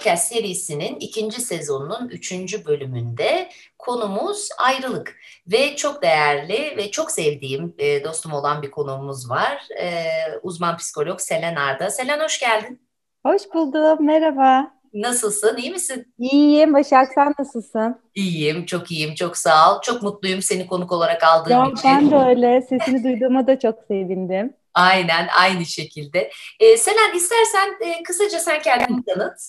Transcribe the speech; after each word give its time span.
Podcast 0.00 0.32
serisinin 0.32 0.96
ikinci 1.00 1.40
sezonunun 1.40 2.08
üçüncü 2.08 2.64
bölümünde 2.64 3.48
konumuz 3.78 4.48
ayrılık. 4.58 5.16
Ve 5.46 5.76
çok 5.76 6.02
değerli 6.02 6.74
ve 6.76 6.90
çok 6.90 7.10
sevdiğim 7.10 7.74
e, 7.78 8.04
dostum 8.04 8.32
olan 8.32 8.62
bir 8.62 8.70
konuğumuz 8.70 9.30
var. 9.30 9.68
E, 9.80 10.02
uzman 10.42 10.76
psikolog 10.76 11.20
Selen 11.20 11.56
Arda. 11.56 11.90
Selen 11.90 12.20
hoş 12.20 12.40
geldin. 12.40 12.80
Hoş 13.26 13.42
buldum, 13.54 14.06
merhaba. 14.06 14.72
Nasılsın, 14.94 15.56
iyi 15.56 15.70
misin? 15.70 16.14
İyiyim, 16.18 16.74
Başak 16.74 17.12
sen 17.14 17.34
nasılsın? 17.38 18.00
İyiyim, 18.14 18.66
çok 18.66 18.90
iyiyim, 18.90 19.14
çok 19.14 19.36
sağ 19.36 19.76
ol. 19.76 19.80
Çok 19.82 20.02
mutluyum 20.02 20.42
seni 20.42 20.66
konuk 20.66 20.92
olarak 20.92 21.24
aldığım 21.24 21.52
ya, 21.52 21.66
için. 21.66 21.90
Ben 21.90 22.10
de 22.10 22.16
öyle, 22.16 22.62
sesini 22.62 23.04
duyduğuma 23.04 23.46
da 23.46 23.58
çok 23.58 23.78
sevindim. 23.88 24.52
Aynen, 24.74 25.28
aynı 25.38 25.66
şekilde. 25.66 26.30
Ee, 26.60 26.76
Selen 26.76 27.16
istersen 27.16 27.76
e, 27.80 28.02
kısaca 28.02 28.38
sen 28.38 28.62
kendini 28.62 29.04
tanıt. 29.08 29.40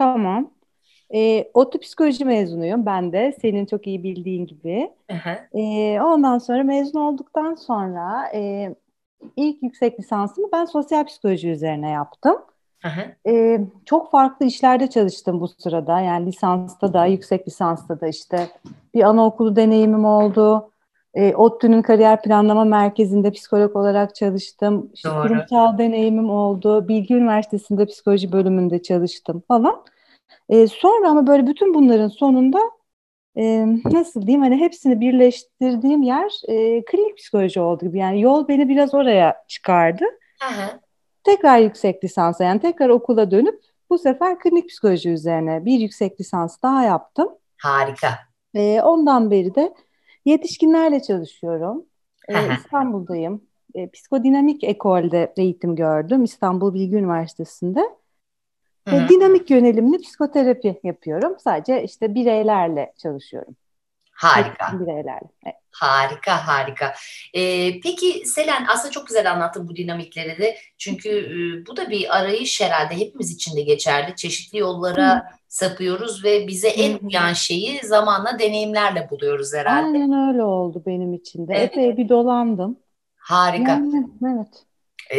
Tamam. 0.00 0.50
E, 1.14 1.50
ODTÜ 1.54 1.78
psikoloji 1.78 2.24
mezunuyum 2.24 2.86
ben 2.86 3.12
de, 3.12 3.32
senin 3.40 3.66
çok 3.66 3.86
iyi 3.86 4.02
bildiğin 4.02 4.46
gibi. 4.46 4.90
E, 5.54 6.00
ondan 6.00 6.38
sonra 6.38 6.62
mezun 6.62 7.00
olduktan 7.00 7.54
sonra 7.54 8.28
e, 8.34 8.74
ilk 9.36 9.62
yüksek 9.62 10.00
lisansımı 10.00 10.48
ben 10.52 10.64
sosyal 10.64 11.04
psikoloji 11.06 11.50
üzerine 11.50 11.90
yaptım. 11.90 12.36
E, 13.28 13.60
çok 13.84 14.10
farklı 14.10 14.46
işlerde 14.46 14.90
çalıştım 14.90 15.40
bu 15.40 15.48
sırada. 15.48 16.00
Yani 16.00 16.26
lisansta 16.26 16.92
da, 16.92 17.06
yüksek 17.06 17.48
lisansta 17.48 18.00
da 18.00 18.08
işte 18.08 18.48
bir 18.94 19.02
anaokulu 19.02 19.56
deneyimim 19.56 20.04
oldu. 20.04 20.69
E, 21.14 21.34
ODTÜ'nün 21.34 21.82
kariyer 21.82 22.22
planlama 22.22 22.64
merkezinde 22.64 23.30
psikolog 23.30 23.76
olarak 23.76 24.14
çalıştım. 24.14 24.90
İşte 24.94 25.08
kurumsal 25.08 25.78
deneyimim 25.78 26.30
oldu. 26.30 26.88
Bilgi 26.88 27.14
Üniversitesi'nde 27.14 27.86
psikoloji 27.86 28.32
bölümünde 28.32 28.82
çalıştım 28.82 29.42
falan. 29.48 29.84
E, 30.48 30.66
sonra 30.66 31.08
ama 31.08 31.26
böyle 31.26 31.46
bütün 31.46 31.74
bunların 31.74 32.08
sonunda 32.08 32.58
e, 33.36 33.66
nasıl 33.84 34.22
diyeyim 34.22 34.42
hani 34.42 34.56
hepsini 34.56 35.00
birleştirdiğim 35.00 36.02
yer 36.02 36.32
e, 36.48 36.84
klinik 36.84 37.16
psikoloji 37.18 37.60
oldu 37.60 37.84
gibi. 37.84 37.98
Yani 37.98 38.20
yol 38.20 38.48
beni 38.48 38.68
biraz 38.68 38.94
oraya 38.94 39.44
çıkardı. 39.48 40.04
Aha. 40.44 40.80
Tekrar 41.24 41.58
yüksek 41.58 42.04
lisansa 42.04 42.44
yani 42.44 42.60
tekrar 42.60 42.88
okula 42.88 43.30
dönüp 43.30 43.60
bu 43.90 43.98
sefer 43.98 44.38
klinik 44.38 44.68
psikoloji 44.68 45.10
üzerine 45.10 45.64
bir 45.64 45.78
yüksek 45.78 46.20
lisans 46.20 46.62
daha 46.62 46.82
yaptım. 46.82 47.28
Harika. 47.62 48.18
E, 48.54 48.80
ondan 48.82 49.30
beri 49.30 49.54
de 49.54 49.74
Yetişkinlerle 50.24 51.02
çalışıyorum. 51.02 51.86
Ee, 52.28 52.54
İstanbul'dayım. 52.54 53.42
Ee, 53.74 53.90
psikodinamik 53.90 54.64
ekolde 54.64 55.32
eğitim 55.36 55.76
gördüm. 55.76 56.24
İstanbul 56.24 56.74
Bilgi 56.74 56.96
Üniversitesi'nde. 56.96 57.80
Ee, 58.86 59.08
dinamik 59.08 59.50
yönelimli 59.50 59.98
psikoterapi 59.98 60.80
yapıyorum. 60.82 61.36
Sadece 61.38 61.82
işte 61.84 62.14
bireylerle 62.14 62.92
çalışıyorum. 62.96 63.56
Harika. 64.12 64.80
Bireylerle. 64.80 65.28
Evet. 65.46 65.59
Harika, 65.72 66.46
harika. 66.46 66.94
Ee, 67.34 67.80
peki 67.80 68.26
Selen 68.26 68.66
aslında 68.68 68.92
çok 68.92 69.06
güzel 69.06 69.32
anlattın 69.32 69.68
bu 69.68 69.76
dinamikleri 69.76 70.38
de. 70.38 70.56
Çünkü 70.78 71.08
e, 71.08 71.66
bu 71.66 71.76
da 71.76 71.90
bir 71.90 72.18
arayış 72.18 72.60
herhalde 72.60 72.96
hepimiz 72.96 73.30
için 73.30 73.56
de 73.56 73.62
geçerli. 73.62 74.16
Çeşitli 74.16 74.58
yollara 74.58 75.14
Hı. 75.14 75.22
sapıyoruz 75.48 76.24
ve 76.24 76.48
bize 76.48 76.68
en 76.68 76.98
uyan 76.98 77.32
şeyi 77.32 77.80
zamanla 77.84 78.38
deneyimlerle 78.38 79.08
buluyoruz 79.10 79.54
herhalde. 79.54 79.98
Aynen 79.98 80.28
öyle 80.28 80.42
oldu 80.42 80.82
benim 80.86 81.14
için 81.14 81.48
de. 81.48 81.54
Evet. 81.54 81.72
Epey 81.72 81.96
bir 81.96 82.08
dolandım. 82.08 82.78
Harika. 83.16 83.70
Yani, 83.70 84.06
evet. 84.24 84.69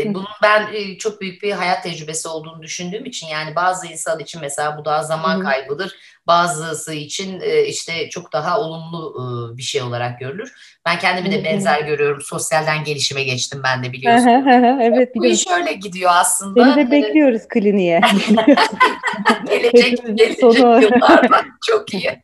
Bunun 0.05 0.27
ben 0.43 0.67
çok 0.99 1.21
büyük 1.21 1.43
bir 1.43 1.51
hayat 1.51 1.83
tecrübesi 1.83 2.27
olduğunu 2.27 2.61
düşündüğüm 2.61 3.05
için 3.05 3.27
yani 3.27 3.55
bazı 3.55 3.87
insan 3.87 4.19
için 4.19 4.41
mesela 4.41 4.77
bu 4.77 4.85
daha 4.85 5.03
zaman 5.03 5.43
kaybıdır. 5.43 5.95
Bazısı 6.27 6.93
için 6.93 7.39
işte 7.67 8.09
çok 8.09 8.33
daha 8.33 8.59
olumlu 8.59 9.53
bir 9.57 9.61
şey 9.61 9.81
olarak 9.81 10.19
görülür. 10.19 10.79
Ben 10.85 10.99
kendimi 10.99 11.31
de 11.31 11.43
benzer 11.43 11.81
görüyorum. 11.81 12.21
Sosyalden 12.21 12.83
gelişime 12.83 13.23
geçtim 13.23 13.61
ben 13.63 13.83
de 13.83 13.91
biliyorsun. 13.91 14.27
evet. 14.81 15.15
Bu 15.15 15.25
iş 15.25 15.47
öyle 15.47 15.73
gidiyor 15.73 16.11
aslında. 16.13 16.63
Seni 16.63 16.87
de 16.87 16.91
bekliyoruz 16.91 17.41
kliniğe. 17.47 18.01
gelecek, 19.49 20.05
gelecek 20.17 20.43
yıllarda. 20.43 21.41
Çok 21.67 21.93
iyi. 21.93 22.21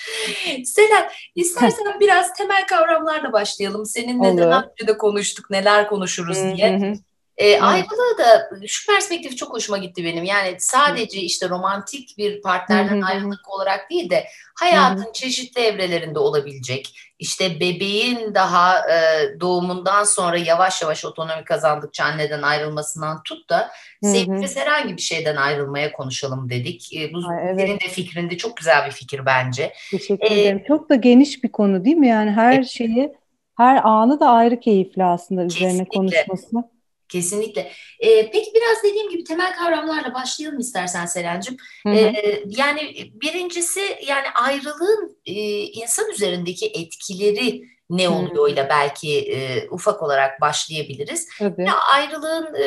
Selen, 0.64 1.10
istersen 1.34 1.86
biraz 2.00 2.34
temel 2.34 2.66
kavramlarla 2.66 3.32
başlayalım. 3.32 3.86
Seninle 3.86 4.28
Olur. 4.28 4.40
daha 4.40 4.62
önce 4.62 4.86
de 4.86 4.98
konuştuk, 4.98 5.50
neler 5.50 5.88
konuşuruz 5.88 6.36
diye. 6.56 6.94
E, 7.40 7.60
ayrılığı 7.60 8.18
da 8.18 8.50
şu 8.66 8.92
perspektif 8.92 9.36
çok 9.36 9.54
hoşuma 9.54 9.78
gitti 9.78 10.04
benim. 10.04 10.24
Yani 10.24 10.56
sadece 10.58 11.20
işte 11.20 11.48
romantik 11.48 12.18
bir 12.18 12.42
partnerden 12.42 13.00
ayrılık 13.00 13.48
olarak 13.48 13.90
değil 13.90 14.10
de 14.10 14.26
hayatın 14.54 15.12
çeşitli 15.12 15.60
evrelerinde 15.60 16.18
olabilecek. 16.18 16.96
İşte 17.18 17.60
bebeğin 17.60 18.34
daha 18.34 18.78
e, 18.78 19.00
doğumundan 19.40 20.04
sonra 20.04 20.36
yavaş 20.36 20.82
yavaş 20.82 21.04
otonomi 21.04 21.44
kazandıkça 21.44 22.04
anneden 22.04 22.42
ayrılmasından 22.42 23.22
tut 23.22 23.50
da 23.50 23.70
sevdiğimiz 24.02 24.56
herhangi 24.56 24.96
bir 24.96 25.02
şeyden 25.02 25.36
ayrılmaya 25.36 25.92
konuşalım 25.92 26.50
dedik. 26.50 26.94
E, 26.96 27.12
bu 27.12 27.18
Ay, 27.30 27.38
evet. 27.44 27.60
senin 27.60 27.74
de 27.74 27.88
fikrinde 27.88 28.36
çok 28.36 28.56
güzel 28.56 28.86
bir 28.86 28.92
fikir 28.92 29.26
bence. 29.26 29.72
Teşekkür 29.90 30.30
ee, 30.30 30.40
ederim. 30.40 30.62
Çok 30.68 30.90
da 30.90 30.94
geniş 30.94 31.44
bir 31.44 31.52
konu 31.52 31.84
değil 31.84 31.96
mi? 31.96 32.08
Yani 32.08 32.30
her 32.30 32.52
evet. 32.52 32.66
şeyi, 32.66 33.12
her 33.56 33.80
anı 33.84 34.20
da 34.20 34.28
ayrı 34.28 34.60
keyifli 34.60 35.04
aslında 35.04 35.44
üzerine 35.44 35.84
kesinlikle. 35.84 36.26
konuşması. 36.26 36.79
Kesinlikle. 37.12 37.60
Ee, 38.00 38.30
peki 38.30 38.50
biraz 38.54 38.82
dediğim 38.84 39.10
gibi 39.10 39.24
temel 39.24 39.54
kavramlarla 39.54 40.14
başlayalım 40.14 40.58
istersen 40.58 41.06
Selen'cim. 41.06 41.56
Ee, 41.86 42.14
yani 42.46 42.80
birincisi 43.14 43.80
yani 44.06 44.26
ayrılığın 44.42 45.18
e, 45.26 45.32
insan 45.62 46.10
üzerindeki 46.10 46.66
etkileri 46.66 47.62
ne 47.90 48.08
oluyor 48.08 48.48
ile 48.48 48.68
belki 48.70 49.18
e, 49.18 49.68
ufak 49.70 50.02
olarak 50.02 50.40
başlayabiliriz. 50.40 51.28
Evet. 51.40 51.58
Ya 51.58 51.74
ayrılığın 51.94 52.54
e, 52.54 52.66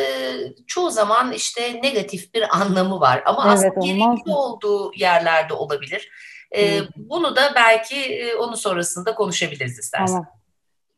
çoğu 0.67 0.89
zaman 0.89 1.31
işte 1.31 1.81
negatif 1.83 2.33
bir 2.33 2.57
anlamı 2.57 2.99
var 2.99 3.23
ama 3.25 3.43
evet, 3.47 3.53
aslında 3.53 3.85
gerekli 3.85 4.31
olduğu 4.31 4.91
yerlerde 4.95 5.53
olabilir. 5.53 6.09
E, 6.55 6.79
bunu 6.95 7.35
da 7.35 7.41
belki 7.55 7.95
e, 7.95 8.35
onun 8.35 8.55
sonrasında 8.55 9.15
konuşabiliriz 9.15 9.79
istersen. 9.79 10.13
Tamam. 10.13 10.27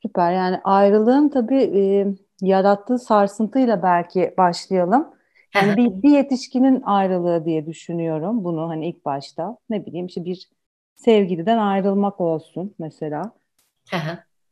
Süper 0.01 0.33
yani 0.33 0.59
ayrılığın 0.63 1.29
tabii 1.29 1.63
e, 1.63 2.07
yarattığı 2.41 2.99
sarsıntıyla 2.99 3.83
belki 3.83 4.33
başlayalım. 4.37 5.07
Yani 5.55 5.77
bir, 5.77 6.03
bir 6.03 6.09
yetişkinin 6.09 6.81
ayrılığı 6.81 7.45
diye 7.45 7.65
düşünüyorum 7.65 8.43
bunu 8.43 8.69
hani 8.69 8.87
ilk 8.89 9.05
başta. 9.05 9.57
Ne 9.69 9.85
bileyim 9.85 10.05
işte 10.05 10.25
bir 10.25 10.49
sevgiliden 10.95 11.57
ayrılmak 11.57 12.21
olsun 12.21 12.75
mesela. 12.79 13.31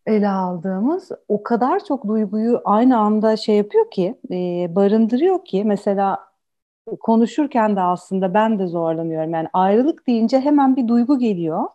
ele 0.05 0.29
aldığımız 0.29 1.11
o 1.27 1.43
kadar 1.43 1.85
çok 1.85 2.07
duyguyu 2.07 2.61
aynı 2.65 2.97
anda 2.97 3.37
şey 3.37 3.57
yapıyor 3.57 3.91
ki, 3.91 4.15
e, 4.31 4.35
barındırıyor 4.75 5.45
ki 5.45 5.63
mesela 5.65 6.19
konuşurken 6.99 7.75
de 7.75 7.81
aslında 7.81 8.33
ben 8.33 8.59
de 8.59 8.67
zorlanıyorum. 8.67 9.33
Yani 9.33 9.47
ayrılık 9.53 10.07
deyince 10.07 10.39
hemen 10.39 10.75
bir 10.75 10.87
duygu 10.87 11.19
geliyor 11.19 11.67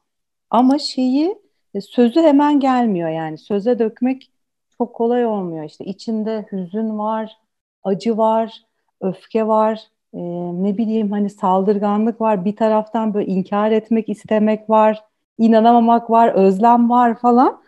ama 0.51 0.79
şeyi 0.79 1.39
e, 1.75 1.81
sözü 1.81 2.21
hemen 2.21 2.61
gelmiyor 2.61 3.09
yani 3.09 3.39
söze 3.39 3.79
dökmek 3.79 4.33
çok 4.79 4.95
kolay 4.95 5.27
olmuyor. 5.27 5.65
İşte 5.65 5.85
içinde 5.85 6.47
hüzün 6.53 6.99
var, 6.99 7.39
acı 7.85 8.17
var, 8.19 8.63
öfke 9.01 9.47
var, 9.47 9.89
e, 10.15 10.19
ne 10.63 10.79
bileyim 10.79 11.11
hani 11.13 11.31
saldırganlık 11.31 12.21
var. 12.21 12.45
Bir 12.45 12.57
taraftan 12.57 13.15
böyle 13.15 13.27
inkar 13.27 13.71
etmek 13.71 14.09
istemek 14.09 14.71
var, 14.71 15.05
inanamamak 15.39 16.11
var, 16.11 16.29
özlem 16.35 16.91
var 16.91 17.19
falan. 17.21 17.63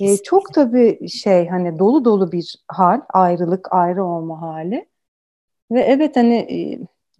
E, 0.00 0.22
çok 0.22 0.54
tabii 0.54 1.08
şey 1.08 1.48
hani 1.48 1.78
dolu 1.78 2.04
dolu 2.04 2.32
bir 2.32 2.56
hal, 2.68 3.00
ayrılık, 3.08 3.72
ayrı 3.72 4.04
olma 4.04 4.40
hali. 4.42 4.88
Ve 5.70 5.80
evet 5.80 6.16
hani 6.16 6.36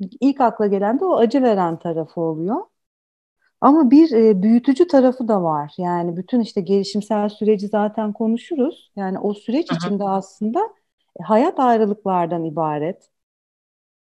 e, 0.00 0.06
ilk 0.20 0.40
akla 0.40 0.66
gelen 0.66 1.00
de 1.00 1.04
o 1.04 1.16
acı 1.16 1.42
veren 1.42 1.78
tarafı 1.78 2.20
oluyor. 2.20 2.62
Ama 3.66 3.90
bir 3.90 4.12
e, 4.12 4.42
büyütücü 4.42 4.86
tarafı 4.86 5.28
da 5.28 5.42
var. 5.42 5.72
Yani 5.78 6.16
bütün 6.16 6.40
işte 6.40 6.60
gelişimsel 6.60 7.28
süreci 7.28 7.68
zaten 7.68 8.12
konuşuruz. 8.12 8.92
Yani 8.96 9.18
o 9.18 9.34
süreç 9.34 9.70
Aha. 9.70 9.76
içinde 9.76 10.04
aslında 10.04 10.60
e, 11.20 11.22
hayat 11.22 11.60
ayrılıklardan 11.60 12.44
ibaret. 12.44 13.10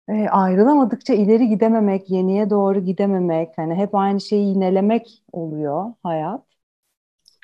E, 0.09 0.29
ayrılamadıkça 0.29 1.15
ileri 1.15 1.49
gidememek, 1.49 2.11
yeniye 2.11 2.51
doğru 2.51 2.81
gidememek, 2.81 3.59
hani 3.59 3.75
hep 3.75 3.95
aynı 3.95 4.21
şeyi 4.21 4.49
yinelemek 4.49 5.23
oluyor 5.33 5.93
hayat. 6.03 6.43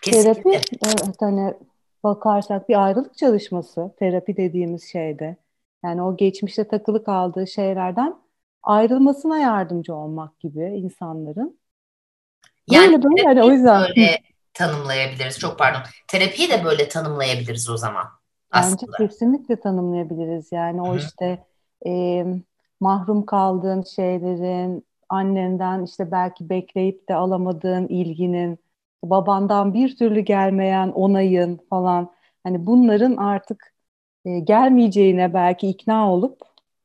Kesinlikle. 0.02 0.42
Terapi, 0.42 0.66
evet 0.86 1.16
hani 1.20 1.54
bakarsak 2.04 2.68
bir 2.68 2.84
ayrılık 2.84 3.18
çalışması, 3.18 3.94
terapi 3.98 4.36
dediğimiz 4.36 4.84
şeyde. 4.84 5.36
Yani 5.84 6.02
o 6.02 6.16
geçmişte 6.16 6.68
takılı 6.68 7.04
kaldığı 7.04 7.46
şeylerden 7.46 8.14
ayrılmasına 8.62 9.38
yardımcı 9.38 9.94
olmak 9.94 10.40
gibi 10.40 10.64
insanların. 10.64 11.58
Yani 12.70 13.02
böyle 13.02 13.26
böyle 13.26 13.42
o 13.42 13.50
yüzden. 13.50 13.80
Böyle 13.80 14.18
tanımlayabiliriz. 14.54 15.38
Çok 15.38 15.58
pardon. 15.58 15.80
Terapiyi 16.08 16.50
de 16.50 16.64
böyle 16.64 16.88
tanımlayabiliriz 16.88 17.70
o 17.70 17.76
zaman. 17.76 18.04
Aslında. 18.50 18.92
Bence 18.92 19.08
kesinlikle 19.08 19.60
tanımlayabiliriz. 19.60 20.52
Yani 20.52 20.82
o 20.82 20.88
Hı-hı. 20.88 20.98
işte 20.98 21.44
e, 21.86 22.24
mahrum 22.80 23.26
kaldığın 23.26 23.82
şeylerin, 23.82 24.86
annenden 25.08 25.84
işte 25.84 26.10
belki 26.10 26.48
bekleyip 26.48 27.08
de 27.08 27.14
alamadığın 27.14 27.88
ilginin, 27.88 28.58
babandan 29.04 29.74
bir 29.74 29.96
türlü 29.96 30.20
gelmeyen 30.20 30.88
onayın 30.88 31.60
falan 31.70 32.12
hani 32.44 32.66
bunların 32.66 33.16
artık 33.16 33.74
e, 34.24 34.38
gelmeyeceğine 34.38 35.34
belki 35.34 35.68
ikna 35.68 36.12
olup 36.12 36.40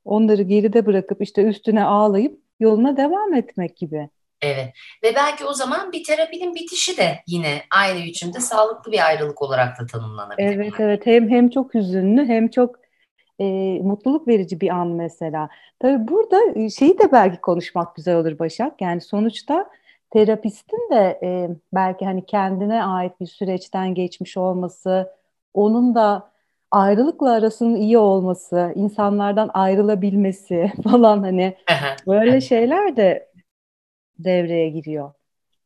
onları 0.06 0.42
geride 0.42 0.86
bırakıp 0.86 1.22
işte 1.22 1.44
üstüne 1.44 1.84
ağlayıp 1.84 2.40
yoluna 2.60 2.98
devam 2.98 3.34
etmek 3.34 3.78
gibi. 3.78 4.10
Evet 4.44 4.74
ve 5.04 5.16
belki 5.16 5.46
o 5.46 5.54
zaman 5.54 5.92
bir 5.92 6.04
terapinin 6.04 6.56
bitişi 6.56 6.98
de 6.98 7.20
yine 7.28 7.62
aynı 7.72 8.06
biçimde 8.06 8.40
sağlıklı 8.40 8.92
bir 8.92 9.06
ayrılık 9.06 9.42
olarak 9.42 9.80
da 9.80 9.86
tanımlanabilir. 9.86 10.56
Evet 10.56 10.74
evet 10.80 11.06
hem 11.06 11.30
hem 11.30 11.50
çok 11.50 11.74
hüzünlü 11.74 12.26
hem 12.26 12.48
çok 12.48 12.76
e, 13.40 13.44
mutluluk 13.84 14.28
verici 14.28 14.62
bir 14.62 14.70
an 14.70 14.88
mesela. 14.88 15.50
Tabii 15.80 16.08
burada 16.08 16.40
e, 16.56 16.70
şeyi 16.70 17.00
de 17.00 17.12
belki 17.12 17.42
konuşmak 17.42 17.96
güzel 17.96 18.16
olur 18.16 18.40
Başak. 18.40 18.82
Yani 18.82 19.02
sonuçta 19.02 19.70
terapistin 20.12 20.90
de 20.92 21.20
e, 21.24 21.50
belki 21.74 22.06
hani 22.06 22.26
kendine 22.26 22.84
ait 22.84 23.20
bir 23.20 23.26
süreçten 23.26 23.94
geçmiş 23.94 24.38
olması, 24.38 25.12
onun 25.54 25.96
da 25.96 26.32
ayrılıkla 26.72 27.32
arasının 27.32 27.76
iyi 27.76 27.98
olması, 27.98 28.72
insanlardan 28.76 29.50
ayrılabilmesi 29.54 30.72
falan 30.84 31.24
hani 31.24 31.58
böyle 32.08 32.42
şeyler 32.42 32.96
de 32.96 33.33
devreye 34.24 34.70
giriyor. 34.70 35.14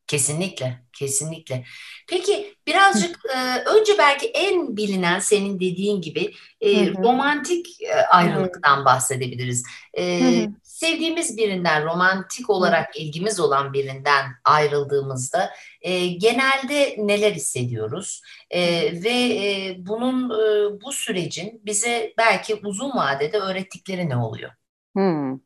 Kesinlikle, 0.07 0.79
kesinlikle. 0.93 1.63
Peki 2.09 2.55
birazcık 2.67 3.19
e, 3.35 3.59
önce 3.59 3.91
belki 3.97 4.27
en 4.27 4.77
bilinen 4.77 5.19
senin 5.19 5.55
dediğin 5.55 6.01
gibi 6.01 6.33
e, 6.61 6.93
romantik 6.93 7.81
e, 7.81 7.95
ayrılıktan 7.95 8.85
bahsedebiliriz. 8.85 9.63
E, 9.97 10.21
sevdiğimiz 10.63 11.37
birinden, 11.37 11.85
romantik 11.85 12.49
olarak 12.49 12.97
ilgimiz 12.97 13.39
olan 13.39 13.73
birinden 13.73 14.25
ayrıldığımızda 14.45 15.51
e, 15.81 16.07
genelde 16.07 16.95
neler 16.97 17.31
hissediyoruz? 17.31 18.21
E, 18.49 18.61
ve 19.03 19.09
e, 19.09 19.75
bunun 19.77 20.29
e, 20.29 20.81
bu 20.81 20.91
sürecin 20.91 21.61
bize 21.65 22.13
belki 22.17 22.55
uzun 22.55 22.89
vadede 22.89 23.37
öğrettikleri 23.37 24.09
ne 24.09 24.17
oluyor? 24.17 24.51
Hmm, 24.93 25.39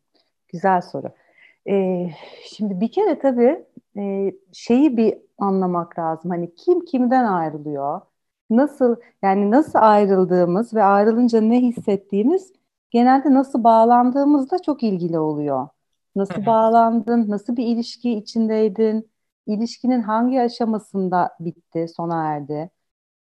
güzel 0.48 0.82
soru. 0.82 1.21
E, 1.70 2.08
şimdi 2.46 2.82
bir 2.82 2.92
kere 2.92 3.20
tabii 3.20 3.66
e, 3.98 4.34
şeyi 4.54 4.98
bir 4.98 5.18
anlamak 5.38 6.00
lazım. 6.00 6.32
Hani 6.32 6.56
kim 6.56 6.86
kimden 6.86 7.26
ayrılıyor? 7.26 8.02
Nasıl 8.50 8.96
yani 9.22 9.52
nasıl 9.52 9.80
ayrıldığımız 9.82 10.74
ve 10.74 10.84
ayrılınca 10.84 11.42
ne 11.42 11.62
hissettiğimiz 11.62 12.54
genelde 12.92 13.34
nasıl 13.34 13.64
bağlandığımızda 13.64 14.60
çok 14.62 14.84
ilgili 14.84 15.20
oluyor. 15.20 15.68
Nasıl 16.16 16.46
bağlandın? 16.46 17.30
Nasıl 17.30 17.58
bir 17.58 17.66
ilişki 17.66 18.12
içindeydin? 18.14 19.12
İlişkinin 19.48 20.02
hangi 20.02 20.42
aşamasında 20.42 21.36
bitti, 21.40 21.88
sona 21.98 22.28
erdi? 22.28 22.70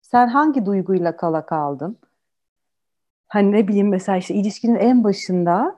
Sen 0.02 0.28
hangi 0.28 0.66
duyguyla 0.66 1.16
kala 1.16 1.46
kaldın? 1.46 1.98
Hani 3.28 3.52
ne 3.52 3.68
bileyim 3.68 3.88
mesela 3.88 4.18
işte 4.18 4.34
ilişkinin 4.34 4.74
en 4.74 5.04
başında 5.04 5.77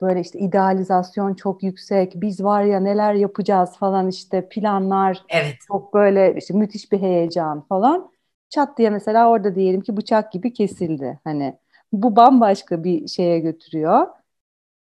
böyle 0.00 0.20
işte 0.20 0.38
idealizasyon 0.38 1.34
çok 1.34 1.62
yüksek, 1.62 2.12
biz 2.16 2.44
var 2.44 2.62
ya 2.62 2.80
neler 2.80 3.14
yapacağız 3.14 3.76
falan 3.76 4.08
işte 4.08 4.48
planlar 4.48 5.24
evet. 5.28 5.54
çok 5.68 5.94
böyle 5.94 6.34
işte 6.36 6.54
müthiş 6.54 6.92
bir 6.92 6.98
heyecan 6.98 7.60
falan. 7.60 8.10
Çat 8.48 8.78
diye 8.78 8.90
mesela 8.90 9.30
orada 9.30 9.54
diyelim 9.54 9.80
ki 9.80 9.96
bıçak 9.96 10.32
gibi 10.32 10.52
kesildi. 10.52 11.20
Hani 11.24 11.58
bu 11.92 12.16
bambaşka 12.16 12.84
bir 12.84 13.08
şeye 13.08 13.38
götürüyor. 13.38 14.06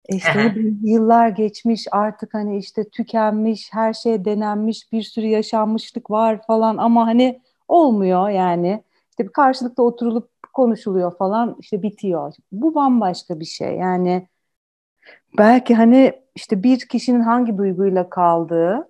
E 0.08 0.16
işte 0.16 0.54
yıllar 0.82 1.28
geçmiş 1.28 1.86
artık 1.90 2.34
hani 2.34 2.58
işte 2.58 2.88
tükenmiş, 2.88 3.68
her 3.72 3.92
şey 3.92 4.24
denenmiş, 4.24 4.92
bir 4.92 5.02
sürü 5.02 5.26
yaşanmışlık 5.26 6.10
var 6.10 6.42
falan 6.46 6.76
ama 6.76 7.06
hani 7.06 7.42
olmuyor 7.68 8.28
yani. 8.28 8.84
İşte 9.10 9.24
bir 9.24 9.32
karşılıkta 9.32 9.82
oturulup 9.82 10.30
konuşuluyor 10.52 11.16
falan 11.16 11.56
işte 11.60 11.82
bitiyor. 11.82 12.34
Bu 12.52 12.74
bambaşka 12.74 13.40
bir 13.40 13.44
şey 13.44 13.76
yani 13.76 14.28
belki 15.38 15.74
hani 15.74 16.12
işte 16.34 16.62
bir 16.62 16.78
kişinin 16.78 17.20
hangi 17.20 17.58
duyguyla 17.58 18.10
kaldığı 18.10 18.88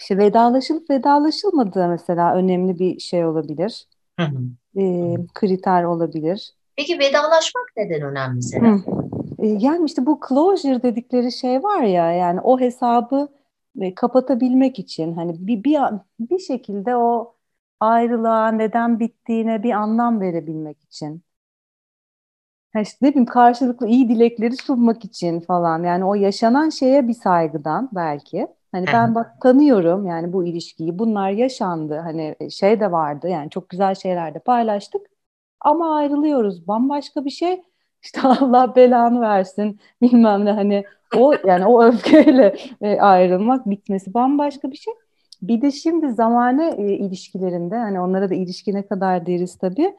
işte 0.00 0.18
vedalaşılıp 0.18 0.90
vedalaşılmadığı 0.90 1.88
mesela 1.88 2.34
önemli 2.34 2.78
bir 2.78 2.98
şey 2.98 3.26
olabilir. 3.26 3.88
Hı 4.18 4.26
hı. 4.26 4.80
E, 4.80 5.16
kriter 5.34 5.84
olabilir. 5.84 6.54
Peki 6.76 6.98
vedalaşmak 6.98 7.64
neden 7.76 8.02
önemli 8.02 8.34
mesela? 8.34 8.66
Hı. 8.66 8.80
E, 9.38 9.46
yani 9.46 9.86
işte 9.86 10.06
bu 10.06 10.20
closure 10.28 10.82
dedikleri 10.82 11.32
şey 11.32 11.62
var 11.62 11.82
ya 11.82 12.12
yani 12.12 12.40
o 12.40 12.60
hesabı 12.60 13.28
e, 13.80 13.94
kapatabilmek 13.94 14.78
için 14.78 15.12
hani 15.12 15.46
bir, 15.46 15.64
bir 15.64 15.78
bir 16.20 16.38
şekilde 16.38 16.96
o 16.96 17.34
ayrılığa 17.80 18.48
neden 18.48 19.00
bittiğine 19.00 19.62
bir 19.62 19.70
anlam 19.72 20.20
verebilmek 20.20 20.82
için. 20.82 21.22
İşte 22.80 23.06
ne 23.06 23.10
bileyim 23.10 23.26
karşılıklı 23.26 23.88
iyi 23.88 24.08
dilekleri 24.08 24.56
sunmak 24.56 25.04
için 25.04 25.40
falan. 25.40 25.82
Yani 25.84 26.04
o 26.04 26.14
yaşanan 26.14 26.68
şeye 26.70 27.08
bir 27.08 27.14
saygıdan 27.14 27.90
belki. 27.92 28.46
Hani 28.72 28.86
ben 28.92 29.14
bak 29.14 29.40
tanıyorum 29.42 30.06
yani 30.06 30.32
bu 30.32 30.44
ilişkiyi. 30.44 30.98
Bunlar 30.98 31.30
yaşandı. 31.30 31.98
Hani 31.98 32.36
e, 32.40 32.50
şey 32.50 32.80
de 32.80 32.92
vardı 32.92 33.28
yani 33.28 33.50
çok 33.50 33.68
güzel 33.68 33.94
şeyler 33.94 34.34
de 34.34 34.38
paylaştık. 34.38 35.02
Ama 35.60 35.96
ayrılıyoruz. 35.96 36.68
Bambaşka 36.68 37.24
bir 37.24 37.30
şey. 37.30 37.62
İşte 38.02 38.20
Allah 38.22 38.76
belanı 38.76 39.20
versin. 39.20 39.80
Bilmem 40.02 40.44
ne 40.44 40.52
hani 40.52 40.84
o 41.16 41.34
yani 41.46 41.66
o 41.66 41.84
öfkeyle 41.84 42.56
e, 42.80 43.00
ayrılmak 43.00 43.70
bitmesi 43.70 44.14
bambaşka 44.14 44.70
bir 44.70 44.76
şey. 44.76 44.94
Bir 45.42 45.62
de 45.62 45.70
şimdi 45.70 46.12
zamane 46.12 46.74
e, 46.78 46.92
ilişkilerinde 46.92 47.76
hani 47.76 48.00
onlara 48.00 48.30
da 48.30 48.34
ilişki 48.34 48.74
ne 48.74 48.86
kadar 48.86 49.26
deriz 49.26 49.58
tabii. 49.58 49.96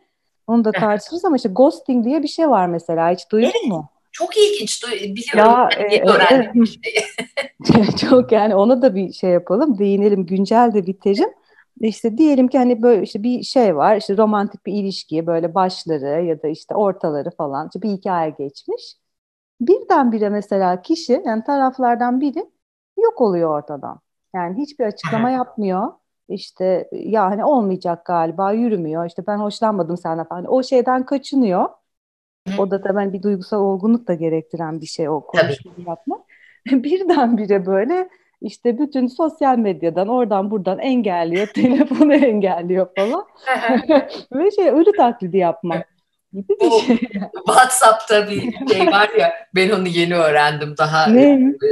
Onu 0.48 0.66
da 0.66 0.72
tartışırız 0.72 1.26
ama 1.26 1.36
işte 1.36 1.50
ghosting 1.50 2.06
diye 2.06 2.24
bir 2.24 2.28
şey 2.28 2.50
var 2.50 2.68
mesela. 2.68 3.12
Hiç 3.12 3.32
duydun 3.32 3.48
evet, 3.48 3.72
mu? 3.72 3.90
Çok 4.12 4.38
ilginç. 4.38 4.84
Biliyorum. 5.02 5.52
Ya, 5.52 5.70
e, 5.78 5.96
e, 5.96 6.10
öğrendim 6.10 6.64
çok 8.10 8.32
yani 8.32 8.56
ona 8.56 8.82
da 8.82 8.96
bir 8.96 9.14
şey 9.14 9.30
yapalım. 9.30 9.80
Değinelim. 9.80 10.26
Güncel 10.26 10.74
de 10.74 10.86
bir 10.86 11.00
terim. 11.00 11.30
İşte 11.82 12.18
diyelim 12.18 12.48
ki 12.48 12.58
hani 12.58 12.82
böyle 12.82 13.04
işte 13.04 13.24
bir 13.24 13.44
şey 13.44 13.76
var. 13.76 13.98
işte 13.98 14.18
romantik 14.18 14.66
bir 14.66 14.74
ilişkiye 14.74 15.28
böyle 15.28 15.56
başları 15.56 16.26
ya 16.26 16.44
da 16.44 16.48
işte 16.48 16.76
ortaları 16.76 17.32
falan 17.32 17.68
işte 17.68 17.82
bir 17.82 17.90
hikaye 17.90 18.30
geçmiş. 18.30 18.96
Birdenbire 19.62 20.30
mesela 20.30 20.82
kişi 20.82 21.22
yani 21.26 21.44
taraflardan 21.44 22.22
biri 22.22 22.46
yok 22.98 23.22
oluyor 23.22 23.58
ortadan. 23.58 24.00
Yani 24.36 24.62
hiçbir 24.62 24.86
açıklama 24.86 25.30
yapmıyor. 25.30 25.92
İşte 26.30 26.90
ya 26.92 27.26
hani 27.26 27.46
olmayacak 27.46 28.06
galiba 28.06 28.52
yürümüyor. 28.52 29.06
İşte 29.06 29.28
ben 29.28 29.38
hoşlanmadım 29.38 29.98
senden 29.98 30.26
falan. 30.26 30.46
O 30.46 30.64
şeyden 30.64 31.06
kaçınıyor. 31.06 31.70
O 32.58 32.72
da 32.72 32.82
tabii 32.82 33.14
bir 33.14 33.24
duygusal 33.24 33.60
olgunluk 33.62 34.08
da 34.08 34.14
gerektiren 34.14 34.82
bir 34.82 34.86
şey 34.86 35.10
o 35.10 35.22
konuşmayı 35.22 35.88
yapmak. 35.88 36.22
Birdenbire 36.72 37.66
böyle 37.66 38.10
işte 38.42 38.80
bütün 38.80 39.08
sosyal 39.08 39.58
medyadan 39.58 40.08
oradan 40.08 40.52
buradan 40.52 40.80
engelliyor, 40.80 41.48
telefonu 41.56 42.14
engelliyor 42.14 42.88
falan. 42.96 43.26
Ve 44.34 44.52
şey 44.52 44.70
ölü 44.70 44.92
taklidi 44.98 45.38
yapmak 45.38 45.97
gibi 46.34 46.48
bir 46.62 46.86
şey. 46.86 46.98
WhatsApp'ta 47.48 48.30
bir 48.30 48.42
şey 48.74 48.88
var 48.88 49.10
ya 49.20 49.34
ben 49.56 49.70
onu 49.70 49.88
yeni 49.88 50.16
öğrendim 50.16 50.78
daha. 50.78 51.08
Ne? 51.08 51.32
E, 51.32 51.70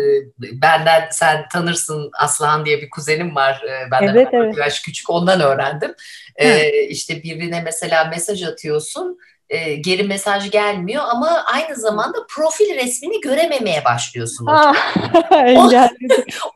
benden 0.62 1.08
sen 1.12 1.46
tanırsın 1.54 2.12
Aslan 2.20 2.66
diye 2.66 2.82
bir 2.82 2.90
kuzenim 2.90 3.36
var. 3.36 3.64
E, 3.64 3.92
benden 3.92 4.16
evet, 4.16 4.28
evet. 4.32 4.58
yaş 4.58 4.80
küçük 4.80 5.10
ondan 5.10 5.42
öğrendim. 5.42 5.96
E, 6.36 6.70
işte 6.88 7.24
birbirine 7.24 7.62
mesela 7.62 8.06
mesaj 8.06 8.44
atıyorsun 8.44 9.18
e, 9.50 9.76
geri 9.76 10.04
mesaj 10.04 10.52
gelmiyor 10.52 11.04
ama 11.10 11.44
aynı 11.54 11.76
zamanda 11.76 12.18
profil 12.30 12.76
resmini 12.76 13.22
görememeye 13.22 13.86
başlıyorsun. 13.86 14.46
Ah, 14.50 14.96
o, 15.56 15.72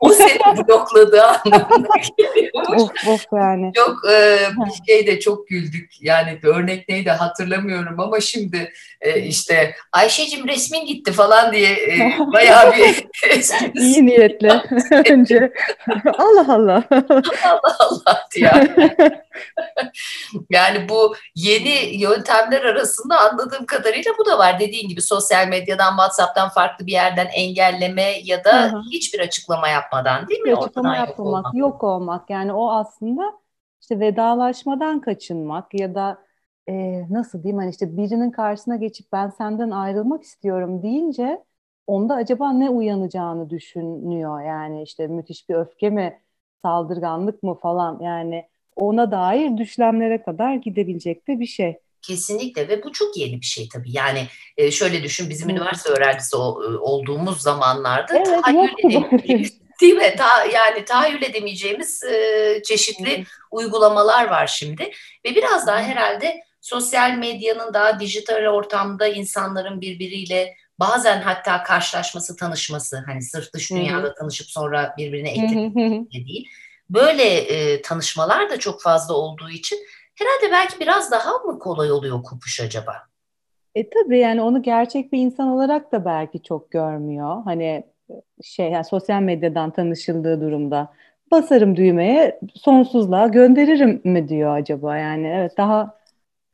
o 0.00 0.12
seni 0.12 0.38
blokladığı 0.68 1.22
anlamına 1.22 1.96
geliyor. 2.18 2.52
Of, 2.76 3.08
of 3.08 3.26
yani. 3.32 3.72
Çok 3.74 4.10
e, 4.10 4.38
bir 4.66 4.92
şey 4.92 5.06
de 5.06 5.20
çok 5.20 5.48
güldük. 5.48 5.92
Yani 6.00 6.38
örnek 6.42 6.88
neydi 6.88 7.10
hatırlamıyorum 7.10 8.00
ama 8.00 8.20
şimdi 8.20 8.72
e, 9.00 9.20
işte 9.20 9.74
Ayşe'cim 9.92 10.48
resmin 10.48 10.86
gitti 10.86 11.12
falan 11.12 11.52
diye 11.52 11.72
e, 11.72 12.18
bayağı 12.32 12.72
bir 12.76 13.04
iyi 13.74 14.06
niyetle 14.06 14.62
önce 15.10 15.52
Allah 16.18 16.54
Allah 16.54 16.84
Allah 16.90 17.76
Allah 17.78 18.28
diye. 18.34 18.50
yani 20.50 20.88
bu 20.88 21.14
yeni 21.34 21.96
yöntemler 22.00 22.62
arasında 22.62 22.79
anladığım 23.18 23.66
kadarıyla 23.66 24.12
bu 24.18 24.26
da 24.26 24.38
var. 24.38 24.60
Dediğin 24.60 24.88
gibi 24.88 25.02
sosyal 25.02 25.48
medyadan, 25.48 25.90
WhatsApp'tan 25.90 26.48
farklı 26.48 26.86
bir 26.86 26.92
yerden 26.92 27.26
engelleme 27.26 28.12
ya 28.24 28.44
da 28.44 28.72
Hı-hı. 28.72 28.82
hiçbir 28.92 29.20
açıklama 29.20 29.68
yapmadan 29.68 30.28
değil 30.28 30.40
mi? 30.40 30.56
Açıklama 30.56 30.96
yapmamak, 30.96 31.18
yok 31.18 31.26
olmak. 31.26 31.54
yok 31.54 31.84
olmak. 31.84 32.30
Yani 32.30 32.52
o 32.52 32.70
aslında 32.70 33.32
işte 33.80 34.00
vedalaşmadan 34.00 35.00
kaçınmak 35.00 35.74
ya 35.74 35.94
da 35.94 36.18
e, 36.68 37.04
nasıl 37.10 37.42
diyeyim 37.42 37.58
hani 37.58 37.70
işte 37.70 37.96
birinin 37.96 38.30
karşısına 38.30 38.76
geçip 38.76 39.12
ben 39.12 39.28
senden 39.28 39.70
ayrılmak 39.70 40.22
istiyorum 40.22 40.82
deyince 40.82 41.44
onda 41.86 42.14
acaba 42.14 42.52
ne 42.52 42.70
uyanacağını 42.70 43.50
düşünüyor 43.50 44.40
yani 44.40 44.82
işte 44.82 45.06
müthiş 45.06 45.48
bir 45.48 45.54
öfke 45.54 45.90
mi 45.90 46.20
saldırganlık 46.64 47.42
mı 47.42 47.54
falan 47.54 48.00
yani 48.00 48.48
ona 48.76 49.10
dair 49.10 49.56
düşlemlere 49.56 50.22
kadar 50.22 50.54
gidebilecek 50.54 51.28
de 51.28 51.40
bir 51.40 51.46
şey. 51.46 51.80
Kesinlikle 52.02 52.68
ve 52.68 52.82
bu 52.82 52.92
çok 52.92 53.16
yeni 53.16 53.40
bir 53.40 53.46
şey 53.46 53.68
tabii. 53.68 53.92
Yani 53.92 54.26
e, 54.56 54.70
şöyle 54.70 55.02
düşün 55.02 55.30
bizim 55.30 55.50
evet. 55.50 55.60
üniversite 55.60 55.90
öğrencisi 55.90 56.36
e, 56.36 56.38
olduğumuz 56.38 57.42
zamanlarda 57.42 58.16
evet, 58.16 58.26
tahayyül 58.26 59.48
değil 59.80 59.94
mi? 59.94 60.14
Ta, 60.18 60.44
yani 60.44 60.84
tahayyül 60.84 61.22
edemeyeceğimiz 61.22 62.02
e, 62.02 62.62
çeşitli 62.64 63.10
evet. 63.10 63.26
uygulamalar 63.50 64.28
var 64.28 64.46
şimdi 64.46 64.90
ve 65.26 65.34
biraz 65.34 65.66
daha 65.66 65.78
herhalde 65.82 66.40
sosyal 66.60 67.10
medyanın 67.10 67.74
daha 67.74 68.00
dijital 68.00 68.46
ortamda 68.46 69.06
insanların 69.06 69.80
birbiriyle 69.80 70.56
bazen 70.80 71.20
hatta 71.20 71.62
karşılaşması, 71.62 72.36
tanışması 72.36 73.02
hani 73.06 73.22
sırf 73.22 73.52
dış 73.52 73.70
dünyada 73.70 74.02
Hı-hı. 74.02 74.14
tanışıp 74.14 74.46
sonra 74.46 74.94
birbirine 74.98 75.30
eklemek 75.30 75.74
değil. 76.12 76.48
Böyle 76.90 77.24
e, 77.24 77.82
tanışmalar 77.82 78.50
da 78.50 78.58
çok 78.58 78.82
fazla 78.82 79.14
olduğu 79.14 79.50
için 79.50 79.78
herhalde 80.14 80.52
belki 80.52 80.80
biraz 80.80 81.10
daha 81.10 81.38
mı 81.38 81.58
kolay 81.58 81.92
oluyor 81.92 82.22
kopuş 82.22 82.60
acaba? 82.60 82.92
E 83.74 83.90
tabii 83.90 84.18
yani 84.18 84.42
onu 84.42 84.62
gerçek 84.62 85.12
bir 85.12 85.18
insan 85.18 85.48
olarak 85.48 85.92
da 85.92 86.04
belki 86.04 86.42
çok 86.42 86.70
görmüyor. 86.70 87.42
Hani 87.44 87.84
şey 88.42 88.70
yani 88.70 88.84
sosyal 88.84 89.22
medyadan 89.22 89.70
tanışıldığı 89.70 90.40
durumda 90.40 90.92
basarım 91.30 91.76
düğmeye 91.76 92.40
sonsuzluğa 92.54 93.26
gönderirim 93.26 94.00
mi 94.04 94.28
diyor 94.28 94.56
acaba 94.56 94.96
yani 94.96 95.26
evet 95.26 95.56
daha 95.56 95.99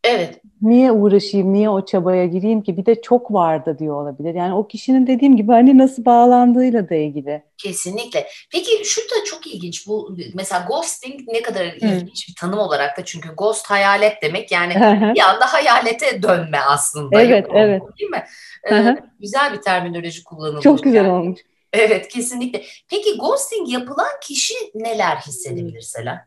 Evet. 0.07 0.41
Niye 0.63 0.93
uğraşayım, 0.93 1.53
niye 1.53 1.71
o 1.71 1.85
çabaya 1.85 2.27
gireyim 2.27 2.63
ki? 2.63 2.77
Bir 2.77 2.87
de 2.87 3.03
çok 3.03 3.33
vardı 3.33 3.77
diyor 3.79 4.03
olabilir. 4.03 4.35
Yani 4.35 4.55
o 4.55 4.67
kişinin 4.67 5.07
dediğim 5.07 5.37
gibi 5.37 5.53
hani 5.53 5.79
nasıl 5.79 6.05
bağlandığıyla 6.05 6.89
da 6.89 6.95
ilgili. 6.95 7.43
Kesinlikle. 7.59 8.27
Peki 8.53 8.85
şu 8.85 9.01
da 9.01 9.25
çok 9.25 9.47
ilginç. 9.47 9.87
Bu 9.87 10.17
mesela 10.35 10.65
ghosting 10.69 11.21
ne 11.29 11.43
kadar 11.43 11.65
ilginç 11.65 12.29
bir 12.29 12.35
tanım 12.41 12.59
olarak 12.59 12.99
da 12.99 13.05
çünkü 13.05 13.35
ghost 13.35 13.67
hayalet 13.67 14.23
demek. 14.23 14.53
Yani 14.53 14.75
bir 15.15 15.21
anda 15.21 15.53
hayalete 15.53 16.23
dönme 16.23 16.59
aslında. 16.59 17.23
Evet, 17.23 17.47
evet. 17.55 17.83
Değil 17.99 18.11
mi? 18.11 18.25
Ee, 18.71 18.97
güzel 19.21 19.53
bir 19.53 19.61
terminoloji 19.61 20.25
kullanılmış. 20.25 20.65
Çok 20.65 20.83
güzel 20.83 21.05
yani. 21.05 21.13
olmuş. 21.13 21.41
Evet, 21.73 22.09
kesinlikle. 22.09 22.63
Peki 22.91 23.19
ghosting 23.19 23.73
yapılan 23.73 24.21
kişi 24.23 24.55
neler 24.75 25.17
hissedebilir 25.17 25.81
Selen? 25.81 26.27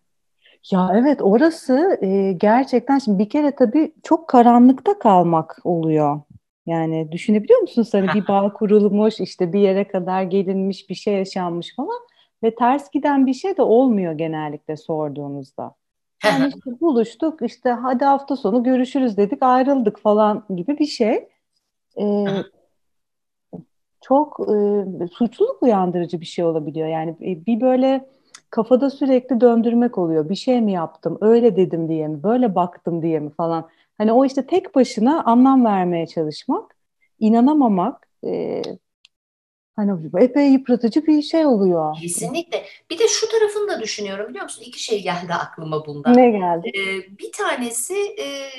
Ya 0.71 0.91
evet 0.95 1.21
orası 1.21 1.97
e, 2.01 2.33
gerçekten 2.33 2.99
şimdi 2.99 3.19
bir 3.19 3.29
kere 3.29 3.51
tabii 3.55 3.93
çok 4.03 4.27
karanlıkta 4.27 4.99
kalmak 4.99 5.59
oluyor. 5.63 6.21
Yani 6.65 7.11
düşünebiliyor 7.11 7.59
musunuz 7.59 7.93
hani 7.93 8.07
bir 8.07 8.27
bağ 8.27 8.53
kurulmuş 8.53 9.19
işte 9.19 9.53
bir 9.53 9.59
yere 9.59 9.87
kadar 9.87 10.23
gelinmiş 10.23 10.89
bir 10.89 10.95
şey 10.95 11.13
yaşanmış 11.13 11.75
falan 11.75 11.99
ve 12.43 12.55
ters 12.55 12.91
giden 12.91 13.25
bir 13.25 13.33
şey 13.33 13.57
de 13.57 13.61
olmuyor 13.61 14.13
genellikle 14.13 14.77
sorduğunuzda. 14.77 15.75
Yani 16.25 16.47
işte 16.55 16.79
buluştuk 16.81 17.41
işte 17.41 17.69
hadi 17.69 18.05
hafta 18.05 18.35
sonu 18.35 18.63
görüşürüz 18.63 19.17
dedik 19.17 19.43
ayrıldık 19.43 19.99
falan 19.99 20.45
gibi 20.55 20.79
bir 20.79 20.85
şey. 20.85 21.29
Ee, 21.99 22.25
çok 24.01 24.39
e, 24.39 25.07
suçluluk 25.07 25.63
uyandırıcı 25.63 26.21
bir 26.21 26.25
şey 26.25 26.45
olabiliyor. 26.45 26.87
Yani 26.87 27.15
bir 27.19 27.61
böyle 27.61 28.09
kafada 28.49 28.89
sürekli 28.89 29.41
döndürmek 29.41 29.97
oluyor. 29.97 30.29
Bir 30.29 30.35
şey 30.35 30.61
mi 30.61 30.71
yaptım, 30.71 31.17
öyle 31.21 31.55
dedim 31.55 31.89
diye 31.89 32.07
mi, 32.07 32.23
böyle 32.23 32.55
baktım 32.55 33.01
diye 33.01 33.19
mi 33.19 33.31
falan. 33.37 33.69
Hani 33.97 34.11
o 34.11 34.25
işte 34.25 34.45
tek 34.47 34.75
başına 34.75 35.23
anlam 35.23 35.65
vermeye 35.65 36.07
çalışmak, 36.07 36.75
inanamamak, 37.19 38.07
e, 38.25 38.61
hani 39.75 40.09
epey 40.19 40.51
yıpratıcı 40.51 41.07
bir 41.07 41.21
şey 41.21 41.45
oluyor. 41.45 41.97
Kesinlikle. 42.01 42.65
Bir 42.89 42.99
de 42.99 43.07
şu 43.07 43.29
tarafını 43.29 43.69
da 43.69 43.81
düşünüyorum 43.81 44.29
biliyor 44.29 44.43
musun? 44.43 44.63
İki 44.65 44.83
şey 44.83 45.03
geldi 45.03 45.33
aklıma 45.33 45.85
bundan. 45.85 46.17
Ne 46.17 46.31
geldi? 46.31 46.71
Ee, 46.77 47.17
bir 47.17 47.31
tanesi 47.31 47.95
e, 48.19 48.49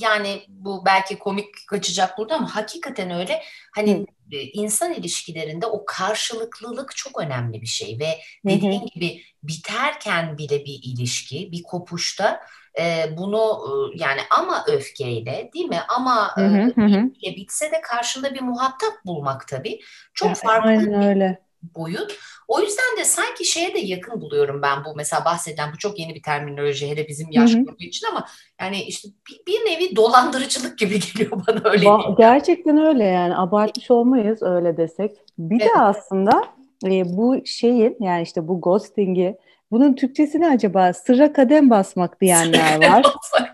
yani 0.00 0.42
bu 0.48 0.82
belki 0.86 1.18
komik 1.18 1.46
kaçacak 1.68 2.18
burada 2.18 2.34
ama 2.34 2.56
hakikaten 2.56 3.10
öyle. 3.10 3.42
Hani 3.74 3.94
Hı. 3.94 4.04
E, 4.32 4.40
insan 4.42 4.92
ilişkilerinde 4.92 5.66
o 5.66 5.84
karşılıklılık 5.84 6.96
çok 6.96 7.20
önemli 7.20 7.62
bir 7.62 7.66
şey 7.66 7.98
ve 7.98 8.18
dediğin 8.44 8.80
hı 8.80 8.84
hı. 8.84 8.88
gibi 8.94 9.22
biterken 9.42 10.38
bile 10.38 10.64
bir 10.64 10.80
ilişki, 10.82 11.52
bir 11.52 11.62
kopuşta 11.62 12.40
e, 12.80 13.16
bunu 13.16 13.58
e, 13.66 14.02
yani 14.02 14.20
ama 14.38 14.64
öfkeyle 14.68 15.50
değil 15.54 15.66
mi? 15.66 15.80
Ama 15.96 16.36
hı 16.36 16.46
hı 16.46 16.86
hı. 16.86 17.10
E, 17.26 17.36
bitse 17.36 17.72
de 17.72 17.80
karşında 17.80 18.34
bir 18.34 18.40
muhatap 18.40 19.04
bulmak 19.06 19.48
tabii 19.48 19.80
çok 20.14 20.28
ya, 20.28 20.34
farklı. 20.34 20.68
Aynen 20.68 21.02
öyle 21.02 21.44
boyut. 21.74 22.18
O 22.48 22.60
yüzden 22.60 22.96
de 22.98 23.04
sanki 23.04 23.44
şeye 23.44 23.74
de 23.74 23.78
yakın 23.78 24.20
buluyorum 24.20 24.62
ben 24.62 24.84
bu 24.84 24.96
mesela 24.96 25.24
bahsedilen 25.24 25.72
bu 25.72 25.78
çok 25.78 25.98
yeni 25.98 26.14
bir 26.14 26.22
terminoloji 26.22 26.90
hele 26.90 27.08
bizim 27.08 27.30
yaş 27.30 27.54
grubu 27.54 27.76
için 27.78 28.06
ama 28.06 28.26
yani 28.60 28.82
işte 28.82 29.08
bir, 29.30 29.52
bir 29.52 29.70
nevi 29.70 29.96
dolandırıcılık 29.96 30.78
gibi 30.78 31.00
geliyor 31.14 31.30
bana 31.30 31.60
öyle 31.64 31.84
ba- 31.84 32.16
Gerçekten 32.18 32.86
öyle 32.86 33.04
yani 33.04 33.36
abartmış 33.36 33.90
olmayız 33.90 34.42
öyle 34.42 34.76
desek. 34.76 35.10
Bir 35.38 35.60
evet. 35.60 35.74
de 35.74 35.80
aslında 35.80 36.44
e, 36.84 37.16
bu 37.16 37.36
şeyin 37.46 37.96
yani 38.00 38.22
işte 38.22 38.48
bu 38.48 38.60
ghosting'i 38.60 39.36
bunun 39.70 39.94
Türkçesi 39.94 40.46
acaba? 40.46 40.92
Sırra 40.92 41.32
kadem 41.32 41.70
basmak 41.70 42.20
diyenler 42.20 42.90
var. 42.90 43.02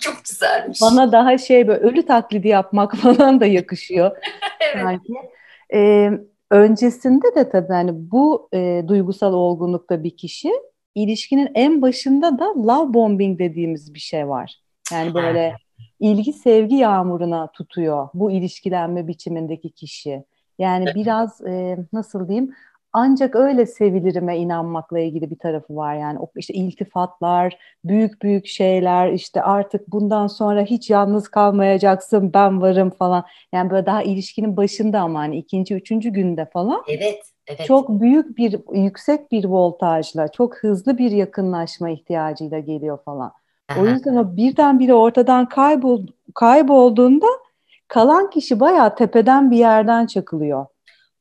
çok 0.01 0.25
güzelmiş. 0.25 0.81
Bana 0.83 1.13
daha 1.13 1.39
şey 1.39 1.69
böyle 1.69 1.81
ölü 1.81 2.07
taklidi 2.07 2.49
yapmak 2.49 2.97
falan 3.03 3.41
da 3.41 3.47
yakışıyor. 3.47 4.17
evet. 4.61 4.85
Sanki. 4.85 5.13
Ee, 5.75 6.11
öncesinde 6.51 7.35
de 7.35 7.51
tabii 7.51 7.73
hani 7.73 8.11
bu 8.11 8.49
e, 8.55 8.85
duygusal 8.89 9.33
olgunlukta 9.33 10.05
bir 10.05 10.17
kişi 10.17 10.51
ilişkinin 10.95 11.49
en 11.55 11.83
başında 11.83 12.39
da 12.39 12.45
love 12.45 12.95
bombing 12.95 13.39
dediğimiz 13.39 13.95
bir 13.95 14.01
şey 14.01 14.29
var. 14.29 14.61
Yani 14.93 15.15
böyle 15.15 15.55
ilgi 16.01 16.33
sevgi 16.33 16.77
yağmuruna 16.77 17.53
tutuyor 17.53 18.09
bu 18.15 18.31
ilişkilenme 18.31 19.09
biçimindeki 19.09 19.71
kişi. 19.71 20.25
Yani 20.59 20.87
biraz 20.95 21.41
e, 21.41 21.79
nasıl 21.93 22.29
diyeyim 22.29 22.55
ancak 22.93 23.37
öyle 23.37 23.67
sevilirime 23.67 24.39
inanmakla 24.39 24.99
ilgili 24.99 25.31
bir 25.31 25.39
tarafı 25.39 25.77
var 25.77 25.95
yani 25.95 26.19
işte 26.37 26.55
iltifatlar, 26.55 27.59
büyük 27.85 28.23
büyük 28.23 28.47
şeyler 28.47 29.13
işte 29.13 29.43
artık 29.43 29.89
bundan 29.89 30.27
sonra 30.27 30.63
hiç 30.63 30.91
yalnız 30.91 31.29
kalmayacaksın 31.29 32.33
ben 32.35 32.61
varım 32.61 32.91
falan. 32.91 33.25
Yani 33.53 33.71
böyle 33.71 33.87
daha 33.87 34.03
ilişkinin 34.03 34.57
başında 34.57 35.01
ama 35.01 35.19
hani 35.19 35.37
ikinci, 35.37 35.75
üçüncü 35.75 36.11
günde 36.11 36.45
falan. 36.45 36.83
Evet. 36.89 37.23
Evet. 37.47 37.67
Çok 37.67 37.89
büyük 38.01 38.39
bir, 38.39 38.61
yüksek 38.73 39.33
bir 39.33 39.45
voltajla, 39.45 40.29
çok 40.29 40.57
hızlı 40.57 40.99
bir 40.99 41.11
yakınlaşma 41.11 41.91
ihtiyacıyla 41.91 42.59
geliyor 42.59 42.99
falan. 43.05 43.33
Aha. 43.69 43.81
O 43.81 43.87
yüzden 43.87 44.17
o 44.17 44.37
birdenbire 44.37 44.95
ortadan 44.95 45.49
kaybol, 45.49 46.07
kaybolduğunda 46.35 47.27
kalan 47.89 48.31
kişi 48.31 48.61
bayağı 48.61 48.95
tepeden 48.95 49.51
bir 49.51 49.57
yerden 49.57 50.07
çakılıyor. 50.07 50.67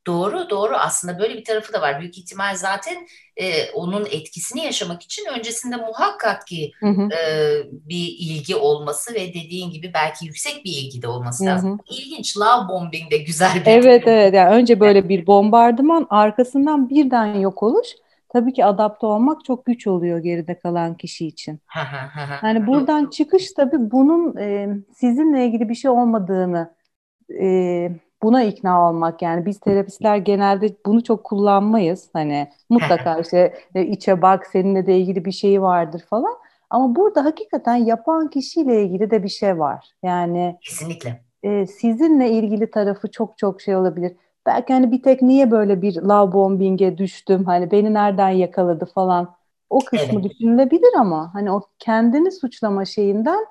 Doğru 0.07 0.49
doğru 0.49 0.75
aslında 0.75 1.19
böyle 1.19 1.37
bir 1.37 1.43
tarafı 1.43 1.73
da 1.73 1.81
var. 1.81 1.99
Büyük 1.99 2.17
ihtimal 2.17 2.55
zaten 2.55 3.07
e, 3.37 3.71
onun 3.71 4.05
etkisini 4.05 4.65
yaşamak 4.65 5.03
için 5.03 5.25
öncesinde 5.37 5.75
muhakkak 5.75 6.47
ki 6.47 6.71
hı 6.79 6.87
hı. 6.87 7.09
E, 7.13 7.21
bir 7.71 8.15
ilgi 8.19 8.55
olması 8.55 9.13
ve 9.13 9.29
dediğin 9.29 9.71
gibi 9.71 9.91
belki 9.93 10.25
yüksek 10.25 10.65
bir 10.65 10.71
ilgi 10.71 11.01
de 11.01 11.07
olması 11.07 11.45
lazım. 11.45 11.69
Hı 11.69 11.73
hı. 11.73 11.77
İlginç 11.89 12.37
love 12.37 12.69
bombing 12.69 13.11
de 13.11 13.17
güzel 13.17 13.55
bir 13.55 13.71
Evet 13.71 14.07
evet 14.07 14.33
yani 14.33 14.55
önce 14.55 14.79
böyle 14.79 15.09
bir 15.09 15.27
bombardıman 15.27 16.07
arkasından 16.09 16.89
birden 16.89 17.33
yok 17.33 17.63
oluş. 17.63 17.87
Tabii 18.33 18.53
ki 18.53 18.65
adapte 18.65 19.05
olmak 19.05 19.45
çok 19.45 19.65
güç 19.65 19.87
oluyor 19.87 20.19
geride 20.19 20.59
kalan 20.59 20.97
kişi 20.97 21.27
için. 21.27 21.59
yani 22.43 22.67
buradan 22.67 23.05
çıkış 23.05 23.51
tabii 23.51 23.91
bunun 23.91 24.37
e, 24.37 24.67
sizinle 24.95 25.45
ilgili 25.45 25.69
bir 25.69 25.75
şey 25.75 25.91
olmadığını 25.91 26.73
e, 27.41 27.91
buna 28.23 28.43
ikna 28.43 28.89
olmak. 28.89 29.21
Yani 29.21 29.45
biz 29.45 29.59
terapistler 29.59 30.17
genelde 30.17 30.75
bunu 30.85 31.03
çok 31.03 31.23
kullanmayız. 31.23 32.09
Hani 32.13 32.47
mutlaka 32.69 33.19
işte 33.21 33.53
e, 33.75 33.85
içe 33.85 34.21
bak 34.21 34.47
seninle 34.47 34.85
de 34.87 34.97
ilgili 34.97 35.25
bir 35.25 35.31
şey 35.31 35.61
vardır 35.61 36.03
falan. 36.09 36.33
Ama 36.69 36.95
burada 36.95 37.25
hakikaten 37.25 37.75
yapan 37.75 38.29
kişiyle 38.29 38.83
ilgili 38.83 39.11
de 39.11 39.23
bir 39.23 39.29
şey 39.29 39.59
var. 39.59 39.91
Yani 40.03 40.57
kesinlikle. 40.61 41.21
e, 41.43 41.65
sizinle 41.65 42.31
ilgili 42.31 42.71
tarafı 42.71 43.11
çok 43.11 43.37
çok 43.37 43.61
şey 43.61 43.75
olabilir. 43.75 44.15
Belki 44.45 44.73
hani 44.73 44.91
bir 44.91 45.03
tek 45.03 45.21
niye 45.21 45.51
böyle 45.51 45.81
bir 45.81 45.95
love 45.95 46.31
bombing'e 46.33 46.97
düştüm? 46.97 47.45
Hani 47.45 47.71
beni 47.71 47.93
nereden 47.93 48.29
yakaladı 48.29 48.85
falan. 48.85 49.35
O 49.69 49.79
kısmı 49.79 50.19
evet. 50.21 50.31
düşünülebilir 50.31 50.93
ama 50.99 51.33
hani 51.33 51.51
o 51.51 51.61
kendini 51.79 52.31
suçlama 52.31 52.85
şeyinden 52.85 53.45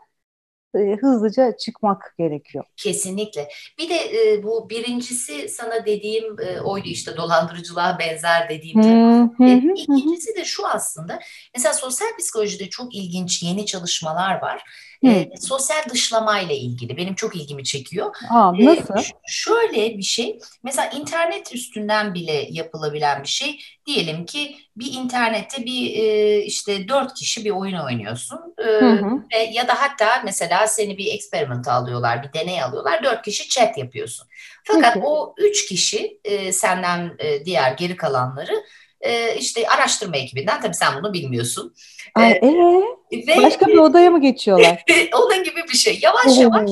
e, 0.74 0.96
hızlıca 1.00 1.56
çıkmak 1.56 2.14
gerekiyor. 2.18 2.64
Kesinlikle. 2.76 3.48
Bir 3.78 3.88
de 3.88 3.94
e, 3.94 4.42
bu 4.42 4.70
birincisi 4.70 5.48
sana 5.48 5.86
dediğim 5.86 6.40
e, 6.40 6.60
oydu 6.60 6.88
işte 6.88 7.16
dolandırıcılığa 7.16 7.98
benzer 7.98 8.48
dediğim. 8.48 8.82
Hmm, 8.82 9.46
e, 9.46 9.56
ikincisi 9.76 10.36
de 10.36 10.44
şu 10.44 10.66
aslında. 10.66 11.18
Mesela 11.56 11.74
sosyal 11.74 12.08
psikolojide 12.18 12.68
çok 12.68 12.94
ilginç 12.94 13.42
yeni 13.42 13.66
çalışmalar 13.66 14.42
var. 14.42 14.62
E, 15.06 15.30
sosyal 15.40 15.82
dışlamayla 15.90 16.54
ilgili. 16.54 16.96
Benim 16.96 17.14
çok 17.14 17.36
ilgimi 17.36 17.64
çekiyor. 17.64 18.14
Aa, 18.30 18.52
nasıl? 18.58 18.98
E, 18.98 19.02
şöyle 19.26 19.98
bir 19.98 20.02
şey. 20.02 20.38
Mesela 20.62 20.90
internet 20.90 21.54
üstünden 21.54 22.14
bile 22.14 22.46
yapılabilen 22.50 23.22
bir 23.22 23.28
şey. 23.28 23.60
Diyelim 23.86 24.26
ki 24.26 24.56
bir 24.76 24.92
internette 24.92 25.64
bir 25.64 25.96
e, 25.96 26.38
işte 26.42 26.88
dört 26.88 27.14
kişi 27.14 27.44
bir 27.44 27.50
oyun 27.50 27.78
oynuyorsun. 27.78 28.38
E, 28.58 28.64
hı 28.64 28.90
hı. 28.90 29.22
Ve, 29.34 29.38
ya 29.38 29.68
da 29.68 29.74
hatta 29.82 30.22
mesela 30.24 30.66
seni 30.66 30.98
bir 30.98 31.14
experiment 31.14 31.68
alıyorlar, 31.68 32.22
bir 32.22 32.40
deney 32.40 32.62
alıyorlar. 32.62 33.02
Dört 33.02 33.24
kişi 33.24 33.48
chat 33.48 33.78
yapıyorsun. 33.78 34.28
Fakat 34.64 34.94
Peki. 34.94 35.06
o 35.06 35.34
üç 35.38 35.68
kişi 35.68 36.20
e, 36.24 36.52
senden 36.52 37.16
e, 37.18 37.44
diğer 37.44 37.72
geri 37.72 37.96
kalanları 37.96 38.64
e, 39.00 39.36
işte 39.36 39.68
araştırma 39.68 40.16
ekibinden 40.16 40.60
tabii 40.60 40.74
sen 40.74 40.94
bunu 40.98 41.12
bilmiyorsun. 41.12 41.74
Ay, 42.14 42.30
ee, 42.32 43.26
ve 43.28 43.42
başka 43.42 43.66
bir 43.66 43.76
odaya 43.76 44.10
mı 44.10 44.20
geçiyorlar? 44.22 44.84
onun 45.14 45.44
gibi 45.44 45.62
bir 45.72 45.76
şey. 45.76 45.98
Yavaş 46.02 46.38
yavaş 46.38 46.70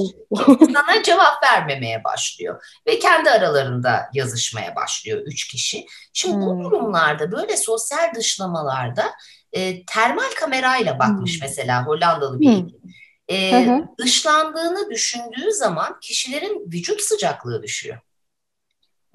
sana 0.60 1.02
cevap 1.02 1.42
vermemeye 1.42 2.04
başlıyor 2.04 2.64
ve 2.86 2.98
kendi 2.98 3.30
aralarında 3.30 4.00
yazışmaya 4.14 4.76
başlıyor 4.76 5.22
üç 5.26 5.48
kişi. 5.48 5.86
Şimdi 6.12 6.36
hmm. 6.36 6.42
bu 6.42 6.64
durumlarda 6.64 7.32
böyle 7.32 7.56
sosyal 7.56 8.14
dışlamalarda 8.14 9.12
e, 9.52 9.84
termal 9.84 10.30
kamerayla 10.36 10.98
bakmış 10.98 11.32
hmm. 11.32 11.40
mesela 11.42 11.86
Hollandalı 11.86 12.40
bir 12.40 12.46
hmm. 12.46 12.68
E, 13.30 13.66
dışlandığını 13.98 14.90
düşündüğü 14.90 15.52
zaman 15.52 16.00
kişilerin 16.00 16.72
vücut 16.72 17.00
sıcaklığı 17.00 17.62
düşüyor. 17.62 17.98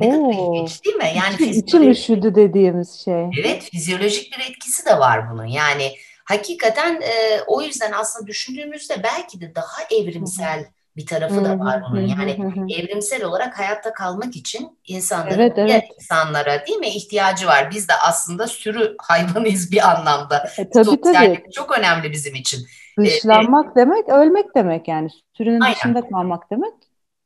Ne 0.02 0.12
kadar 0.12 0.34
ilginç 0.34 0.86
değil 0.86 0.96
mi? 0.96 1.12
Yani 1.16 1.34
İçim, 1.34 1.52
içim 1.52 1.92
üşüdü 1.92 2.36
dediğimiz 2.36 3.02
şey. 3.06 3.30
Evet, 3.42 3.64
fizyolojik 3.64 4.38
bir 4.38 4.52
etkisi 4.52 4.86
de 4.86 5.00
var 5.00 5.32
bunun. 5.32 5.46
Yani 5.46 5.92
hakikaten 6.26 7.02
e, 7.02 7.42
o 7.48 7.62
yüzden 7.62 7.92
aslında 7.92 8.28
düşündüğümüzde 8.28 9.04
belki 9.04 9.42
de 9.42 9.56
daha 9.56 10.02
evrimsel 10.02 10.66
bir 10.98 11.06
tarafı 11.06 11.46
da 11.46 11.60
var 11.60 11.84
bunun. 11.92 12.08
Yani 12.08 12.32
evrimsel 12.74 13.24
olarak 13.24 13.60
hayatta 13.60 13.94
kalmak 13.94 14.36
için 14.36 14.80
insanların 14.88 15.40
evet, 15.40 15.54
evet. 15.58 15.84
insanlara 15.96 16.66
değil 16.68 16.80
mi 16.80 16.88
ihtiyacı 16.88 17.48
var. 17.48 17.72
Biz 17.72 17.90
de 17.90 17.94
aslında 18.08 18.48
sürü 18.48 18.96
hayvanıyız 19.02 19.72
bir 19.72 19.90
anlamda. 19.92 20.50
E, 20.58 20.70
tabii 20.70 21.02
tabii. 21.02 21.44
çok 21.54 21.78
önemli 21.78 22.12
bizim 22.12 22.36
için. 22.36 22.68
Dışlanmak 23.00 23.72
ee, 23.72 23.76
demek 23.80 24.10
ölmek 24.10 24.56
demek 24.56 24.88
yani. 24.88 25.10
Sürünün 25.38 25.62
aynen. 25.62 25.76
dışında 25.76 26.10
kalmak 26.10 26.52
demek. 26.52 26.74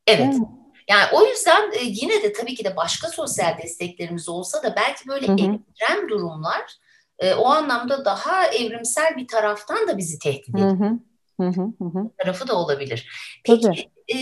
Evet. 0.07 0.35
Yani 0.89 1.05
o 1.13 1.25
yüzden 1.25 1.71
e, 1.71 1.83
yine 1.83 2.23
de 2.23 2.33
tabii 2.33 2.55
ki 2.55 2.65
de 2.65 2.75
başka 2.75 3.07
sosyal 3.07 3.57
desteklerimiz 3.57 4.29
olsa 4.29 4.63
da 4.63 4.75
belki 4.75 5.07
böyle 5.07 5.25
ekstrem 5.25 6.09
durumlar 6.09 6.61
e, 7.19 7.33
o 7.33 7.49
anlamda 7.49 8.05
daha 8.05 8.47
evrimsel 8.47 9.17
bir 9.17 9.27
taraftan 9.27 9.87
da 9.87 9.97
bizi 9.97 10.19
tehdit 10.19 10.49
ediyor. 10.49 10.79
Hı 11.39 11.47
hı. 11.47 11.61
Hı 11.81 12.09
tarafı 12.17 12.47
da 12.47 12.55
olabilir. 12.55 13.09
Peki 13.43 13.89
e, 14.07 14.17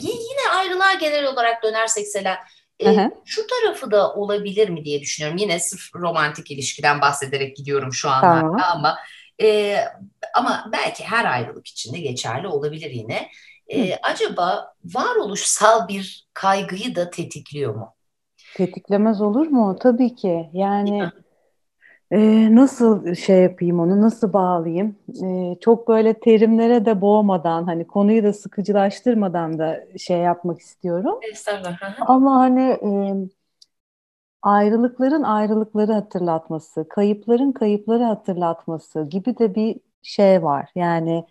yine 0.00 0.50
ayrılığa 0.56 0.94
genel 0.94 1.26
olarak 1.26 1.62
dönersek 1.62 2.08
Sela 2.08 2.38
e, 2.84 3.10
şu 3.24 3.46
tarafı 3.46 3.90
da 3.90 4.14
olabilir 4.14 4.68
mi 4.68 4.84
diye 4.84 5.00
düşünüyorum. 5.00 5.38
Yine 5.38 5.60
sırf 5.60 5.94
romantik 5.94 6.50
ilişkiden 6.50 7.00
bahsederek 7.00 7.56
gidiyorum 7.56 7.92
şu 7.92 8.10
anda 8.10 8.40
tamam. 8.40 8.60
ama 8.72 8.98
e, 9.40 9.78
ama 10.34 10.70
belki 10.72 11.04
her 11.04 11.24
ayrılık 11.24 11.66
içinde 11.66 11.98
geçerli 11.98 12.48
olabilir 12.48 12.90
yine. 12.90 13.30
E, 13.68 13.96
acaba 14.02 14.74
varoluşsal 14.84 15.88
bir 15.88 16.28
kaygıyı 16.34 16.96
da 16.96 17.10
tetikliyor 17.10 17.74
mu? 17.74 17.94
Tetiklemez 18.56 19.20
olur 19.20 19.46
mu? 19.46 19.76
Tabii 19.80 20.14
ki. 20.14 20.50
Yani 20.52 21.10
e, 22.10 22.54
nasıl 22.54 23.14
şey 23.14 23.42
yapayım 23.42 23.80
onu, 23.80 24.02
nasıl 24.02 24.32
bağlayayım? 24.32 24.96
E, 25.24 25.56
çok 25.60 25.88
böyle 25.88 26.14
terimlere 26.14 26.84
de 26.84 27.00
boğmadan, 27.00 27.64
hani 27.64 27.86
konuyu 27.86 28.24
da 28.24 28.32
sıkıcılaştırmadan 28.32 29.58
da 29.58 29.84
şey 29.98 30.18
yapmak 30.18 30.60
istiyorum. 30.60 31.18
Estağfurullah. 31.32 31.96
Ama 32.00 32.36
hani 32.36 32.62
e, 32.62 32.90
ayrılıkların 34.42 35.22
ayrılıkları 35.22 35.92
hatırlatması, 35.92 36.86
kayıpların 36.88 37.52
kayıpları 37.52 38.04
hatırlatması 38.04 39.04
gibi 39.04 39.38
de 39.38 39.54
bir 39.54 39.80
şey 40.02 40.42
var. 40.42 40.70
Yani 40.74 41.24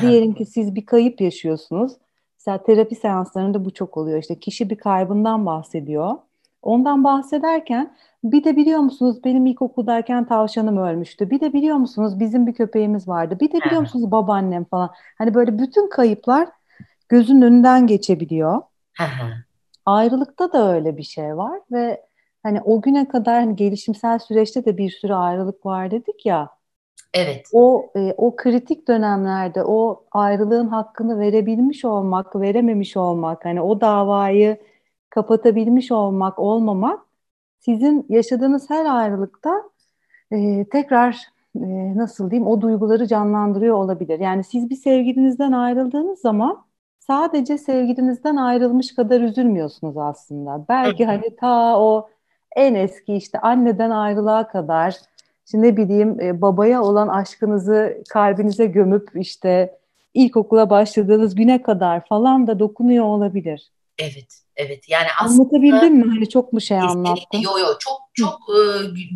Diyelim 0.00 0.34
ki 0.34 0.46
siz 0.46 0.74
bir 0.74 0.86
kayıp 0.86 1.20
yaşıyorsunuz. 1.20 1.92
Mesela 2.38 2.62
terapi 2.62 2.94
seanslarında 2.94 3.64
bu 3.64 3.70
çok 3.74 3.96
oluyor. 3.96 4.18
İşte 4.18 4.40
kişi 4.40 4.70
bir 4.70 4.76
kaybından 4.76 5.46
bahsediyor. 5.46 6.14
Ondan 6.62 7.04
bahsederken 7.04 7.96
bir 8.24 8.44
de 8.44 8.56
biliyor 8.56 8.80
musunuz 8.80 9.24
benim 9.24 9.46
ilkokuldayken 9.46 10.24
tavşanım 10.24 10.76
ölmüştü. 10.78 11.30
Bir 11.30 11.40
de 11.40 11.52
biliyor 11.52 11.76
musunuz 11.76 12.20
bizim 12.20 12.46
bir 12.46 12.52
köpeğimiz 12.54 13.08
vardı. 13.08 13.36
Bir 13.40 13.52
de 13.52 13.60
biliyor 13.64 13.80
musunuz 13.80 14.10
babaannem 14.10 14.64
falan. 14.64 14.90
Hani 15.18 15.34
böyle 15.34 15.58
bütün 15.58 15.88
kayıplar 15.90 16.48
gözün 17.08 17.42
önünden 17.42 17.86
geçebiliyor. 17.86 18.62
Ayrılıkta 19.86 20.52
da 20.52 20.72
öyle 20.74 20.96
bir 20.96 21.02
şey 21.02 21.36
var 21.36 21.60
ve 21.72 22.06
hani 22.42 22.60
o 22.62 22.82
güne 22.82 23.08
kadar 23.08 23.40
hani 23.40 23.56
gelişimsel 23.56 24.18
süreçte 24.18 24.64
de 24.64 24.78
bir 24.78 24.90
sürü 24.90 25.14
ayrılık 25.14 25.66
var 25.66 25.90
dedik 25.90 26.26
ya. 26.26 26.50
Evet. 27.14 27.48
O 27.52 27.90
e, 27.96 28.14
o 28.16 28.36
kritik 28.36 28.88
dönemlerde 28.88 29.64
o 29.64 30.04
ayrılığın 30.10 30.68
hakkını 30.68 31.20
verebilmiş 31.20 31.84
olmak, 31.84 32.36
verememiş 32.36 32.96
olmak, 32.96 33.44
hani 33.44 33.60
o 33.60 33.80
davayı 33.80 34.58
kapatabilmiş 35.10 35.92
olmak, 35.92 36.38
olmamak 36.38 37.00
sizin 37.60 38.06
yaşadığınız 38.08 38.70
her 38.70 38.84
ayrılıkta 38.84 39.62
e, 40.30 40.64
tekrar 40.64 41.12
e, 41.56 41.96
nasıl 41.96 42.30
diyeyim 42.30 42.48
o 42.48 42.60
duyguları 42.60 43.06
canlandırıyor 43.06 43.76
olabilir. 43.76 44.20
Yani 44.20 44.44
siz 44.44 44.70
bir 44.70 44.76
sevgilinizden 44.76 45.52
ayrıldığınız 45.52 46.20
zaman 46.20 46.64
sadece 46.98 47.58
sevgilinizden 47.58 48.36
ayrılmış 48.36 48.94
kadar 48.94 49.20
üzülmüyorsunuz 49.20 49.96
aslında. 49.96 50.64
Belki 50.68 51.06
hani 51.06 51.36
ta 51.36 51.80
o 51.80 52.08
en 52.56 52.74
eski 52.74 53.14
işte 53.14 53.38
anneden 53.40 53.90
ayrılığa 53.90 54.48
kadar 54.48 54.96
işte 55.46 55.62
ne 55.62 55.76
bileyim 55.76 56.20
e, 56.20 56.40
babaya 56.40 56.82
olan 56.82 57.08
aşkınızı 57.08 58.02
kalbinize 58.08 58.66
gömüp 58.66 59.10
işte 59.14 59.78
ilkokula 60.14 60.70
başladığınız 60.70 61.34
güne 61.34 61.62
kadar 61.62 62.06
falan 62.06 62.46
da 62.46 62.58
dokunuyor 62.58 63.04
olabilir. 63.04 63.70
Evet, 63.98 64.40
evet. 64.56 64.88
Yani 64.88 65.06
aslında 65.20 65.42
anlatabildim 65.42 65.94
mi? 65.94 66.14
Hani 66.14 66.28
çok 66.28 66.52
mu 66.52 66.60
şey 66.60 66.78
anlattın? 66.78 67.38
Yo 67.38 67.58
yo 67.58 67.66
çok 67.78 68.00
çok 68.14 68.40
e, 68.48 68.60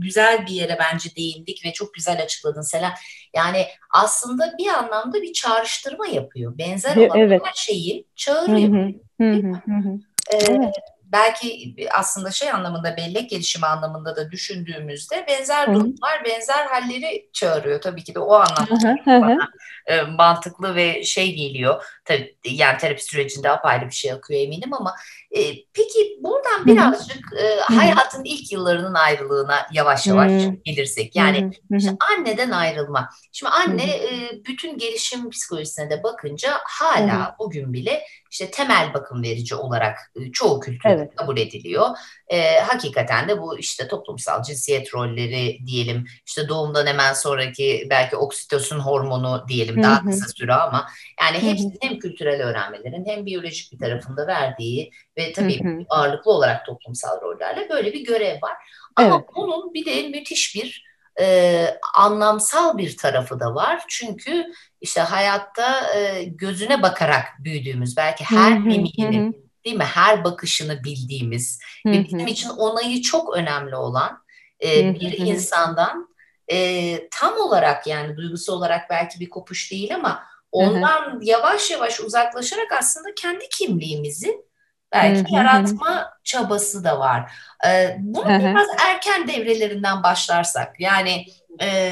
güzel 0.03 0.47
bir 0.47 0.53
yere 0.53 0.79
bence 0.81 1.11
değindik 1.17 1.65
ve 1.65 1.73
çok 1.73 1.95
güzel 1.95 2.23
açıkladın 2.23 2.63
Selen. 2.63 2.93
Yani 3.37 3.67
aslında 3.95 4.55
bir 4.59 4.69
anlamda 4.69 5.23
bir 5.23 5.33
çağrıştırma 5.33 6.07
yapıyor. 6.07 6.59
Benzer 6.59 6.97
olan 6.97 7.19
evet. 7.19 7.43
her 7.45 7.53
şeyi 7.55 8.07
çağırıyor. 8.17 8.73
Hı 8.73 9.25
hı. 9.25 9.25
Hı 9.25 9.33
hı. 9.33 9.53
Hı. 9.73 9.99
Ee, 10.33 10.37
evet 10.49 10.75
belki 11.13 11.75
aslında 11.95 12.31
şey 12.31 12.51
anlamında 12.51 12.97
bellek 12.97 13.31
gelişimi 13.31 13.67
anlamında 13.67 14.17
da 14.17 14.31
düşündüğümüzde 14.31 15.27
benzer 15.29 15.75
durumlar, 15.75 16.25
benzer 16.25 16.67
halleri 16.67 17.31
çağırıyor. 17.33 17.81
Tabii 17.81 18.05
ki 18.05 18.15
de 18.15 18.19
o 18.19 18.35
anlamda 18.35 18.97
bana 19.07 19.49
e, 19.87 20.03
mantıklı 20.03 20.75
ve 20.75 21.05
şey 21.05 21.35
geliyor. 21.35 21.85
Tabii 22.05 22.37
yani 22.45 22.79
terapi 22.79 23.05
sürecinde 23.05 23.51
apayrı 23.51 23.87
bir 23.87 23.95
şey 23.95 24.13
akıyor 24.13 24.41
eminim 24.41 24.75
ama 24.75 24.95
e, 25.31 25.41
peki 25.73 26.19
buradan 26.21 26.67
birazcık 26.67 27.33
e, 27.39 27.75
hayatın 27.75 28.25
ilk 28.25 28.53
yıllarının 28.53 28.95
ayrılığına 28.95 29.67
yavaş 29.73 30.07
yavaş 30.07 30.33
gelirsek. 30.65 31.17
Yani 31.17 31.51
işte 31.71 31.97
anneden 32.19 32.51
ayrılma. 32.51 33.09
Şimdi 33.33 33.53
anne 33.53 33.91
e, 33.91 34.31
bütün 34.49 34.79
gelişim 34.79 35.31
psikolojisine 35.31 35.91
de 35.91 36.03
bakınca 36.03 36.51
hala 36.65 37.37
bugün 37.39 37.73
bile 37.73 38.03
işte 38.31 38.51
temel 38.51 38.95
bakım 38.95 39.23
verici 39.23 39.55
olarak 39.55 39.99
e, 40.17 40.33
çoğu 40.33 40.61
kültürde 40.61 40.93
evet. 40.93 41.15
kabul 41.17 41.39
ediliyor. 41.39 41.89
E, 42.29 42.61
hakikaten 42.61 43.29
de 43.29 43.41
bu 43.41 43.59
işte 43.59 43.89
toplumsal 43.89 44.43
cinsiyet 44.43 44.95
rolleri 44.95 45.59
diyelim 45.67 46.07
işte 46.27 46.49
doğumdan 46.49 46.87
hemen 46.87 47.13
sonraki 47.13 47.87
belki 47.91 48.17
oksitosin 48.17 48.79
hormonu 48.79 49.45
diyelim 49.49 49.83
daha 49.83 50.05
kısa 50.05 50.29
süre 50.29 50.55
ama 50.55 50.89
yani 51.21 51.43
hepsi 51.43 51.69
hem 51.81 51.99
kültürel 51.99 52.43
öğrenmelerin 52.43 53.07
hem 53.07 53.27
biyolojik 53.27 53.73
bir 53.73 53.79
tarafında 53.79 54.27
verdiği 54.27 54.91
ve 55.19 55.33
tabii 55.33 55.87
ağırlıklı 55.89 56.31
olarak 56.31 56.67
toplumsal 56.67 57.21
rollerle 57.21 57.69
böyle 57.71 57.93
bir 57.93 58.05
görev 58.05 58.43
var. 58.43 58.57
Ama 58.97 59.17
evet. 59.17 59.29
bunun 59.37 59.75
bir 59.75 59.87
de 59.87 60.09
müthiş 60.09 60.55
bir 60.55 60.89
e, 61.21 61.67
anlamsal 61.95 62.79
bir 62.79 62.97
tarafı 62.97 63.41
da 63.41 63.55
var. 63.55 63.83
Çünkü 63.89 64.45
işte 64.81 65.01
hayatta 65.01 65.95
e, 65.95 66.25
gözüne 66.25 66.83
bakarak 66.83 67.25
büyüdüğümüz 67.39 67.97
belki 67.97 68.25
her 68.25 68.59
mimiğini 68.59 69.33
değil 69.65 69.77
mi 69.77 69.85
her 69.85 70.25
bakışını 70.25 70.85
bildiğimiz 70.85 71.61
ve 71.87 72.05
bizim 72.05 72.27
için 72.27 72.49
onayı 72.49 73.03
çok 73.03 73.37
önemli 73.37 73.77
olan 73.77 74.23
e, 74.65 74.95
bir 74.95 75.19
insandan 75.19 76.09
e, 76.53 77.09
tam 77.09 77.37
olarak 77.39 77.87
yani 77.87 78.17
duygusu 78.17 78.53
olarak 78.53 78.91
belki 78.91 79.21
bir 79.21 79.31
kopuş 79.31 79.73
değil 79.73 79.95
ama 79.95 80.25
ondan 80.53 81.21
yavaş 81.23 81.71
yavaş 81.71 82.01
uzaklaşarak 82.01 82.73
aslında 82.73 83.09
kendi 83.17 83.49
kimliğimizi 83.49 84.48
belki 84.93 85.35
yaratma 85.35 86.13
çabası 86.25 86.85
da 86.85 86.99
var. 86.99 87.33
Ee, 87.67 87.97
bunu 88.01 88.25
biraz 88.25 88.69
erken 88.87 89.29
devrelerinden 89.29 90.03
başlarsak 90.03 90.81
yani 90.81 91.27
e, 91.63 91.91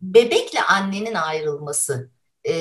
bebekle 0.00 0.62
annenin 0.62 1.14
ayrılması 1.14 2.10
e, 2.44 2.52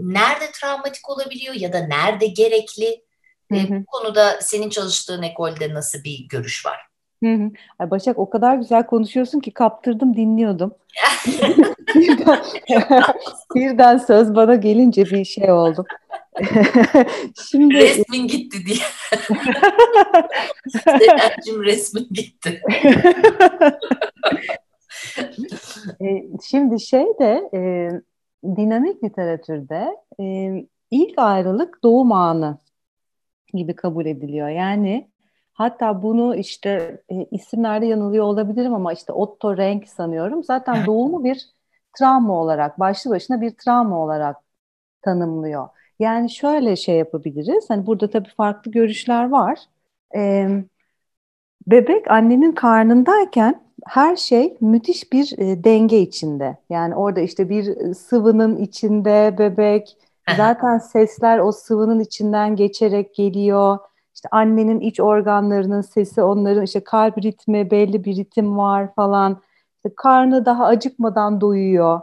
nerede 0.00 0.50
travmatik 0.52 1.10
olabiliyor 1.10 1.54
ya 1.54 1.72
da 1.72 1.78
nerede 1.78 2.26
gerekli? 2.26 3.04
E, 3.52 3.56
bu 3.70 3.84
konuda 3.86 4.40
senin 4.40 4.70
çalıştığın 4.70 5.22
ekolde 5.22 5.74
nasıl 5.74 6.04
bir 6.04 6.28
görüş 6.28 6.66
var? 6.66 6.88
Hı 7.24 7.34
hı. 7.34 7.50
Ay 7.78 7.90
Başak 7.90 8.18
o 8.18 8.30
kadar 8.30 8.56
güzel 8.56 8.86
konuşuyorsun 8.86 9.40
ki 9.40 9.50
kaptırdım 9.50 10.16
dinliyordum. 10.16 10.74
birden, 11.94 12.44
birden 13.54 13.98
söz 13.98 14.34
bana 14.34 14.54
gelince 14.54 15.04
bir 15.04 15.24
şey 15.24 15.52
oldu. 15.52 15.84
Şimdi 17.50 17.74
resmin 17.74 18.26
gitti 18.28 18.66
diye. 18.66 18.84
Senencim 20.84 21.64
resmin 21.64 22.08
gitti. 22.10 22.62
E, 26.00 26.06
şimdi 26.48 26.80
şey 26.80 27.06
de 27.18 27.50
e, 27.54 27.90
dinamik 28.56 29.04
literatürde 29.04 29.96
e, 30.20 30.24
ilk 30.90 31.18
ayrılık 31.18 31.82
doğum 31.82 32.12
anı 32.12 32.58
gibi 33.54 33.76
kabul 33.76 34.06
ediliyor. 34.06 34.48
Yani 34.48 35.10
hatta 35.52 36.02
bunu 36.02 36.36
işte 36.36 37.02
e, 37.10 37.24
isimlerde 37.30 37.86
yanılıyor 37.86 38.24
olabilirim 38.24 38.74
ama 38.74 38.92
işte 38.92 39.12
Otto 39.12 39.56
Rank 39.56 39.88
sanıyorum. 39.88 40.44
Zaten 40.44 40.86
doğumu 40.86 41.24
bir 41.24 41.48
travma 41.98 42.34
olarak, 42.34 42.80
başlı 42.80 43.10
başına 43.10 43.40
bir 43.40 43.50
travma 43.50 43.98
olarak 43.98 44.36
tanımlıyor. 45.02 45.68
Yani 45.98 46.30
şöyle 46.30 46.76
şey 46.76 46.96
yapabiliriz. 46.96 47.70
Hani 47.70 47.86
burada 47.86 48.10
tabii 48.10 48.28
farklı 48.36 48.70
görüşler 48.70 49.28
var. 49.28 49.58
Ee, 50.16 50.48
bebek 51.66 52.10
annenin 52.10 52.52
karnındayken 52.52 53.62
her 53.86 54.16
şey 54.16 54.56
müthiş 54.60 55.12
bir 55.12 55.38
e, 55.38 55.64
denge 55.64 56.00
içinde. 56.00 56.56
Yani 56.70 56.94
orada 56.94 57.20
işte 57.20 57.48
bir 57.48 57.94
sıvının 57.94 58.56
içinde 58.56 59.36
bebek, 59.38 59.96
zaten 60.36 60.78
sesler 60.78 61.38
o 61.38 61.52
sıvının 61.52 62.00
içinden 62.00 62.56
geçerek 62.56 63.14
geliyor. 63.14 63.78
İşte 64.14 64.28
annenin 64.32 64.80
iç 64.80 65.00
organlarının 65.00 65.80
sesi, 65.80 66.22
onların 66.22 66.64
işte 66.64 66.84
kalp 66.84 67.18
ritmi, 67.22 67.70
belli 67.70 68.04
bir 68.04 68.16
ritim 68.16 68.58
var 68.58 68.94
falan. 68.94 69.40
İşte 69.76 69.94
karnı 69.96 70.44
daha 70.46 70.66
acıkmadan 70.66 71.40
doyuyor 71.40 72.00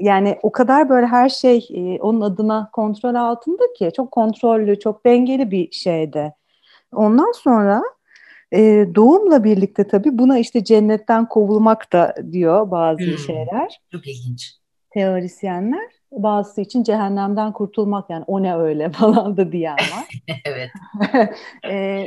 yani 0.00 0.38
o 0.42 0.52
kadar 0.52 0.88
böyle 0.88 1.06
her 1.06 1.28
şey 1.28 1.68
e, 1.74 2.00
onun 2.00 2.20
adına 2.20 2.70
kontrol 2.72 3.14
altında 3.14 3.62
ki 3.78 3.90
çok 3.96 4.10
kontrollü, 4.10 4.78
çok 4.78 5.06
dengeli 5.06 5.50
bir 5.50 5.72
şeyde. 5.72 6.32
Ondan 6.92 7.32
sonra 7.32 7.82
e, 8.52 8.86
doğumla 8.94 9.44
birlikte 9.44 9.88
tabii 9.88 10.18
buna 10.18 10.38
işte 10.38 10.64
cennetten 10.64 11.28
kovulmak 11.28 11.92
da 11.92 12.14
diyor 12.32 12.70
bazı 12.70 13.04
hmm, 13.04 13.18
şeyler. 13.18 13.80
Çok 13.92 14.06
ilginç. 14.06 14.56
Teorisyenler. 14.90 15.90
Bazısı 16.12 16.60
için 16.60 16.82
cehennemden 16.82 17.52
kurtulmak 17.52 18.10
yani 18.10 18.24
o 18.26 18.42
ne 18.42 18.56
öyle 18.56 18.90
falan 18.92 19.36
da 19.36 19.52
diyen 19.52 19.76
var. 19.76 20.22
evet. 20.44 20.70
e, 21.70 22.06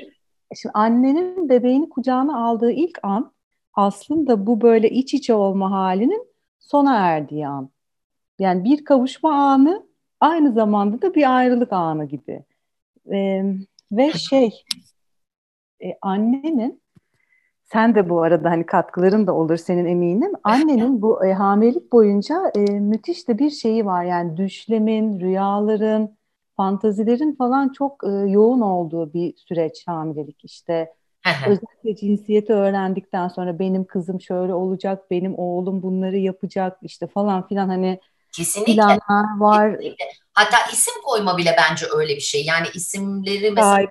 şimdi 0.61 0.73
annenin 0.73 1.49
bebeğini 1.49 1.89
kucağına 1.89 2.45
aldığı 2.45 2.71
ilk 2.71 2.99
an 3.03 3.33
aslında 3.73 4.47
bu 4.47 4.61
böyle 4.61 4.89
iç 4.89 5.13
içe 5.13 5.33
olma 5.33 5.71
halinin 5.71 6.27
sona 6.59 6.95
erdiği 6.95 7.47
an. 7.47 7.72
Yani 8.39 8.63
bir 8.63 8.85
kavuşma 8.85 9.33
anı 9.33 9.87
aynı 10.19 10.53
zamanda 10.53 11.01
da 11.01 11.15
bir 11.15 11.37
ayrılık 11.37 11.73
anı 11.73 12.05
gibi. 12.05 12.43
E, 13.11 13.43
ve 13.91 14.11
şey 14.11 14.63
e, 15.83 15.97
annenin 16.01 16.83
sen 17.63 17.95
de 17.95 18.09
bu 18.09 18.21
arada 18.21 18.49
hani 18.49 18.65
katkıların 18.65 19.27
da 19.27 19.33
olur 19.33 19.57
senin 19.57 19.85
eminim. 19.85 20.31
Annenin 20.43 21.01
bu 21.01 21.25
e, 21.25 21.33
hamilelik 21.33 21.91
boyunca 21.91 22.51
e, 22.55 22.59
müthiş 22.59 23.27
de 23.27 23.39
bir 23.39 23.49
şeyi 23.49 23.85
var. 23.85 24.03
Yani 24.03 24.37
düşlemin, 24.37 25.19
rüyaların, 25.19 26.17
fantazilerin 26.57 27.35
falan 27.35 27.69
çok 27.69 28.03
e, 28.03 28.09
yoğun 28.09 28.61
olduğu 28.61 29.13
bir 29.13 29.33
süreç 29.37 29.87
hamilelik. 29.87 30.45
İşte 30.45 30.93
özellikle 31.47 31.95
cinsiyeti 31.95 32.53
öğrendikten 32.53 33.27
sonra 33.27 33.59
benim 33.59 33.85
kızım 33.85 34.21
şöyle 34.21 34.53
olacak, 34.53 35.11
benim 35.11 35.35
oğlum 35.37 35.83
bunları 35.83 36.17
yapacak 36.17 36.77
işte 36.81 37.07
falan 37.07 37.47
filan 37.47 37.67
hani 37.67 37.99
Kesinlikle. 38.35 38.73
Planlar 38.75 39.39
var. 39.39 39.71
Kesinlikle. 39.71 40.05
Hatta 40.33 40.57
isim 40.73 40.93
koyma 41.03 41.37
bile 41.37 41.55
bence 41.57 41.85
öyle 41.95 42.15
bir 42.15 42.21
şey. 42.21 42.45
Yani 42.45 42.67
isimleri 42.73 43.51
mesela 43.51 43.87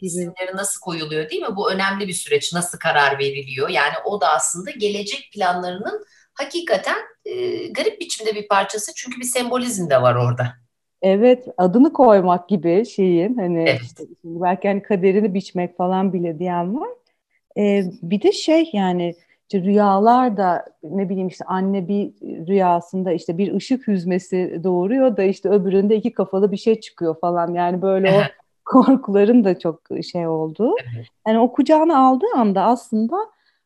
isimleri 0.00 0.56
nasıl 0.56 0.80
koyuluyor 0.80 1.30
değil 1.30 1.42
mi? 1.42 1.56
Bu 1.56 1.70
önemli 1.70 2.08
bir 2.08 2.12
süreç. 2.12 2.52
Nasıl 2.52 2.78
karar 2.78 3.18
veriliyor? 3.18 3.68
Yani 3.68 3.94
o 4.04 4.20
da 4.20 4.28
aslında 4.28 4.70
gelecek 4.70 5.30
planlarının 5.34 6.04
hakikaten 6.34 6.96
e, 7.24 7.66
garip 7.66 8.00
biçimde 8.00 8.34
bir 8.34 8.48
parçası. 8.48 8.92
Çünkü 8.96 9.20
bir 9.20 9.26
sembolizm 9.26 9.90
de 9.90 10.02
var 10.02 10.14
orada. 10.14 10.52
Evet, 11.02 11.44
adını 11.56 11.92
koymak 11.92 12.48
gibi 12.48 12.86
şeyin 12.86 13.36
hani 13.36 13.62
evet. 13.62 13.80
işte, 13.82 14.04
belki 14.24 14.68
hani 14.68 14.82
kaderini 14.82 15.34
biçmek 15.34 15.76
falan 15.76 16.12
bile 16.12 16.38
diyen 16.38 16.80
var. 16.80 16.88
Ee, 17.58 17.84
bir 18.02 18.22
de 18.22 18.32
şey 18.32 18.70
yani 18.72 19.14
işte 19.52 19.62
rüyalar 19.62 20.36
da 20.36 20.64
ne 20.82 21.08
bileyim 21.08 21.28
işte 21.28 21.44
anne 21.44 21.88
bir 21.88 22.12
rüyasında 22.46 23.12
işte 23.12 23.38
bir 23.38 23.54
ışık 23.54 23.88
hüzmesi 23.88 24.60
doğuruyor 24.64 25.16
da 25.16 25.22
işte 25.22 25.48
öbüründe 25.48 25.96
iki 25.96 26.12
kafalı 26.12 26.52
bir 26.52 26.56
şey 26.56 26.80
çıkıyor 26.80 27.20
falan. 27.20 27.54
Yani 27.54 27.82
böyle 27.82 28.10
o 28.10 28.20
korkuların 28.64 29.44
da 29.44 29.58
çok 29.58 29.80
şey 30.12 30.26
oldu. 30.26 30.74
Yani 31.26 31.38
o 31.38 31.52
kucağına 31.52 32.06
aldığı 32.06 32.26
anda 32.36 32.62
aslında 32.62 33.16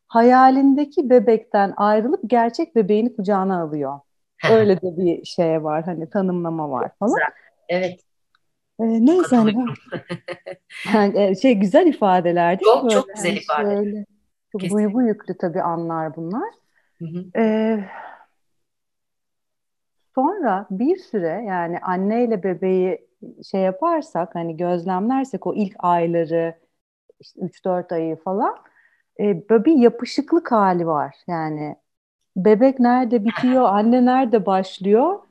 hayalindeki 0.09 1.11
bebekten 1.11 1.75
ayrılıp 1.77 2.21
gerçek 2.27 2.77
bebeğini 2.77 3.17
kucağına 3.17 3.63
alıyor. 3.63 4.01
Öyle 4.51 4.77
de 4.77 4.97
bir 4.97 5.25
şey 5.25 5.65
var 5.65 5.85
hani 5.85 6.11
tanımlama 6.11 6.71
var 6.71 6.91
falan. 6.99 7.19
Evet. 7.69 8.01
Ee, 8.81 9.07
neyse 9.07 9.37
hani 9.37 9.55
yani, 10.95 11.23
e, 11.23 11.35
şey 11.35 11.55
güzel 11.55 11.87
ifadeler 11.87 12.61
değil 12.61 12.73
Çok 12.73 12.91
çok 12.91 13.15
güzel 13.15 13.37
ifade. 13.37 13.77
Şöyle. 13.77 14.07
Çok 14.53 14.61
Kesinlikle. 14.61 14.85
duygu 14.85 15.03
yüklü 15.03 15.37
tabii 15.39 15.63
anlar 15.63 16.17
bunlar. 16.17 16.51
Hı 16.99 17.05
hı. 17.05 17.41
Ee, 17.41 17.85
sonra 20.15 20.67
bir 20.71 20.97
süre 20.97 21.45
yani 21.47 21.79
anneyle 21.79 22.43
bebeği 22.43 23.07
şey 23.51 23.61
yaparsak 23.61 24.35
hani 24.35 24.57
gözlemlersek 24.57 25.47
o 25.47 25.55
ilk 25.55 25.75
ayları 25.79 26.55
işte 27.21 27.41
3-4 27.41 27.93
ayı 27.93 28.17
falan 28.17 28.57
e, 29.21 29.49
böyle 29.49 29.65
bir 29.65 29.77
yapışıklık 29.77 30.53
hali 30.53 30.87
var. 30.87 31.17
Yani 31.29 31.77
bebek 32.37 32.81
nerede 32.81 33.25
bitiyor, 33.25 33.65
anne 33.69 34.05
nerede 34.05 34.47
başlıyor? 34.47 35.19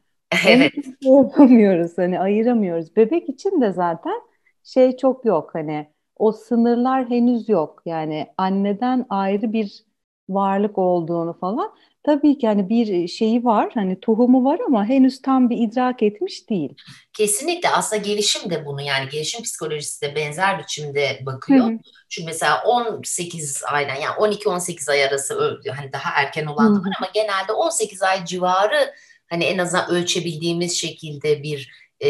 Evet. 0.47 0.73
Onu 1.05 1.23
yapamıyoruz 1.23 1.97
hani 1.97 2.19
ayıramıyoruz. 2.19 2.95
Bebek 2.95 3.29
için 3.29 3.62
de 3.62 3.71
zaten 3.71 4.21
şey 4.63 4.97
çok 4.97 5.25
yok 5.25 5.49
hani 5.53 5.88
o 6.19 6.32
sınırlar 6.32 7.10
henüz 7.10 7.49
yok. 7.49 7.82
Yani 7.86 8.27
anneden 8.38 9.05
ayrı 9.10 9.53
bir 9.53 9.84
varlık 10.29 10.77
olduğunu 10.77 11.38
falan. 11.39 11.73
Tabii 12.03 12.38
ki 12.38 12.47
hani 12.47 12.69
bir 12.69 13.08
şeyi 13.08 13.45
var, 13.45 13.71
hani 13.73 13.99
tohumu 13.99 14.45
var 14.45 14.60
ama 14.67 14.86
henüz 14.86 15.21
tam 15.21 15.49
bir 15.49 15.58
idrak 15.58 16.03
etmiş 16.03 16.49
değil. 16.49 16.75
Kesinlikle 17.13 17.69
aslında 17.69 18.01
gelişim 18.01 18.49
de 18.49 18.65
bunu 18.65 18.82
yani 18.82 19.10
gelişim 19.10 19.43
psikolojisi 19.43 20.01
de 20.01 20.15
benzer 20.15 20.60
biçimde 20.60 21.19
bakıyor. 21.25 21.65
Hı 21.65 21.73
hı. 21.73 21.77
Çünkü 22.10 22.25
mesela 22.25 22.63
18 22.63 23.62
aydan 23.71 23.95
yani 23.95 24.15
12-18 24.17 24.91
ay 24.91 25.03
arası 25.03 25.60
hani 25.75 25.93
daha 25.93 26.21
erken 26.21 26.45
olan 26.45 26.75
da 26.75 26.79
var 26.79 26.93
ama 26.99 27.10
genelde 27.13 27.51
18 27.51 28.01
ay 28.01 28.25
civarı 28.25 28.93
hani 29.29 29.43
en 29.43 29.58
azından 29.58 29.89
ölçebildiğimiz 29.89 30.77
şekilde 30.77 31.43
bir 31.43 31.71
e, 32.04 32.10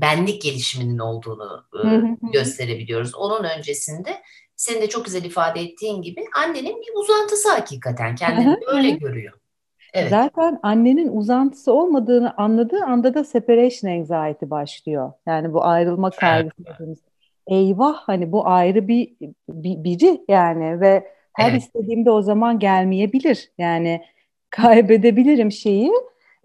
benlik 0.00 0.42
gelişiminin 0.42 0.98
olduğunu 0.98 1.64
e, 1.84 1.88
gösterebiliyoruz. 2.32 3.14
Onun 3.14 3.44
öncesinde 3.44 4.22
senin 4.56 4.82
de 4.82 4.88
çok 4.88 5.04
güzel 5.04 5.24
ifade 5.24 5.60
ettiğin 5.60 6.02
gibi 6.02 6.24
annenin 6.36 6.80
bir 6.82 7.02
uzantısı 7.02 7.48
hakikaten 7.50 8.14
kendini 8.14 8.56
öyle 8.66 8.90
görüyor. 8.90 9.32
Evet. 9.94 10.10
Zaten 10.10 10.60
annenin 10.62 11.08
uzantısı 11.08 11.72
olmadığını 11.72 12.36
anladığı 12.36 12.84
anda 12.84 13.14
da 13.14 13.24
separation 13.24 13.90
anxiety 13.90 14.50
başlıyor. 14.50 15.12
Yani 15.26 15.52
bu 15.52 15.64
ayrılma 15.64 16.10
kaygısı. 16.10 16.76
Evet. 16.80 16.98
Eyvah 17.46 17.96
hani 17.96 18.32
bu 18.32 18.46
ayrı 18.46 18.88
bir, 18.88 19.14
bir 19.48 19.84
biri 19.84 20.24
yani 20.28 20.80
ve 20.80 21.14
her 21.32 21.50
evet. 21.50 21.62
istediğimde 21.62 22.10
o 22.10 22.22
zaman 22.22 22.58
gelmeyebilir. 22.58 23.50
Yani 23.58 24.04
kaybedebilirim 24.50 25.52
şeyi. 25.52 25.92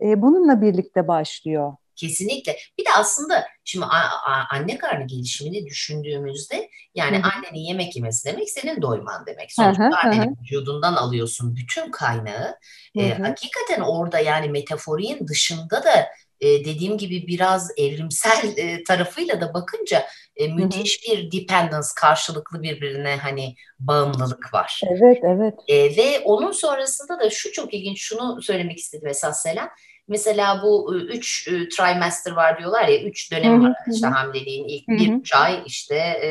E, 0.02 0.22
bununla 0.22 0.62
birlikte 0.62 1.08
başlıyor. 1.08 1.74
Kesinlikle. 2.00 2.58
Bir 2.80 2.86
de 2.86 2.90
aslında 2.98 3.48
şimdi 3.64 3.86
anne 4.50 4.78
karnı 4.78 5.08
gelişimini 5.08 5.66
düşündüğümüzde 5.66 6.70
yani 6.96 7.18
hı 7.18 7.22
annenin 7.22 7.60
yemek 7.60 7.96
yemesi 7.96 8.32
demek 8.32 8.50
senin 8.50 8.82
doyman 8.82 9.26
demek. 9.26 9.52
Sonuçta 9.52 9.90
annenin 10.04 10.38
vücudundan 10.42 10.94
alıyorsun 10.94 11.56
bütün 11.56 11.92
kaynağı. 11.92 12.56
Hı 12.98 13.02
e, 13.02 13.14
hakikaten 13.14 13.82
orada 13.82 14.20
yani 14.20 14.50
metaforiğin 14.50 15.28
dışında 15.28 15.84
da 15.84 16.08
e, 16.42 16.66
dediğim 16.66 16.98
gibi 16.98 17.28
biraz 17.28 17.72
evrimsel 17.78 18.58
e, 18.58 18.84
tarafıyla 18.84 19.42
da 19.42 19.54
bakınca 19.54 20.06
e, 20.36 20.48
müthiş 20.48 21.00
hı 21.08 21.12
hı. 21.12 21.18
bir 21.18 21.32
dependence 21.32 21.88
karşılıklı 21.96 22.64
birbirine 22.64 23.16
hani 23.16 23.56
bağımlılık 23.80 24.54
var. 24.54 24.82
Evet 24.90 25.18
evet. 25.24 25.54
E, 25.68 25.98
ve 25.98 26.20
onun 26.20 26.52
sonrasında 26.52 27.20
da 27.20 27.30
şu 27.30 27.52
çok 27.52 27.74
ilginç 27.74 28.02
şunu 28.02 28.42
söylemek 28.42 28.78
istedim 28.78 29.08
esas 29.08 29.44
Selen 29.44 29.70
mesela 30.10 30.62
bu 30.64 30.96
üç 30.96 31.46
trimester 31.48 32.32
var 32.32 32.60
diyorlar 32.60 32.88
ya 32.88 33.02
üç 33.02 33.32
dönem 33.32 33.64
var 33.64 33.74
işte 33.94 34.08
hamileliğin 34.08 34.68
ilk 34.68 34.88
bir 34.88 35.14
üç 35.14 35.34
ay 35.34 35.64
işte 35.66 36.22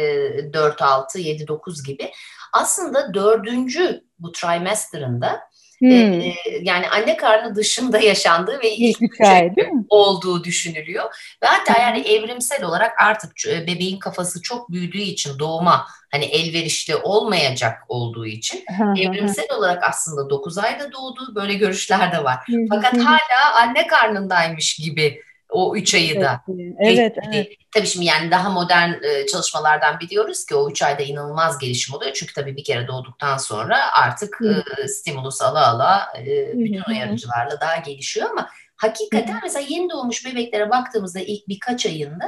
dört 0.53 0.83
altı 0.83 1.19
yedi 1.19 1.49
dokuz 1.49 1.83
gibi. 1.83 2.11
Aslında 2.53 3.14
dördüncü 3.14 4.05
bu 4.19 4.33
trimester'ında 4.33 5.41
Hmm. 5.79 6.21
E, 6.21 6.35
yani 6.62 6.88
anne 6.88 7.17
karnı 7.17 7.55
dışında 7.55 7.99
yaşandığı 7.99 8.61
ve 8.62 8.71
ilk 8.77 9.03
üç 9.03 9.21
ay 9.21 9.51
olduğu 9.88 10.45
düşünülüyor. 10.45 11.05
Ve 11.43 11.47
hatta 11.47 11.83
yani 11.83 12.01
evrimsel 12.01 12.64
olarak 12.64 13.03
artık 13.03 13.33
bebeğin 13.47 13.99
kafası 13.99 14.43
çok 14.43 14.73
büyüdüğü 14.73 14.99
için 14.99 15.38
doğuma 15.38 15.87
hani 16.11 16.25
elverişli 16.25 16.97
olmayacak 16.97 17.83
olduğu 17.88 18.27
için 18.27 18.64
evrimsel 18.97 19.47
olarak 19.57 19.83
aslında 19.85 20.31
9 20.31 20.59
ayda 20.59 20.93
doğduğu 20.93 21.35
böyle 21.35 21.55
görüşler 21.55 22.12
de 22.12 22.25
var. 22.25 22.38
Fakat 22.71 22.99
hala 22.99 23.55
anne 23.55 23.87
karnındaymış 23.87 24.77
gibi 24.77 25.23
o 25.49 25.77
üç 25.77 25.95
ayı 25.95 26.21
da. 26.21 26.45
Evet, 26.79 27.17
evet. 27.33 27.49
Tabii 27.75 27.87
şimdi 27.87 28.07
yani 28.07 28.31
daha 28.31 28.51
modern 28.51 28.91
e, 28.91 29.27
çalışmalardan 29.27 30.01
biliyoruz 30.01 30.47
ki 30.47 30.55
o 30.55 30.71
üç 30.71 30.83
ayda 30.83 31.03
inanılmaz 31.03 31.59
gelişim 31.59 31.95
oluyor. 31.95 32.13
Çünkü 32.15 32.35
tabii 32.35 32.57
bir 32.57 32.65
kere 32.65 32.89
doğduktan 32.89 33.37
sonra 33.37 33.79
artık 33.93 34.39
e, 34.43 34.89
stimulus 34.89 35.43
ala 35.43 35.69
ala 35.69 36.09
e, 36.19 36.59
bütün 36.59 36.83
uyarıcılarla 36.89 37.61
daha 37.61 37.77
gelişiyor 37.77 38.31
ama 38.31 38.51
hakikaten 38.77 39.41
mesela 39.43 39.67
yeni 39.69 39.91
doğmuş 39.91 40.27
bebeklere 40.27 40.71
baktığımızda 40.71 41.21
ilk 41.21 41.49
birkaç 41.49 41.87
ayında 41.87 42.25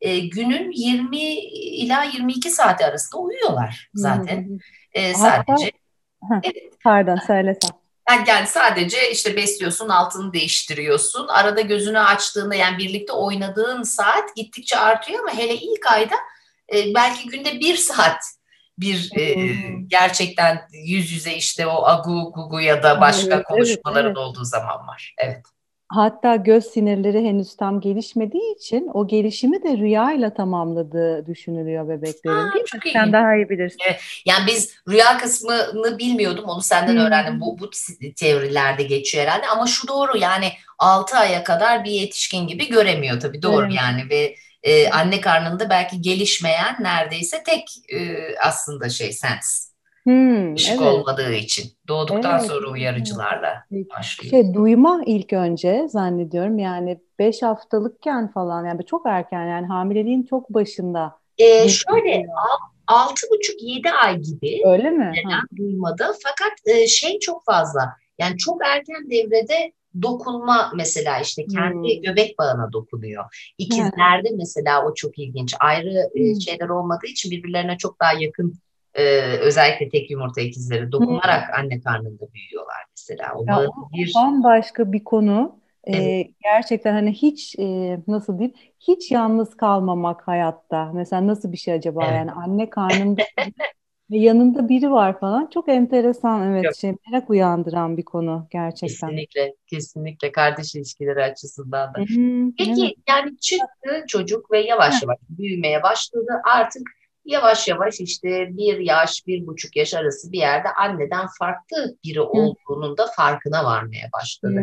e, 0.00 0.18
günün 0.18 0.72
20 0.72 1.18
ila 1.52 2.04
22 2.04 2.50
saati 2.50 2.86
arasında 2.86 3.20
uyuyorlar 3.20 3.90
zaten. 3.94 4.60
E, 4.92 5.14
sadece. 5.14 5.70
Hatta, 6.28 6.40
evet. 6.44 6.72
Pardon 6.84 7.18
söylesem. 7.26 7.77
Yani 8.26 8.46
sadece 8.46 9.10
işte 9.10 9.36
besliyorsun, 9.36 9.88
altını 9.88 10.32
değiştiriyorsun. 10.32 11.28
Arada 11.28 11.60
gözünü 11.60 11.98
açtığında 11.98 12.54
yani 12.54 12.78
birlikte 12.78 13.12
oynadığın 13.12 13.82
saat 13.82 14.36
gittikçe 14.36 14.76
artıyor 14.78 15.20
ama 15.20 15.38
hele 15.38 15.54
ilk 15.54 15.86
ayda 15.86 16.14
e, 16.74 16.94
belki 16.94 17.28
günde 17.28 17.60
bir 17.60 17.76
saat 17.76 18.22
bir 18.78 19.10
e, 19.18 19.46
gerçekten 19.86 20.68
yüz 20.72 21.12
yüze 21.12 21.34
işte 21.34 21.66
o 21.66 21.86
agu 21.86 22.32
gugu 22.32 22.60
ya 22.60 22.82
da 22.82 23.00
başka 23.00 23.34
evet, 23.34 23.44
konuşmaların 23.44 24.06
evet, 24.06 24.16
evet. 24.16 24.16
olduğu 24.16 24.44
zaman 24.44 24.86
var. 24.86 25.14
Evet. 25.18 25.46
Hatta 25.88 26.36
göz 26.36 26.64
sinirleri 26.64 27.24
henüz 27.24 27.56
tam 27.56 27.80
gelişmediği 27.80 28.56
için 28.56 28.90
o 28.94 29.06
gelişimi 29.06 29.62
de 29.62 29.76
rüyayla 29.76 30.34
tamamladığı 30.34 31.26
düşünülüyor 31.26 31.88
bebeklerin 31.88 32.36
ha, 32.36 32.54
değil 32.54 32.64
mi? 32.74 32.90
Sen 32.92 33.12
daha 33.12 33.36
iyi 33.36 33.48
bilirsin. 33.48 33.78
Yani 34.26 34.46
biz 34.46 34.74
rüya 34.88 35.18
kısmını 35.18 35.98
bilmiyordum 35.98 36.44
onu 36.44 36.62
senden 36.62 36.92
hmm. 36.92 37.00
öğrendim. 37.00 37.40
Bu, 37.40 37.58
bu 37.58 37.70
teorilerde 38.16 38.82
geçiyor 38.82 39.24
herhalde 39.24 39.46
ama 39.46 39.66
şu 39.66 39.88
doğru 39.88 40.16
yani 40.16 40.52
6 40.78 41.16
aya 41.16 41.44
kadar 41.44 41.84
bir 41.84 41.90
yetişkin 41.90 42.46
gibi 42.46 42.68
göremiyor 42.68 43.20
tabii 43.20 43.42
doğru 43.42 43.66
evet. 43.66 43.76
yani 43.76 44.10
ve 44.10 44.34
e, 44.62 44.90
anne 44.90 45.20
karnında 45.20 45.70
belki 45.70 46.00
gelişmeyen 46.02 46.76
neredeyse 46.80 47.42
tek 47.42 47.68
e, 47.92 48.18
aslında 48.44 48.88
şey 48.88 49.12
sens. 49.12 49.67
Hmm, 50.08 50.54
Işık 50.54 50.80
evet. 50.82 50.92
olmadığı 50.92 51.32
için. 51.32 51.72
Doğduktan 51.88 52.38
evet. 52.38 52.50
sonra 52.50 52.70
uyarıcılarla 52.70 53.64
başlıyor. 53.70 54.30
Şey, 54.30 54.54
duyma 54.54 55.02
ilk 55.06 55.32
önce 55.32 55.88
zannediyorum 55.88 56.58
yani 56.58 57.00
5 57.18 57.42
haftalıkken 57.42 58.32
falan 58.32 58.64
yani 58.64 58.86
çok 58.86 59.06
erken 59.06 59.46
yani 59.46 59.66
hamileliğin 59.66 60.22
çok 60.22 60.50
başında. 60.50 61.18
Ee, 61.38 61.68
şöyle 61.68 62.26
altı 62.86 63.26
buçuk 63.30 63.62
yedi 63.62 63.90
ay 63.90 64.18
gibi. 64.20 64.62
Öyle 64.64 64.90
mi? 64.90 65.12
Duymada 65.56 66.14
fakat 66.22 66.52
e, 66.66 66.86
şey 66.86 67.18
çok 67.18 67.44
fazla 67.44 67.80
yani 68.18 68.38
çok 68.38 68.66
erken 68.66 69.10
devrede 69.10 69.72
dokunma 70.02 70.72
mesela 70.76 71.20
işte 71.20 71.46
kendi 71.46 71.96
hmm. 71.96 72.02
göbek 72.02 72.38
bağına 72.38 72.72
dokunuyor. 72.72 73.52
İkizlerde 73.58 74.30
hmm. 74.30 74.36
mesela 74.36 74.84
o 74.84 74.94
çok 74.94 75.18
ilginç. 75.18 75.54
Ayrı 75.60 76.10
hmm. 76.14 76.40
şeyler 76.40 76.68
olmadığı 76.68 77.06
için 77.06 77.30
birbirlerine 77.30 77.76
çok 77.78 78.00
daha 78.00 78.12
yakın 78.12 78.54
e, 78.98 79.20
özellikle 79.38 79.88
tek 79.88 80.10
yumurta 80.10 80.40
ikizleri 80.40 80.92
dokunarak 80.92 81.48
hmm. 81.48 81.54
anne 81.54 81.80
karnında 81.80 82.32
büyüyorlar 82.34 82.84
mesela. 82.90 83.32
O 83.34 83.44
ya, 83.46 83.66
bir 83.92 84.12
bambaşka 84.16 84.92
bir 84.92 85.04
konu. 85.04 85.58
Ee, 85.84 85.96
evet. 85.96 86.26
Ee, 86.26 86.32
gerçekten 86.42 86.92
hani 86.92 87.12
hiç 87.12 87.58
e, 87.58 87.98
nasıl 88.08 88.38
diyeyim 88.38 88.56
hiç 88.80 89.10
yalnız 89.10 89.56
kalmamak 89.56 90.28
hayatta. 90.28 90.92
Mesela 90.94 91.26
nasıl 91.26 91.52
bir 91.52 91.56
şey 91.56 91.74
acaba 91.74 92.04
evet. 92.04 92.16
yani 92.16 92.32
anne 92.32 92.70
karnında 92.70 93.22
ve 94.10 94.18
yanında 94.18 94.68
biri 94.68 94.90
var 94.90 95.20
falan. 95.20 95.46
Çok 95.54 95.68
enteresan 95.68 96.52
evet 96.52 96.64
Yok. 96.64 96.76
şey 96.76 96.92
merak 97.06 97.30
uyandıran 97.30 97.96
bir 97.96 98.04
konu 98.04 98.46
gerçekten. 98.50 99.08
Kesinlikle 99.08 99.54
kesinlikle 99.66 100.32
kardeş 100.32 100.74
ilişkileri 100.74 101.22
açısından 101.22 101.94
da. 101.94 101.98
Hı-hı, 101.98 102.52
Peki 102.58 102.82
evet. 102.82 102.94
yani 103.08 103.38
çıktı 103.38 104.04
çocuk 104.08 104.50
ve 104.50 104.60
yavaş 104.60 105.02
yavaş 105.02 105.18
büyümeye 105.28 105.82
başladı. 105.82 106.30
Artık 106.44 106.82
yavaş 107.28 107.68
yavaş 107.68 108.00
işte 108.00 108.48
bir 108.50 108.78
yaş, 108.78 109.26
bir 109.26 109.46
buçuk 109.46 109.76
yaş 109.76 109.94
arası 109.94 110.32
bir 110.32 110.38
yerde 110.38 110.68
anneden 110.68 111.26
farklı 111.38 111.96
biri 112.04 112.20
olduğunun 112.20 112.96
da 112.96 113.06
farkına 113.16 113.64
varmaya 113.64 114.08
başladı. 114.12 114.54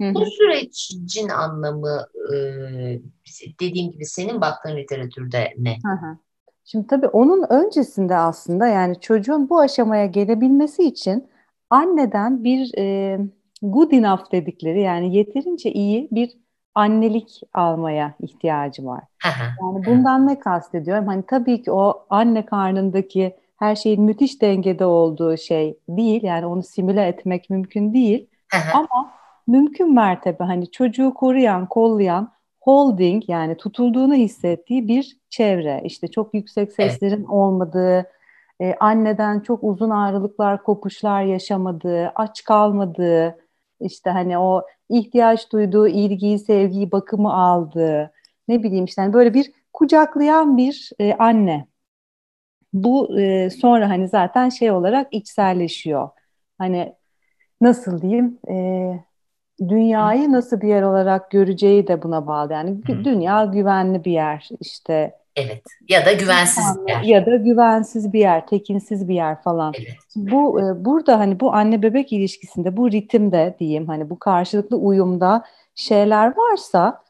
Bu 0.00 0.26
sürecin 0.26 1.28
anlamı 1.28 2.06
e, 2.34 2.36
dediğim 3.60 3.90
gibi 3.90 4.04
senin 4.04 4.40
baktığın 4.40 4.76
literatürde 4.76 5.54
ne? 5.58 5.78
Şimdi 6.64 6.86
tabii 6.86 7.08
onun 7.08 7.46
öncesinde 7.50 8.16
aslında 8.16 8.66
yani 8.66 9.00
çocuğun 9.00 9.48
bu 9.48 9.60
aşamaya 9.60 10.06
gelebilmesi 10.06 10.82
için 10.82 11.28
anneden 11.70 12.44
bir 12.44 12.78
e, 12.78 13.18
good 13.62 13.92
enough 13.92 14.32
dedikleri 14.32 14.80
yani 14.80 15.16
yeterince 15.16 15.72
iyi 15.72 16.08
bir 16.10 16.38
annelik 16.74 17.40
almaya 17.54 18.14
ihtiyacı 18.20 18.86
var. 18.86 19.04
yani 19.62 19.86
bundan 19.86 20.26
ne 20.26 20.38
kastediyorum? 20.38 21.06
Hani 21.06 21.22
tabii 21.26 21.62
ki 21.62 21.72
o 21.72 22.06
anne 22.10 22.46
karnındaki 22.46 23.36
her 23.56 23.76
şeyin 23.76 24.02
müthiş 24.02 24.42
dengede 24.42 24.84
olduğu 24.84 25.36
şey 25.36 25.78
değil. 25.88 26.22
Yani 26.22 26.46
onu 26.46 26.62
simüle 26.62 27.06
etmek 27.06 27.50
mümkün 27.50 27.94
değil. 27.94 28.26
Ama 28.74 29.12
mümkün 29.46 29.94
mertebe 29.94 30.44
hani 30.44 30.70
çocuğu 30.70 31.14
koruyan, 31.14 31.66
kollayan, 31.66 32.32
holding 32.60 33.28
yani 33.28 33.56
tutulduğunu 33.56 34.14
hissettiği 34.14 34.88
bir 34.88 35.16
çevre. 35.30 35.80
İşte 35.84 36.08
çok 36.08 36.34
yüksek 36.34 36.72
seslerin 36.72 37.16
evet. 37.16 37.30
olmadığı, 37.30 38.06
e, 38.60 38.74
anneden 38.80 39.40
çok 39.40 39.64
uzun 39.64 39.90
ayrılıklar, 39.90 40.62
kopuşlar 40.62 41.22
yaşamadığı, 41.22 42.12
aç 42.14 42.44
kalmadığı, 42.44 43.36
işte 43.84 44.10
hani 44.10 44.38
o 44.38 44.62
ihtiyaç 44.88 45.52
duyduğu 45.52 45.88
ilgiyi, 45.88 46.38
sevgiyi, 46.38 46.92
bakımı 46.92 47.34
aldığı, 47.34 48.12
ne 48.48 48.62
bileyim 48.62 48.84
işte 48.84 49.02
hani 49.02 49.12
böyle 49.12 49.34
bir 49.34 49.52
kucaklayan 49.72 50.56
bir 50.56 50.90
e, 50.98 51.14
anne. 51.14 51.66
Bu 52.72 53.20
e, 53.20 53.50
sonra 53.50 53.88
hani 53.88 54.08
zaten 54.08 54.48
şey 54.48 54.70
olarak 54.70 55.08
içselleşiyor. 55.14 56.08
Hani 56.58 56.94
nasıl 57.60 58.02
diyeyim 58.02 58.38
e, 58.48 58.54
dünyayı 59.68 60.32
nasıl 60.32 60.60
bir 60.60 60.68
yer 60.68 60.82
olarak 60.82 61.30
göreceği 61.30 61.86
de 61.86 62.02
buna 62.02 62.26
bağlı. 62.26 62.52
Yani 62.52 62.70
Hı. 62.70 63.04
dünya 63.04 63.44
güvenli 63.44 64.04
bir 64.04 64.12
yer 64.12 64.48
işte 64.60 65.21
Evet. 65.36 65.62
Ya 65.88 66.06
da 66.06 66.12
güvensiz 66.12 66.64
bir 66.86 66.92
yer. 66.92 67.02
Ya 67.02 67.26
da 67.26 67.36
güvensiz 67.36 68.12
bir 68.12 68.20
yer, 68.20 68.46
tekinsiz 68.46 69.08
bir 69.08 69.14
yer 69.14 69.42
falan. 69.42 69.72
Evet. 69.78 69.96
Bu 70.16 70.60
e, 70.60 70.84
burada 70.84 71.18
hani 71.18 71.40
bu 71.40 71.52
anne 71.52 71.82
bebek 71.82 72.12
ilişkisinde 72.12 72.76
bu 72.76 72.90
ritimde 72.90 73.56
diyeyim 73.60 73.86
hani 73.86 74.10
bu 74.10 74.18
karşılıklı 74.18 74.76
uyumda 74.76 75.44
şeyler 75.74 76.36
varsa, 76.36 77.02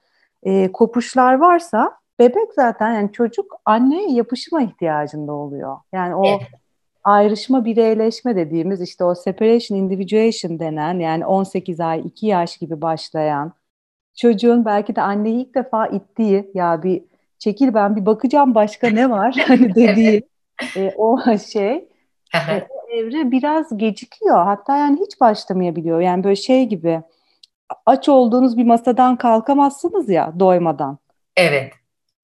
e, 0.42 0.72
kopuşlar 0.72 1.34
varsa 1.34 1.92
bebek 2.18 2.54
zaten 2.54 2.92
yani 2.94 3.12
çocuk 3.12 3.46
anneye 3.64 4.12
yapışma 4.12 4.62
ihtiyacında 4.62 5.32
oluyor. 5.32 5.76
Yani 5.92 6.14
o 6.14 6.26
evet. 6.26 6.40
ayrışma 7.04 7.64
bireyleşme 7.64 8.36
dediğimiz 8.36 8.80
işte 8.80 9.04
o 9.04 9.14
separation 9.14 9.78
individuation 9.78 10.58
denen 10.58 10.98
yani 10.98 11.26
18 11.26 11.80
ay 11.80 12.02
2 12.04 12.26
yaş 12.26 12.56
gibi 12.56 12.82
başlayan 12.82 13.52
çocuğun 14.14 14.64
belki 14.64 14.96
de 14.96 15.02
anneyi 15.02 15.46
ilk 15.46 15.54
defa 15.54 15.86
ittiği 15.86 16.50
ya 16.54 16.82
bir 16.82 17.02
çekil 17.42 17.74
ben 17.74 17.96
bir 17.96 18.06
bakacağım 18.06 18.54
başka 18.54 18.90
ne 18.90 19.10
var 19.10 19.44
hani 19.46 19.74
dediği 19.74 20.22
e, 20.76 20.92
o 20.96 21.38
şey 21.52 21.88
e, 22.34 22.66
o 22.70 22.90
evre 22.92 23.30
biraz 23.30 23.78
gecikiyor. 23.78 24.44
Hatta 24.44 24.76
yani 24.76 25.00
hiç 25.00 25.20
başlamayabiliyor. 25.20 26.00
Yani 26.00 26.24
böyle 26.24 26.36
şey 26.36 26.66
gibi 26.66 27.02
aç 27.86 28.08
olduğunuz 28.08 28.56
bir 28.56 28.64
masadan 28.64 29.16
kalkamazsınız 29.16 30.08
ya 30.08 30.32
doymadan. 30.40 30.98
Evet. 31.36 31.72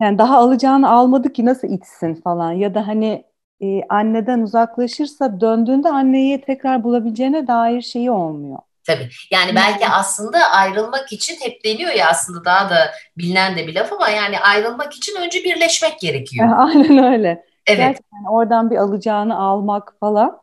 Yani 0.02 0.18
daha 0.18 0.38
alacağını 0.38 0.90
almadı 0.90 1.33
ki 1.33 1.44
nasıl 1.44 1.68
içsin 1.68 2.14
falan 2.14 2.52
ya 2.52 2.74
da 2.74 2.87
hani 2.87 3.24
e, 3.61 3.83
anneden 3.88 4.40
uzaklaşırsa 4.40 5.40
döndüğünde 5.40 5.88
anneyi 5.88 6.40
tekrar 6.40 6.85
bulabileceğine 6.85 7.46
dair 7.46 7.83
şeyi 7.83 8.11
olmuyor. 8.11 8.59
Tabii. 8.88 9.09
Yani 9.31 9.55
belki 9.55 9.88
aslında 9.88 10.38
ayrılmak 10.51 11.12
için 11.12 11.37
hep 11.40 11.64
deniyor 11.64 11.92
ya 11.92 12.09
aslında 12.09 12.44
daha 12.44 12.70
da 12.70 12.90
bilinen 13.18 13.57
de 13.57 13.66
bir 13.66 13.74
laf 13.74 13.92
ama 13.92 14.09
yani 14.09 14.40
ayrılmak 14.40 14.92
için 14.92 15.20
önce 15.20 15.44
birleşmek 15.44 15.98
gerekiyor. 16.01 16.48
Aynen 16.57 17.12
öyle. 17.12 17.44
Evet. 17.66 17.79
Gerçekten 17.79 18.24
oradan 18.31 18.70
bir 18.70 18.77
alacağını 18.77 19.38
almak 19.38 19.94
falan. 20.01 20.40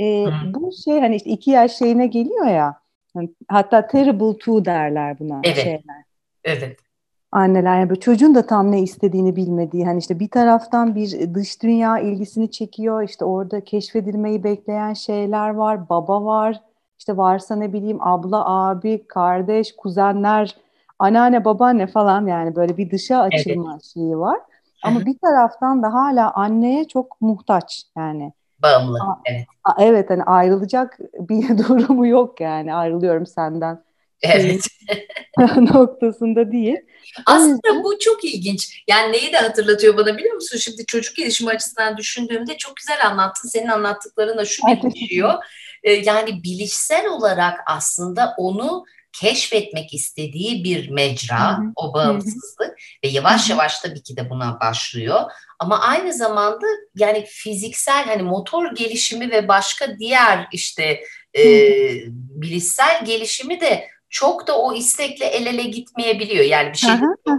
Ee, 0.00 0.26
bu 0.44 0.70
şey 0.84 1.00
hani 1.00 1.16
işte 1.16 1.30
iki 1.30 1.50
yaş 1.50 1.72
şeyine 1.78 2.06
geliyor 2.06 2.46
ya. 2.46 2.80
Hatta 3.48 3.86
terrible 3.86 4.38
two 4.38 4.64
derler 4.64 5.18
buna 5.18 5.40
evet. 5.44 5.62
şeyler. 5.62 6.04
Evet. 6.44 6.76
Anneler 7.32 7.78
yani 7.78 7.88
böyle 7.88 8.00
çocuğun 8.00 8.34
da 8.34 8.46
tam 8.46 8.72
ne 8.72 8.82
istediğini 8.82 9.36
bilmediği 9.36 9.86
hani 9.86 9.98
işte 9.98 10.20
bir 10.20 10.28
taraftan 10.28 10.94
bir 10.94 11.34
dış 11.34 11.62
dünya 11.62 11.98
ilgisini 11.98 12.50
çekiyor 12.50 13.02
işte 13.02 13.24
orada 13.24 13.64
keşfedilmeyi 13.64 14.44
bekleyen 14.44 14.92
şeyler 14.92 15.48
var 15.48 15.88
baba 15.88 16.24
var 16.24 16.60
işte 17.06 17.16
varsa 17.16 17.56
ne 17.56 17.72
bileyim 17.72 17.98
abla 18.00 18.46
abi 18.46 19.06
kardeş 19.06 19.76
kuzenler 19.76 20.56
anneanne 20.98 21.44
babaanne 21.44 21.86
falan 21.86 22.26
yani 22.26 22.56
böyle 22.56 22.76
bir 22.76 22.90
dışa 22.90 23.20
açılma 23.20 23.72
evet. 23.72 23.84
şeyi 23.84 24.18
var 24.18 24.40
ama 24.82 25.00
bir 25.00 25.18
taraftan 25.18 25.82
da 25.82 25.94
hala 25.94 26.32
anneye 26.34 26.88
çok 26.88 27.20
muhtaç 27.20 27.84
yani 27.96 28.32
bağımlı. 28.62 28.98
evet. 29.24 29.46
evet 29.78 30.10
hani 30.10 30.22
ayrılacak 30.22 30.98
bir 31.18 31.58
durumu 31.68 32.06
yok 32.06 32.40
yani 32.40 32.74
ayrılıyorum 32.74 33.26
senden. 33.26 33.82
Evet. 34.22 34.66
noktasında 35.56 36.52
değil. 36.52 36.76
Aslında 37.26 37.84
bu 37.84 37.98
çok 37.98 38.24
ilginç. 38.24 38.82
Yani 38.88 39.12
neyi 39.12 39.32
de 39.32 39.36
hatırlatıyor 39.36 39.96
bana 39.96 40.18
biliyor 40.18 40.34
musun? 40.34 40.58
Şimdi 40.58 40.86
çocuk 40.86 41.16
gelişimi 41.16 41.50
açısından 41.50 41.96
düşündüğümde 41.96 42.56
çok 42.56 42.76
güzel 42.76 43.06
anlattın. 43.06 43.48
Senin 43.48 43.68
anlattıklarına 43.68 44.44
şu 44.44 44.62
birleşiyor. 44.66 45.34
Ee, 45.82 45.92
yani 45.92 46.42
bilişsel 46.42 47.06
olarak 47.06 47.60
aslında 47.66 48.34
onu 48.38 48.84
keşfetmek 49.20 49.94
istediği 49.94 50.64
bir 50.64 50.90
mecra, 50.90 51.58
Hı-hı. 51.58 51.72
o 51.76 51.94
bağımsızlık 51.94 52.68
Hı-hı. 52.68 52.76
ve 53.04 53.08
yavaş 53.08 53.50
yavaş 53.50 53.80
tabii 53.80 54.02
ki 54.02 54.16
de 54.16 54.30
buna 54.30 54.60
başlıyor. 54.60 55.20
Ama 55.58 55.80
aynı 55.80 56.12
zamanda 56.12 56.66
yani 56.94 57.24
fiziksel 57.28 58.04
hani 58.04 58.22
motor 58.22 58.74
gelişimi 58.74 59.30
ve 59.30 59.48
başka 59.48 59.98
diğer 59.98 60.48
işte 60.52 61.00
e, 61.38 61.44
bilişsel 62.10 63.04
gelişimi 63.04 63.60
de 63.60 63.88
çok 64.10 64.46
da 64.46 64.58
o 64.58 64.74
istekle 64.74 65.24
el 65.24 65.46
ele 65.46 65.62
gitmeyebiliyor. 65.62 66.44
Yani 66.44 66.72
bir 66.72 66.78
şey 66.78 66.90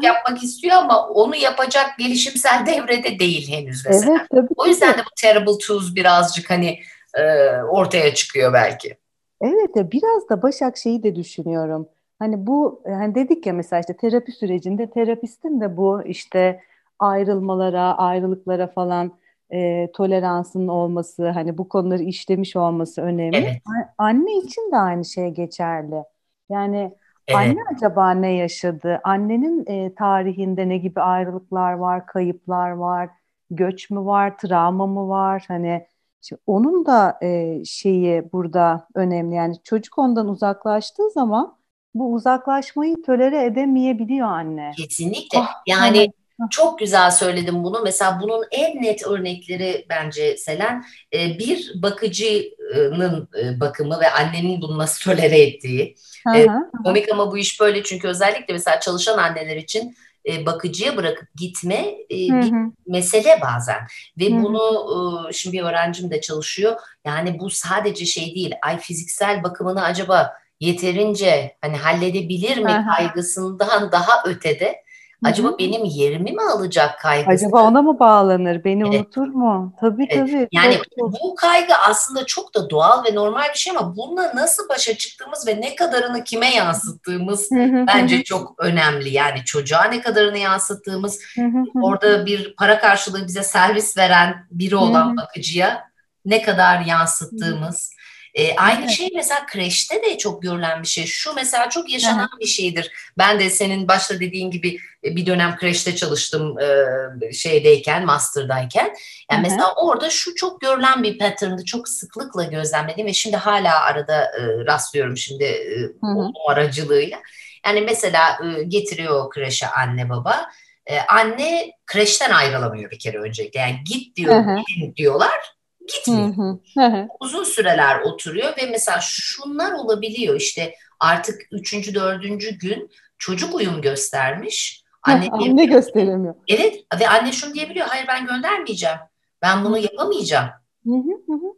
yapmak 0.01 0.43
istiyor 0.43 0.75
ama 0.75 1.07
onu 1.07 1.35
yapacak 1.35 1.97
gelişimsel 1.99 2.65
devrede 2.67 3.19
değil 3.19 3.51
henüz 3.51 3.85
mesela. 3.85 4.17
Evet, 4.17 4.29
tabii, 4.31 4.53
o 4.57 4.67
yüzden 4.67 4.93
de 4.93 4.99
bu 4.99 5.09
Terrible 5.21 5.57
Twos 5.57 5.95
birazcık 5.95 6.49
hani 6.49 6.79
e, 7.13 7.53
ortaya 7.61 8.13
çıkıyor 8.13 8.53
belki. 8.53 8.97
Evet 9.41 9.91
biraz 9.91 10.29
da 10.29 10.41
Başak 10.41 10.77
şeyi 10.77 11.03
de 11.03 11.15
düşünüyorum. 11.15 11.89
Hani 12.19 12.47
bu 12.47 12.81
hani 12.85 13.15
dedik 13.15 13.45
ya 13.45 13.53
mesela 13.53 13.79
işte 13.79 13.97
terapi 13.97 14.31
sürecinde 14.31 14.89
terapistin 14.89 15.61
de 15.61 15.77
bu 15.77 16.03
işte 16.05 16.61
ayrılmalara, 16.99 17.97
ayrılıklara 17.97 18.67
falan 18.67 19.11
e, 19.53 19.91
toleransının 19.91 20.67
olması, 20.67 21.29
hani 21.29 21.57
bu 21.57 21.69
konuları 21.69 22.03
işlemiş 22.03 22.55
olması 22.55 23.01
önemli. 23.01 23.37
Evet. 23.37 23.61
Anne 23.97 24.37
için 24.37 24.71
de 24.71 24.77
aynı 24.77 25.05
şey 25.05 25.29
geçerli. 25.29 26.03
Yani 26.49 26.95
evet. 27.27 27.39
anne 27.39 27.59
acaba 27.75 28.11
ne 28.11 28.31
yaşadı? 28.31 29.01
Annenin 29.03 29.65
e, 29.67 29.95
tarihinde 29.95 30.69
ne 30.69 30.77
gibi 30.77 31.01
ayrılıklar 31.01 31.73
var, 31.73 32.05
kayıplar 32.05 32.71
var, 32.71 33.09
göç 33.51 33.89
mü 33.89 34.05
var, 34.05 34.37
travma 34.37 34.87
mı 34.87 35.09
var? 35.09 35.45
Hani 35.47 35.87
Şimdi 36.21 36.41
onun 36.47 36.85
da 36.85 37.17
e, 37.21 37.61
şeyi 37.65 38.31
burada 38.33 38.87
önemli. 38.95 39.35
Yani 39.35 39.55
çocuk 39.63 39.97
ondan 39.97 40.27
uzaklaştığı 40.27 41.09
zaman 41.09 41.57
bu 41.95 42.13
uzaklaşmayı 42.13 43.01
tölere 43.01 43.45
edemeyebiliyor 43.45 44.27
anne. 44.27 44.71
Kesinlikle. 44.77 45.39
Ah, 45.39 45.63
yani 45.67 45.97
evet. 45.97 46.11
Çok 46.51 46.79
güzel 46.79 47.11
söyledim 47.11 47.63
bunu. 47.63 47.81
Mesela 47.83 48.19
bunun 48.21 48.45
en 48.51 48.81
net 48.81 49.07
örnekleri 49.07 49.85
bence 49.89 50.37
Selen 50.37 50.85
e, 51.13 51.39
bir 51.39 51.71
bakıcının 51.75 53.29
e, 53.41 53.59
bakımı 53.59 53.99
ve 53.99 54.11
annenin 54.11 54.61
bunu 54.61 54.77
nasıl 54.77 55.11
tolere 55.11 55.41
ettiği. 55.41 55.95
Hı 56.27 56.39
hı. 56.39 56.83
Komik 56.83 57.11
ama 57.11 57.31
bu 57.31 57.37
iş 57.37 57.61
böyle 57.61 57.83
çünkü 57.83 58.07
özellikle 58.07 58.53
mesela 58.53 58.79
çalışan 58.79 59.17
anneler 59.17 59.55
için 59.55 59.95
e, 60.27 60.45
bakıcıya 60.45 60.97
bırakıp 60.97 61.27
gitme 61.35 61.77
e, 62.11 62.15
bir 62.15 62.53
mesele 62.87 63.41
bazen 63.41 63.79
ve 64.19 64.29
hı 64.29 64.39
hı. 64.39 64.43
bunu 64.43 65.29
e, 65.29 65.33
şimdi 65.33 65.57
bir 65.57 65.63
öğrencim 65.63 66.11
de 66.11 66.21
çalışıyor 66.21 66.75
yani 67.05 67.39
bu 67.39 67.49
sadece 67.49 68.05
şey 68.05 68.35
değil 68.35 68.51
ay 68.61 68.79
fiziksel 68.79 69.43
bakımını 69.43 69.83
acaba 69.83 70.33
yeterince 70.59 71.57
hani 71.61 71.77
halledebilir 71.77 72.57
mi 72.57 72.71
hı 72.71 72.95
kaygısından 72.95 73.91
daha 73.91 74.23
ötede 74.25 74.86
Acaba 75.23 75.47
Hı-hı. 75.47 75.57
benim 75.57 75.83
yerimi 75.83 76.31
mi 76.31 76.41
alacak 76.41 76.99
kaygısı? 76.99 77.45
Acaba 77.45 77.63
ona 77.63 77.81
mı 77.81 77.99
bağlanır? 77.99 78.63
Beni 78.63 78.87
evet. 78.87 78.99
unutur 78.99 79.27
mu? 79.27 79.73
Tabii 79.79 80.07
evet. 80.09 80.31
tabii. 80.31 80.47
Yani 80.51 80.77
çok, 80.99 81.13
bu 81.13 81.35
kaygı 81.35 81.73
aslında 81.89 82.25
çok 82.25 82.55
da 82.55 82.69
doğal 82.69 83.05
ve 83.05 83.15
normal 83.15 83.49
bir 83.53 83.57
şey 83.57 83.77
ama 83.77 83.95
bununla 83.95 84.35
nasıl 84.35 84.69
başa 84.69 84.97
çıktığımız 84.97 85.47
ve 85.47 85.61
ne 85.61 85.75
kadarını 85.75 86.23
kime 86.23 86.55
yansıttığımız 86.55 87.51
Hı-hı. 87.51 87.85
bence 87.87 88.23
çok 88.23 88.55
önemli. 88.59 89.09
Yani 89.09 89.45
çocuğa 89.45 89.83
ne 89.83 90.01
kadarını 90.01 90.37
yansıttığımız, 90.37 91.19
Hı-hı. 91.35 91.83
orada 91.83 92.25
bir 92.25 92.55
para 92.55 92.79
karşılığı 92.79 93.27
bize 93.27 93.43
servis 93.43 93.97
veren 93.97 94.47
biri 94.51 94.75
olan 94.75 95.07
Hı-hı. 95.07 95.17
bakıcıya 95.17 95.83
ne 96.25 96.41
kadar 96.41 96.81
yansıttığımız. 96.81 97.91
Hı-hı 97.91 97.97
e, 98.37 98.55
aynı 98.55 98.79
evet. 98.79 98.89
şey 98.89 99.09
mesela 99.15 99.45
kreşte 99.45 100.03
de 100.03 100.17
çok 100.17 100.41
görülen 100.41 100.81
bir 100.81 100.87
şey. 100.87 101.05
Şu 101.05 101.33
mesela 101.33 101.69
çok 101.69 101.89
yaşanan 101.93 102.29
evet. 102.31 102.41
bir 102.41 102.45
şeydir. 102.45 102.91
Ben 103.17 103.39
de 103.39 103.49
senin 103.49 103.87
başta 103.87 104.19
dediğin 104.19 104.51
gibi 104.51 104.77
e, 105.03 105.15
bir 105.15 105.25
dönem 105.25 105.55
kreşte 105.55 105.95
çalıştım 105.95 106.55
e, 106.59 107.33
şeydeyken, 107.33 108.05
master'dayken. 108.05 108.85
Yani 108.85 108.95
evet. 109.31 109.41
mesela 109.43 109.73
orada 109.73 110.09
şu 110.09 110.35
çok 110.35 110.61
görülen 110.61 111.03
bir 111.03 111.17
pattern'dı. 111.17 111.65
Çok 111.65 111.89
sıklıkla 111.89 112.43
gözlemlediğim 112.43 113.07
ve 113.07 113.13
şimdi 113.13 113.37
hala 113.37 113.79
arada 113.79 114.23
e, 114.23 114.65
rastlıyorum 114.65 115.17
şimdi 115.17 115.43
e, 115.43 115.91
o 116.03 116.49
aracılığıyla. 116.49 117.17
Yani 117.65 117.81
mesela 117.81 118.39
e, 118.43 118.63
getiriyor 118.63 119.29
kreşe 119.29 119.67
anne 119.67 120.09
baba. 120.09 120.49
E, 120.85 120.99
anne 120.99 121.71
kreşten 121.85 122.31
ayrılamıyor 122.31 122.91
bir 122.91 122.99
kere 122.99 123.17
öncelikle. 123.17 123.59
Yani 123.59 123.77
git 123.85 124.15
diyor, 124.15 124.43
gidin 124.67 124.95
diyorlar 124.95 125.56
gitmiyor. 125.87 126.57
Hı 126.77 126.85
hı. 126.85 127.07
Uzun 127.19 127.43
süreler 127.43 127.99
oturuyor 127.99 128.57
ve 128.57 128.65
mesela 128.71 128.99
şunlar 129.01 129.71
olabiliyor 129.71 130.35
işte 130.35 130.75
artık 130.99 131.41
üçüncü, 131.51 131.95
dördüncü 131.95 132.57
gün 132.57 132.91
çocuk 133.17 133.55
uyum 133.55 133.81
göstermiş. 133.81 134.83
Anne, 135.03 135.29
anne 135.31 135.65
gösteremiyor. 135.65 136.35
Evet 136.47 136.83
ve 136.99 137.09
anne 137.09 137.31
şunu 137.31 137.53
diyebiliyor. 137.53 137.87
Hayır 137.87 138.05
ben 138.07 138.27
göndermeyeceğim. 138.27 138.97
Ben 139.41 139.65
bunu 139.65 139.77
yapamayacağım. 139.77 140.49
Hı 140.85 140.93
hı 140.93 141.33
hı. 141.33 141.57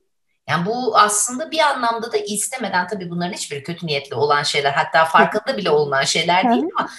Yani 0.49 0.65
bu 0.65 0.97
aslında 0.97 1.51
bir 1.51 1.59
anlamda 1.59 2.11
da 2.11 2.17
istemeden 2.17 2.87
tabii 2.87 3.09
bunların 3.09 3.33
hiçbiri 3.33 3.63
kötü 3.63 3.87
niyetli 3.87 4.15
olan 4.15 4.43
şeyler 4.43 4.71
hatta 4.71 5.05
farkında 5.05 5.57
bile 5.57 5.69
olunan 5.69 6.03
şeyler 6.03 6.51
değil 6.51 6.63
ama 6.77 6.89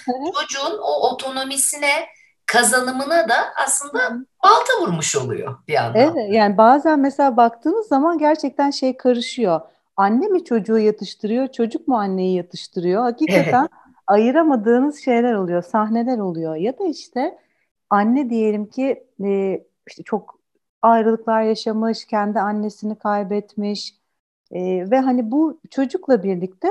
çocuğun 0.40 0.78
o 0.78 1.10
otonomisine 1.10 2.06
kazanımına 2.52 3.28
da 3.28 3.34
aslında 3.64 4.00
balta 4.44 4.80
vurmuş 4.80 5.16
oluyor 5.16 5.54
bir 5.68 5.72
yandan. 5.72 6.00
Evet 6.00 6.32
yani 6.34 6.56
bazen 6.58 7.00
mesela 7.00 7.36
baktığınız 7.36 7.86
zaman 7.86 8.18
gerçekten 8.18 8.70
şey 8.70 8.96
karışıyor. 8.96 9.60
Anne 9.96 10.26
mi 10.26 10.44
çocuğu 10.44 10.78
yatıştırıyor, 10.78 11.48
çocuk 11.48 11.88
mu 11.88 11.96
anneyi 11.96 12.36
yatıştırıyor? 12.36 13.02
Hakikaten 13.02 13.60
evet. 13.60 13.70
ayıramadığınız 14.06 15.04
şeyler 15.04 15.34
oluyor, 15.34 15.62
sahneler 15.62 16.18
oluyor. 16.18 16.56
Ya 16.56 16.78
da 16.78 16.84
işte 16.84 17.38
anne 17.90 18.30
diyelim 18.30 18.66
ki 18.66 19.06
e, 19.24 19.60
işte 19.88 20.02
çok 20.02 20.38
ayrılıklar 20.82 21.42
yaşamış, 21.42 22.04
kendi 22.04 22.40
annesini 22.40 22.98
kaybetmiş 22.98 23.94
e, 24.50 24.90
ve 24.90 25.00
hani 25.00 25.30
bu 25.30 25.60
çocukla 25.70 26.22
birlikte 26.22 26.68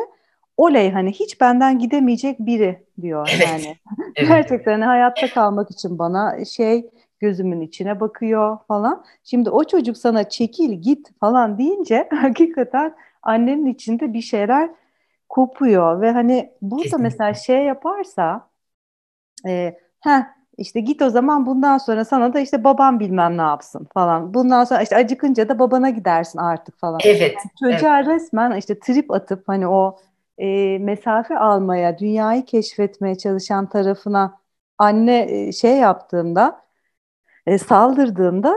oley 0.59 0.91
hani 0.91 1.11
hiç 1.11 1.41
benden 1.41 1.79
gidemeyecek 1.79 2.39
biri 2.39 2.83
diyor 3.01 3.29
evet. 3.35 3.47
yani. 3.47 3.77
evet. 4.15 4.29
Gerçekten 4.29 4.71
hani 4.71 4.85
hayatta 4.85 5.29
kalmak 5.29 5.71
için 5.71 5.99
bana 5.99 6.45
şey 6.45 6.89
gözümün 7.19 7.61
içine 7.61 7.99
bakıyor 7.99 8.57
falan. 8.67 9.05
Şimdi 9.23 9.49
o 9.49 9.63
çocuk 9.63 9.97
sana 9.97 10.29
çekil 10.29 10.73
git 10.73 11.19
falan 11.19 11.57
deyince 11.57 12.09
hakikaten 12.21 12.95
annenin 13.23 13.65
içinde 13.65 14.13
bir 14.13 14.21
şeyler 14.21 14.69
kopuyor 15.29 16.01
ve 16.01 16.11
hani 16.11 16.51
burada 16.61 16.83
Kesinlikle. 16.83 17.03
mesela 17.03 17.33
şey 17.33 17.63
yaparsa 17.63 18.49
e, 19.47 19.77
heh, 19.99 20.23
işte 20.57 20.79
git 20.79 21.01
o 21.01 21.09
zaman 21.09 21.45
bundan 21.45 21.77
sonra 21.77 22.05
sana 22.05 22.33
da 22.33 22.39
işte 22.39 22.63
babam 22.63 22.99
bilmem 22.99 23.37
ne 23.37 23.41
yapsın 23.41 23.87
falan. 23.93 24.33
Bundan 24.33 24.63
sonra 24.63 24.81
işte 24.81 24.95
acıkınca 24.95 25.49
da 25.49 25.59
babana 25.59 25.89
gidersin 25.89 26.39
artık 26.39 26.79
falan. 26.79 26.99
Evet. 27.03 27.35
Yani 27.61 27.73
çocuğa 27.73 27.99
evet. 27.99 28.07
resmen 28.07 28.57
işte 28.57 28.79
trip 28.79 29.11
atıp 29.11 29.47
hani 29.47 29.67
o 29.67 29.97
e, 30.39 30.79
mesafe 30.79 31.39
almaya, 31.39 31.99
dünyayı 31.99 32.45
keşfetmeye 32.45 33.15
çalışan 33.17 33.69
tarafına 33.69 34.41
anne 34.77 35.47
e, 35.47 35.51
şey 35.51 35.77
yaptığında, 35.77 36.65
e, 37.45 37.57
saldırdığında 37.57 38.55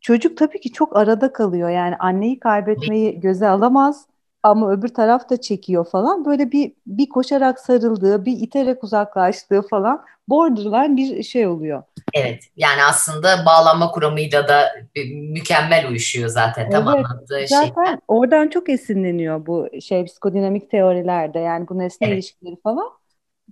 çocuk 0.00 0.38
tabii 0.38 0.60
ki 0.60 0.72
çok 0.72 0.96
arada 0.96 1.32
kalıyor. 1.32 1.70
Yani 1.70 1.96
anneyi 1.96 2.40
kaybetmeyi 2.40 3.20
göze 3.20 3.48
alamaz. 3.48 4.06
Ama 4.42 4.72
öbür 4.72 4.88
taraf 4.88 5.30
da 5.30 5.40
çekiyor 5.40 5.84
falan. 5.84 6.24
Böyle 6.24 6.52
bir 6.52 6.72
bir 6.86 7.08
koşarak 7.08 7.60
sarıldığı, 7.60 8.24
bir 8.24 8.32
iterek 8.32 8.84
uzaklaştığı 8.84 9.62
falan 9.62 10.04
borderline 10.28 10.96
bir 10.96 11.22
şey 11.22 11.46
oluyor. 11.46 11.82
Evet 12.14 12.44
yani 12.56 12.84
aslında 12.88 13.46
bağlanma 13.46 13.90
kuramıyla 13.90 14.48
da 14.48 14.72
mükemmel 15.12 15.88
uyuşuyor 15.88 16.28
zaten 16.28 16.70
tam 16.70 16.88
evet, 16.88 16.96
anlattığı 16.96 17.38
şey. 17.38 17.46
Zaten 17.46 18.00
oradan 18.08 18.48
çok 18.48 18.68
esinleniyor 18.68 19.46
bu 19.46 19.68
şey 19.80 20.04
psikodinamik 20.04 20.70
teorilerde 20.70 21.38
yani 21.38 21.68
bu 21.68 21.78
nesne 21.78 22.06
evet. 22.06 22.14
ilişkileri 22.14 22.56
falan. 22.62 22.90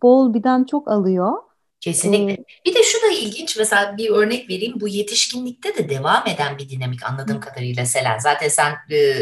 Bol 0.03 0.34
birden 0.34 0.64
çok 0.64 0.88
alıyor. 0.88 1.32
Kesinlikle. 1.80 2.36
Hmm. 2.36 2.44
Bir 2.66 2.74
de 2.74 2.82
şu 2.82 3.02
da 3.02 3.12
ilginç 3.12 3.56
mesela 3.56 3.96
bir 3.96 4.10
örnek 4.10 4.50
vereyim. 4.50 4.80
Bu 4.80 4.88
yetişkinlikte 4.88 5.76
de 5.76 5.88
devam 5.88 6.26
eden 6.26 6.58
bir 6.58 6.68
dinamik 6.68 7.06
anladığım 7.06 7.34
hmm. 7.34 7.40
kadarıyla 7.40 7.86
Selen. 7.86 8.18
Zaten 8.18 8.48
sen 8.48 8.74
e, 8.90 9.16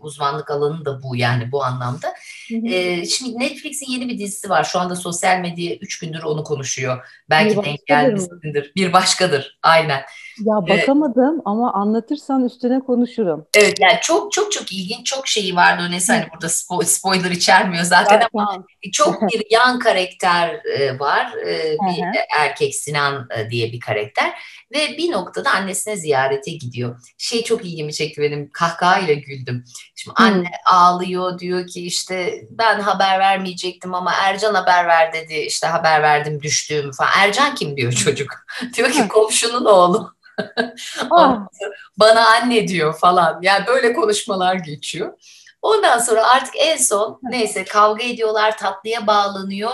uzmanlık 0.00 0.50
alanın 0.50 0.84
da 0.84 1.02
bu 1.02 1.16
yani 1.16 1.52
bu 1.52 1.64
anlamda. 1.64 2.14
Hmm. 2.48 2.66
E, 2.66 3.06
şimdi 3.06 3.38
Netflix'in 3.38 3.92
yeni 3.92 4.08
bir 4.08 4.18
dizisi 4.18 4.50
var. 4.50 4.64
Şu 4.64 4.78
anda 4.78 4.96
sosyal 4.96 5.40
medya 5.40 5.74
üç 5.74 5.98
gündür 5.98 6.22
onu 6.22 6.44
konuşuyor. 6.44 7.06
Belki 7.30 7.56
denk 7.64 7.86
gelmişsindir. 7.86 8.72
Bir 8.76 8.92
başkadır. 8.92 9.58
Aynen. 9.62 10.02
Ya 10.38 10.54
bakamadım 10.68 11.38
ee, 11.38 11.42
ama 11.44 11.72
anlatırsan 11.72 12.44
üstüne 12.44 12.80
konuşurum. 12.80 13.46
Evet 13.56 13.80
yani 13.80 13.98
çok 14.02 14.32
çok 14.32 14.52
çok 14.52 14.72
ilginç 14.72 15.06
çok 15.06 15.28
şeyi 15.28 15.56
vardı 15.56 15.82
öyleyse 15.82 16.12
hani 16.12 16.26
burada 16.32 16.46
spo- 16.46 16.84
spoiler 16.84 17.30
içermiyor 17.30 17.84
zaten 17.84 18.16
evet, 18.16 18.26
ama 18.32 18.46
tamam. 18.46 18.66
çok 18.92 19.22
bir 19.22 19.46
yan 19.50 19.78
karakter 19.78 20.60
e, 20.78 20.98
var. 20.98 21.32
E, 21.46 21.76
bir 21.88 22.04
erkek 22.38 22.74
Sinan 22.74 23.28
e, 23.36 23.50
diye 23.50 23.72
bir 23.72 23.80
karakter 23.80 24.32
ve 24.74 24.98
bir 24.98 25.12
noktada 25.12 25.50
annesine 25.50 25.96
ziyarete 25.96 26.50
gidiyor. 26.50 27.00
Şey 27.18 27.44
çok 27.44 27.64
ilgimi 27.64 27.94
çekti 27.94 28.22
benim 28.22 28.50
kahkahayla 28.52 29.14
güldüm. 29.14 29.64
Şimdi 29.94 30.14
anne 30.16 30.38
hmm. 30.38 30.76
ağlıyor 30.76 31.38
diyor 31.38 31.66
ki 31.66 31.86
işte 31.86 32.46
ben 32.50 32.80
haber 32.80 33.18
vermeyecektim 33.18 33.94
ama 33.94 34.12
Ercan 34.12 34.54
haber 34.54 34.86
ver 34.86 35.12
dedi. 35.12 35.34
İşte 35.34 35.66
haber 35.66 36.02
verdim 36.02 36.42
düştüğümü 36.42 36.92
falan. 36.92 37.10
Ercan 37.16 37.54
kim 37.54 37.76
diyor 37.76 37.92
çocuk. 37.92 38.30
diyor 38.76 38.90
ki 38.90 39.08
komşunun 39.08 39.64
oğlu. 39.64 40.14
Bana 41.96 42.26
anne 42.28 42.68
diyor 42.68 42.98
falan. 42.98 43.38
Yani 43.42 43.66
böyle 43.66 43.92
konuşmalar 43.92 44.54
geçiyor. 44.54 45.12
Ondan 45.62 45.98
sonra 45.98 46.26
artık 46.26 46.54
en 46.58 46.76
son 46.76 47.18
neyse 47.22 47.64
kavga 47.64 48.04
ediyorlar 48.04 48.58
tatlıya 48.58 49.06
bağlanıyor. 49.06 49.70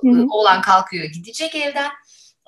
Hı-hı. 0.00 0.26
Oğlan 0.30 0.60
kalkıyor 0.60 1.04
gidecek 1.04 1.54
evden. 1.54 1.90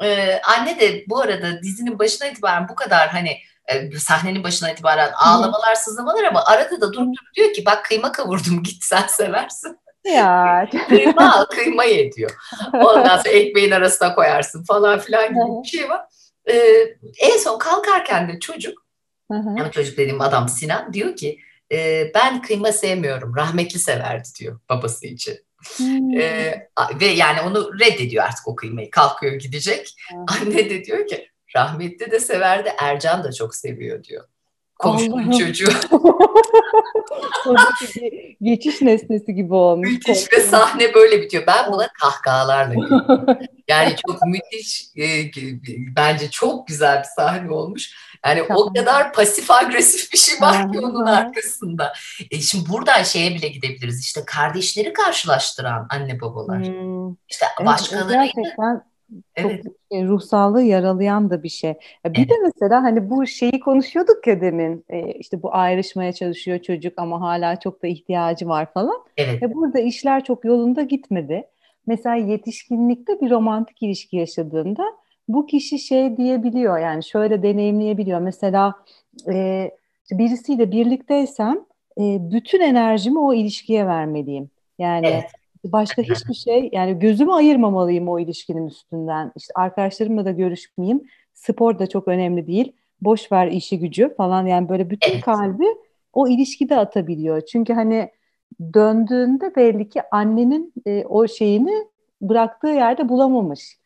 Ee, 0.02 0.40
anne 0.40 0.80
de 0.80 1.04
bu 1.08 1.20
arada 1.20 1.62
dizinin 1.62 1.98
başına 1.98 2.28
itibaren 2.28 2.68
bu 2.68 2.74
kadar 2.74 3.08
hani 3.08 3.38
e, 3.66 3.98
sahnenin 3.98 4.44
başına 4.44 4.70
itibaren 4.70 5.12
ağlamalar 5.12 5.74
sızlamalar 5.74 6.24
ama 6.24 6.44
arada 6.44 6.80
da 6.80 6.92
durup 6.92 7.06
durup 7.06 7.34
diyor 7.36 7.52
ki 7.52 7.64
bak 7.66 7.84
kıyma 7.84 8.12
kavurdum 8.12 8.62
git 8.62 8.84
sen 8.84 9.06
seversin. 9.06 9.78
Ya. 10.04 10.68
kıyma 10.88 11.34
al 11.34 11.44
kıyma 11.44 11.84
ye 11.84 12.12
diyor. 12.12 12.30
Ondan 12.72 13.16
sonra 13.16 13.28
ekmeğin 13.28 13.70
arasına 13.70 14.14
koyarsın 14.14 14.64
falan 14.64 14.98
filan 14.98 15.28
gibi 15.28 15.62
bir 15.62 15.68
şey 15.68 15.88
var. 15.88 16.00
Ee, 16.50 16.54
en 17.18 17.38
son 17.38 17.58
kalkarken 17.58 18.28
de 18.28 18.38
çocuk, 18.38 18.86
hı 19.32 19.38
hı. 19.38 19.58
yani 19.58 19.70
çocuk 19.72 19.98
dediğim 19.98 20.20
adam 20.20 20.48
Sinan 20.48 20.92
diyor 20.92 21.16
ki 21.16 21.38
e, 21.72 22.10
ben 22.14 22.42
kıyma 22.42 22.72
sevmiyorum, 22.72 23.36
rahmetli 23.36 23.78
severdi 23.78 24.28
diyor 24.38 24.60
babası 24.68 25.06
için. 25.06 25.45
Hmm. 25.76 26.20
Ee, 26.20 26.68
ve 27.00 27.06
yani 27.06 27.40
onu 27.40 27.80
reddediyor 27.80 28.24
artık 28.24 28.48
o 28.48 28.56
kıymayı. 28.56 28.90
Kalkıyor 28.90 29.34
gidecek. 29.34 29.94
Hmm. 30.10 30.24
Anne 30.28 30.70
de 30.70 30.84
diyor 30.84 31.06
ki 31.06 31.28
rahmetli 31.56 32.10
de 32.10 32.20
severdi, 32.20 32.72
Ercan 32.78 33.24
da 33.24 33.32
çok 33.32 33.54
seviyor 33.54 34.04
diyor. 34.04 34.24
Komşunun 34.78 35.30
çocuğu. 35.30 35.68
geçiş 38.42 38.82
nesnesi 38.82 39.34
gibi 39.34 39.54
olmuş. 39.54 39.90
Müthiş 39.90 40.32
ve 40.32 40.40
sahne 40.40 40.94
böyle 40.94 41.22
bitiyor. 41.22 41.44
Ben 41.46 41.72
buna 41.72 41.88
kahkahalarla 41.88 42.74
Yani 43.68 43.94
çok 44.06 44.22
müthiş, 44.26 44.90
e, 44.98 45.30
bence 45.96 46.30
çok 46.30 46.66
güzel 46.66 46.98
bir 46.98 47.08
sahne 47.16 47.50
olmuş. 47.50 47.94
Yani 48.26 48.42
o 48.42 48.72
kadar 48.72 49.12
pasif 49.12 49.50
agresif 49.50 50.12
bir 50.12 50.18
şey 50.18 50.40
var 50.40 50.72
ki 50.72 50.78
onun 50.78 51.06
arkasında. 51.06 51.92
E 52.30 52.40
şimdi 52.40 52.68
buradan 52.68 53.02
şeye 53.02 53.34
bile 53.34 53.48
gidebiliriz. 53.48 54.00
İşte 54.00 54.24
kardeşleri 54.26 54.92
karşılaştıran 54.92 55.86
anne 55.90 56.20
babalar. 56.20 56.58
Hmm. 56.58 57.12
İşte 57.28 57.46
evet, 57.58 57.66
başkalarıyla. 57.66 58.86
Evet. 59.36 59.64
Çok 59.64 59.72
e, 59.90 60.04
ruhsallığı 60.04 60.62
yaralayan 60.62 61.30
da 61.30 61.42
bir 61.42 61.48
şey. 61.48 61.74
bir 62.04 62.18
evet. 62.18 62.30
de 62.30 62.34
mesela 62.44 62.82
hani 62.82 63.10
bu 63.10 63.26
şeyi 63.26 63.60
konuşuyorduk 63.60 64.26
ya 64.26 64.40
demin 64.40 64.84
e, 64.88 65.12
işte 65.12 65.42
bu 65.42 65.54
ayrışmaya 65.54 66.12
çalışıyor 66.12 66.58
çocuk 66.58 66.92
ama 66.96 67.20
hala 67.20 67.60
çok 67.60 67.82
da 67.82 67.86
ihtiyacı 67.86 68.48
var 68.48 68.72
falan. 68.72 69.04
Evet. 69.16 69.42
E 69.42 69.54
burada 69.54 69.80
işler 69.80 70.24
çok 70.24 70.44
yolunda 70.44 70.82
gitmedi. 70.82 71.44
Mesela 71.86 72.16
yetişkinlikte 72.16 73.20
bir 73.20 73.30
romantik 73.30 73.82
ilişki 73.82 74.16
yaşadığında 74.16 74.84
bu 75.28 75.46
kişi 75.46 75.78
şey 75.78 76.16
diyebiliyor 76.16 76.78
yani 76.78 77.04
şöyle 77.04 77.42
deneyimleyebiliyor. 77.42 78.20
Mesela 78.20 78.74
e, 79.32 79.70
birisiyle 80.10 80.72
birlikteysem 80.72 81.56
e, 81.98 82.02
bütün 82.32 82.60
enerjimi 82.60 83.18
o 83.18 83.34
ilişkiye 83.34 83.86
vermeliyim. 83.86 84.50
Yani 84.78 85.06
evet. 85.06 85.30
Başka 85.72 86.02
hiçbir 86.02 86.34
şey 86.34 86.68
yani 86.72 86.98
gözümü 86.98 87.32
ayırmamalıyım 87.32 88.08
o 88.08 88.18
ilişkinin 88.18 88.66
üstünden. 88.66 89.32
İşte 89.36 89.52
arkadaşlarımla 89.56 90.24
da 90.24 90.30
görüşmeyeyim. 90.30 91.04
Spor 91.34 91.78
da 91.78 91.86
çok 91.86 92.08
önemli 92.08 92.46
değil. 92.46 92.72
Boş 93.00 93.32
ver 93.32 93.46
işi 93.46 93.78
gücü 93.78 94.14
falan 94.16 94.46
yani 94.46 94.68
böyle 94.68 94.90
bütün 94.90 95.12
evet. 95.12 95.24
kalbi 95.24 95.64
o 96.12 96.28
ilişkide 96.28 96.76
atabiliyor. 96.76 97.40
Çünkü 97.40 97.72
hani 97.72 98.10
döndüğünde 98.74 99.56
belli 99.56 99.88
ki 99.88 100.00
annenin 100.10 100.72
e, 100.86 101.04
o 101.04 101.28
şeyini 101.28 101.86
bıraktığı 102.22 102.68
yerde 102.68 103.08
bulamamış. 103.08 103.78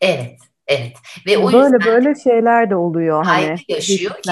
Evet. 0.00 0.38
Evet. 0.66 0.92
Ve 1.26 1.38
o 1.38 1.52
böyle 1.52 1.58
yüzden 1.58 1.94
böyle 1.94 2.14
şeyler 2.14 2.70
de 2.70 2.76
oluyor 2.76 3.24
hani. 3.24 3.56
yaşıyor 3.68 4.22
ki 4.22 4.30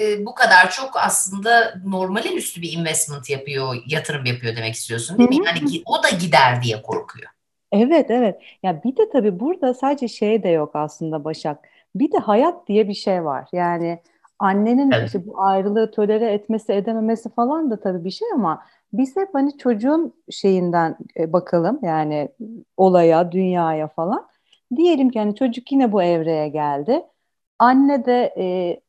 e, 0.00 0.26
bu 0.26 0.34
kadar 0.34 0.70
çok 0.70 0.90
aslında 0.96 1.74
normalin 1.86 2.36
üstü 2.36 2.62
bir 2.62 2.72
investment 2.72 3.30
yapıyor, 3.30 3.76
yatırım 3.86 4.24
yapıyor 4.24 4.56
demek 4.56 4.74
istiyorsun 4.74 5.18
değil 5.18 5.40
mi? 5.40 5.46
Yani 5.46 5.82
o 5.86 6.02
da 6.02 6.08
gider 6.08 6.62
diye 6.62 6.82
korkuyor. 6.82 7.30
Evet 7.72 8.10
evet. 8.10 8.40
Ya 8.62 8.82
bir 8.84 8.96
de 8.96 9.10
tabii 9.12 9.40
burada 9.40 9.74
sadece 9.74 10.08
şey 10.08 10.42
de 10.42 10.48
yok 10.48 10.70
aslında 10.74 11.24
Başak. 11.24 11.68
Bir 11.94 12.12
de 12.12 12.18
hayat 12.18 12.68
diye 12.68 12.88
bir 12.88 12.94
şey 12.94 13.24
var. 13.24 13.48
Yani 13.52 14.00
annenin 14.38 14.90
evet. 14.90 15.06
işte 15.06 15.26
bu 15.26 15.40
ayrılığı 15.40 15.90
tolere 15.90 16.32
etmesi 16.32 16.72
edememesi 16.72 17.34
falan 17.34 17.70
da 17.70 17.80
tabii 17.80 18.04
bir 18.04 18.10
şey 18.10 18.28
ama 18.34 18.62
biz 18.92 19.16
hep 19.16 19.28
hani 19.32 19.58
çocuğun 19.58 20.14
şeyinden 20.30 20.96
e, 21.18 21.32
bakalım 21.32 21.78
yani 21.82 22.28
olaya, 22.76 23.32
dünyaya 23.32 23.88
falan. 23.88 24.28
Diyelim 24.76 25.10
ki 25.10 25.18
hani 25.18 25.36
çocuk 25.36 25.72
yine 25.72 25.92
bu 25.92 26.02
evreye 26.02 26.48
geldi. 26.48 27.02
Anne 27.58 28.04
de 28.04 28.34
e, 28.36 28.80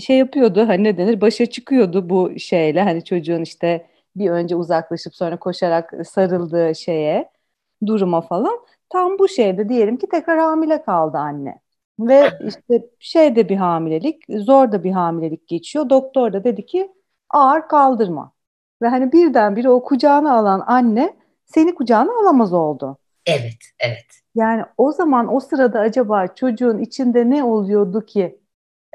şey 0.00 0.18
yapıyordu 0.18 0.68
hani 0.68 0.84
ne 0.84 0.98
denir 0.98 1.20
başa 1.20 1.46
çıkıyordu 1.46 2.10
bu 2.10 2.38
şeyle 2.38 2.82
hani 2.82 3.04
çocuğun 3.04 3.42
işte 3.42 3.86
bir 4.16 4.30
önce 4.30 4.56
uzaklaşıp 4.56 5.14
sonra 5.14 5.38
koşarak 5.38 5.92
sarıldığı 6.06 6.74
şeye 6.74 7.30
duruma 7.86 8.20
falan. 8.20 8.58
Tam 8.90 9.18
bu 9.18 9.28
şeyde 9.28 9.68
diyelim 9.68 9.96
ki 9.96 10.06
tekrar 10.10 10.38
hamile 10.38 10.82
kaldı 10.82 11.18
anne. 11.18 11.58
Ve 12.00 12.30
işte 12.48 12.86
şey 12.98 13.36
de 13.36 13.48
bir 13.48 13.56
hamilelik, 13.56 14.22
zor 14.28 14.72
da 14.72 14.84
bir 14.84 14.92
hamilelik 14.92 15.48
geçiyor. 15.48 15.90
Doktor 15.90 16.32
da 16.32 16.44
dedi 16.44 16.66
ki 16.66 16.92
ağır 17.30 17.68
kaldırma. 17.68 18.32
Ve 18.82 18.88
hani 18.88 19.12
birdenbire 19.12 19.70
o 19.70 19.84
kucağına 19.84 20.38
alan 20.38 20.64
anne 20.66 21.16
seni 21.46 21.74
kucağına 21.74 22.10
alamaz 22.22 22.52
oldu. 22.52 22.98
Evet, 23.26 23.58
evet. 23.80 24.06
Yani 24.34 24.62
o 24.76 24.92
zaman 24.92 25.34
o 25.34 25.40
sırada 25.40 25.80
acaba 25.80 26.26
çocuğun 26.26 26.78
içinde 26.78 27.30
ne 27.30 27.44
oluyordu 27.44 28.06
ki 28.06 28.38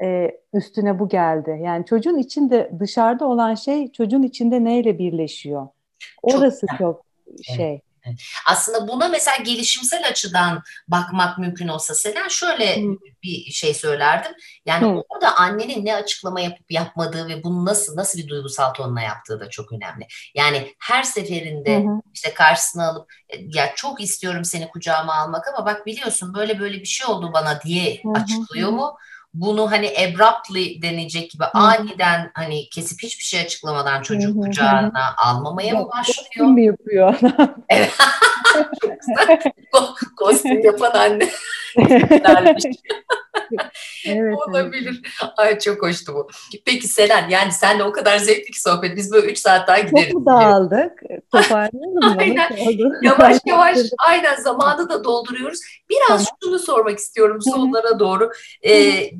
e, 0.02 0.30
üstüne 0.52 0.98
bu 0.98 1.08
geldi? 1.08 1.60
Yani 1.62 1.86
çocuğun 1.86 2.18
içinde 2.18 2.70
dışarıda 2.80 3.26
olan 3.26 3.54
şey 3.54 3.92
çocuğun 3.92 4.22
içinde 4.22 4.64
neyle 4.64 4.98
birleşiyor? 4.98 5.68
Orası 6.22 6.66
çok, 6.66 6.78
çok 6.78 7.04
şey. 7.56 7.80
Evet. 8.06 8.20
Aslında 8.46 8.88
buna 8.88 9.08
mesela 9.08 9.36
gelişimsel 9.36 10.08
açıdan 10.08 10.62
bakmak 10.88 11.38
mümkün 11.38 11.68
olsa 11.68 11.94
Selen 11.94 12.28
şöyle 12.28 12.76
hmm. 12.76 12.96
bir 13.22 13.52
şey 13.52 13.74
söylerdim. 13.74 14.32
Yani 14.66 14.86
hmm. 14.86 15.00
orada 15.08 15.36
annenin 15.36 15.84
ne 15.84 15.94
açıklama 15.94 16.40
yapıp 16.40 16.72
yapmadığı 16.72 17.28
ve 17.28 17.42
bunu 17.42 17.64
nasıl 17.64 17.96
nasıl 17.96 18.18
bir 18.18 18.28
duygusal 18.28 18.74
tonla 18.74 19.00
yaptığı 19.00 19.40
da 19.40 19.50
çok 19.50 19.72
önemli. 19.72 20.06
Yani 20.34 20.74
her 20.78 21.02
seferinde 21.02 21.82
hmm. 21.82 22.00
işte 22.14 22.34
karşısına 22.34 22.88
alıp 22.88 23.12
e, 23.28 23.36
ya 23.54 23.74
çok 23.76 24.00
istiyorum 24.00 24.44
seni 24.44 24.68
kucağıma 24.68 25.14
almak 25.14 25.48
ama 25.48 25.66
bak 25.66 25.86
biliyorsun 25.86 26.34
böyle 26.34 26.58
böyle 26.58 26.80
bir 26.80 26.86
şey 26.86 27.06
oldu 27.06 27.30
bana 27.32 27.60
diye 27.60 28.02
hmm. 28.02 28.16
açıklıyor 28.16 28.70
mu? 28.70 28.96
Bunu 29.34 29.70
hani 29.70 29.88
abruptly 29.88 30.82
denecek 30.82 31.30
gibi 31.30 31.44
Hı. 31.44 31.58
aniden 31.58 32.30
hani 32.34 32.68
kesip 32.68 33.02
hiçbir 33.02 33.24
şey 33.24 33.40
açıklamadan 33.40 34.02
çocuğu 34.02 34.40
kucağına 34.40 35.14
almamaya 35.16 35.74
mı 35.74 35.88
başlıyor? 35.98 36.46
Mi 36.46 36.64
yapıyor? 36.64 37.14
evet. 37.68 37.92
Kostüm 40.16 40.64
yapan 40.64 40.90
anne. 40.90 41.28
evet, 44.06 44.34
Olabilir. 44.48 45.00
Evet. 45.22 45.32
Ay 45.36 45.58
çok 45.58 45.82
hoştu 45.82 46.14
bu. 46.14 46.28
Peki 46.64 46.88
Selen 46.88 47.28
yani 47.28 47.52
sen 47.52 47.78
de 47.78 47.84
o 47.84 47.92
kadar 47.92 48.18
zevkli 48.18 48.50
ki 48.50 48.60
sohbet. 48.60 48.96
Biz 48.96 49.12
böyle 49.12 49.26
üç 49.26 49.38
saat 49.38 49.68
daha 49.68 49.78
gideriz. 49.78 50.12
Çok 50.12 50.26
dağıldık. 50.26 50.92
Toparlayalım 51.32 52.18
aynen. 52.18 52.56
Yavaş 53.02 53.36
yavaş 53.46 53.78
aynen 54.06 54.36
zamanı 54.36 54.88
da 54.88 55.04
dolduruyoruz. 55.04 55.60
Biraz 55.90 56.08
tamam. 56.08 56.38
şunu 56.44 56.58
sormak 56.58 56.98
istiyorum 56.98 57.38
sonlara 57.42 57.98
doğru. 57.98 58.30
Ee, 58.66 59.10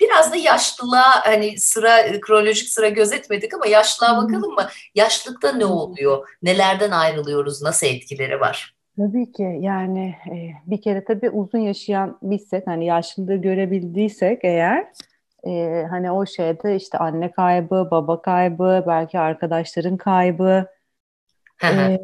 biraz 0.00 0.32
da 0.32 0.36
yaşlılığa 0.36 1.26
hani 1.26 1.60
sıra 1.60 2.20
kronolojik 2.20 2.68
sıra 2.68 2.88
gözetmedik 2.88 3.54
ama 3.54 3.66
yaşlılığa 3.66 4.16
bakalım 4.16 4.54
mı? 4.54 4.68
Yaşlılıkta 4.94 5.52
ne 5.52 5.66
oluyor? 5.66 6.28
Nelerden 6.42 6.90
ayrılıyoruz? 6.90 7.62
Nasıl 7.62 7.86
etkileri 7.86 8.40
var? 8.40 8.73
Tabii 8.96 9.32
ki 9.32 9.58
yani 9.60 10.14
e, 10.30 10.36
bir 10.66 10.82
kere 10.82 11.04
tabii 11.04 11.30
uzun 11.30 11.58
yaşayan 11.58 12.18
bizsek 12.22 12.66
hani 12.66 12.86
yaşlılığı 12.86 13.36
görebildiysek 13.36 14.40
eğer 14.44 14.86
e, 15.46 15.84
hani 15.90 16.10
o 16.10 16.26
şeyde 16.26 16.76
işte 16.76 16.98
anne 16.98 17.30
kaybı, 17.30 17.88
baba 17.90 18.22
kaybı, 18.22 18.84
belki 18.86 19.18
arkadaşların 19.18 19.96
kaybı 19.96 20.66
e, 21.64 21.98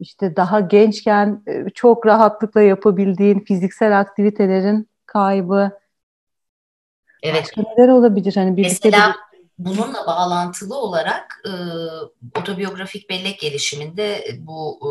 işte 0.00 0.36
daha 0.36 0.60
gençken 0.60 1.42
e, 1.46 1.70
çok 1.70 2.06
rahatlıkla 2.06 2.62
yapabildiğin 2.62 3.40
fiziksel 3.40 4.00
aktivitelerin 4.00 4.88
kaybı 5.06 5.72
Evet. 7.22 7.42
Başka 7.42 7.62
neler 7.62 7.88
olabilir? 7.88 8.36
Hani 8.36 8.62
Mesela 8.62 9.08
bir... 9.08 9.14
bununla 9.58 10.06
bağlantılı 10.06 10.76
olarak 10.76 11.42
e, 11.44 11.52
otobiyografik 12.38 13.10
bellek 13.10 13.40
gelişiminde 13.40 14.36
bu 14.38 14.78
e, 14.82 14.90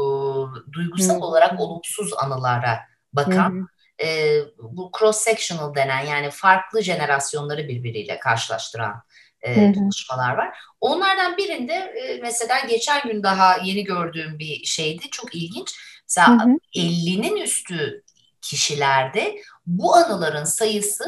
duygusal 0.73 1.15
Hı. 1.15 1.25
olarak 1.25 1.59
olumsuz 1.59 2.13
anılara 2.17 2.79
bakan 3.13 3.67
Hı. 3.99 4.05
e, 4.05 4.39
bu 4.59 4.91
cross 4.99 5.17
sectional 5.17 5.75
denen 5.75 6.05
yani 6.05 6.29
farklı 6.29 6.81
jenerasyonları 6.81 7.67
birbiriyle 7.67 8.19
karşılaştıran 8.19 9.01
e, 9.41 9.73
çalışmalar 9.73 10.37
var. 10.37 10.57
Onlardan 10.81 11.37
birinde 11.37 11.73
e, 11.73 12.19
mesela 12.21 12.59
geçen 12.59 13.07
gün 13.07 13.23
daha 13.23 13.57
yeni 13.57 13.83
gördüğüm 13.83 14.39
bir 14.39 14.65
şeydi. 14.65 15.09
Çok 15.11 15.35
ilginç. 15.35 15.75
Mesela 16.03 16.45
50'nin 16.75 17.35
üstü 17.35 18.03
kişilerde 18.41 19.35
bu 19.65 19.95
anıların 19.95 20.43
sayısı 20.43 21.05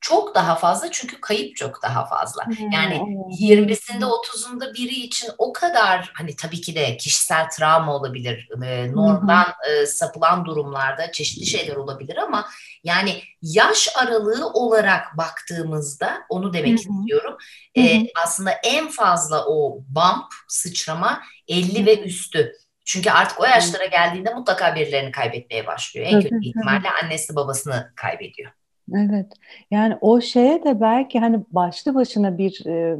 çok 0.00 0.34
daha 0.34 0.54
fazla 0.54 0.90
çünkü 0.90 1.20
kayıp 1.20 1.56
çok 1.56 1.82
daha 1.82 2.06
fazla. 2.06 2.44
Yani 2.72 2.94
20'sinde 3.40 4.04
30'unda 4.04 4.74
biri 4.74 4.94
için 4.94 5.30
o 5.38 5.52
kadar 5.52 6.12
hani 6.14 6.36
tabii 6.36 6.60
ki 6.60 6.74
de 6.74 6.96
kişisel 6.96 7.48
travma 7.50 7.94
olabilir. 7.94 8.48
Normdan 8.94 9.46
e, 9.70 9.86
sapılan 9.86 10.44
durumlarda 10.44 11.12
çeşitli 11.12 11.46
şeyler 11.46 11.76
olabilir 11.76 12.16
ama 12.16 12.48
yani 12.84 13.22
yaş 13.42 13.88
aralığı 13.96 14.48
olarak 14.48 15.16
baktığımızda 15.16 16.18
onu 16.28 16.52
demek 16.52 16.78
istiyorum. 16.78 17.36
E, 17.78 18.06
aslında 18.22 18.50
en 18.50 18.88
fazla 18.88 19.44
o 19.46 19.78
bump 19.88 20.32
sıçrama 20.48 21.22
50 21.48 21.86
ve 21.86 22.02
üstü. 22.02 22.52
Çünkü 22.84 23.10
artık 23.10 23.40
o 23.40 23.44
yaşlara 23.44 23.86
geldiğinde 23.86 24.34
mutlaka 24.34 24.74
birilerini 24.74 25.10
kaybetmeye 25.10 25.66
başlıyor. 25.66 26.06
En 26.10 26.22
kötü 26.22 26.44
ihtimalle 26.44 26.90
annesi 27.02 27.36
babasını 27.36 27.92
kaybediyor. 27.96 28.52
Evet. 28.94 29.32
Yani 29.70 29.98
o 30.00 30.20
şeye 30.20 30.64
de 30.64 30.80
belki 30.80 31.18
hani 31.18 31.44
başlı 31.50 31.94
başına 31.94 32.38
bir 32.38 32.66
e, 32.66 32.96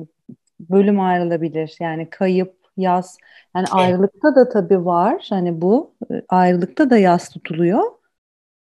bölüm 0.61 1.01
ayrılabilir. 1.01 1.77
Yani 1.81 2.11
kayıp, 2.11 2.55
yaz. 2.77 3.19
Yani 3.57 3.67
evet. 3.69 3.75
ayrılıkta 3.75 4.35
da 4.37 4.49
tabii 4.49 4.85
var. 4.85 5.27
Hani 5.31 5.61
bu 5.61 5.95
e, 6.11 6.23
ayrılıkta 6.29 6.91
da 6.91 6.99
yaz 6.99 7.29
tutuluyor. 7.29 7.83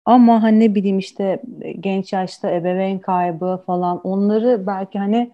Ama 0.05 0.43
hani 0.43 0.59
ne 0.59 0.75
bileyim 0.75 0.99
işte 0.99 1.41
e, 1.61 1.71
genç 1.71 2.13
yaşta 2.13 2.51
ebeveyn 2.51 2.99
kaybı 2.99 3.63
falan 3.65 4.01
onları 4.01 4.67
belki 4.67 4.99
hani 4.99 5.31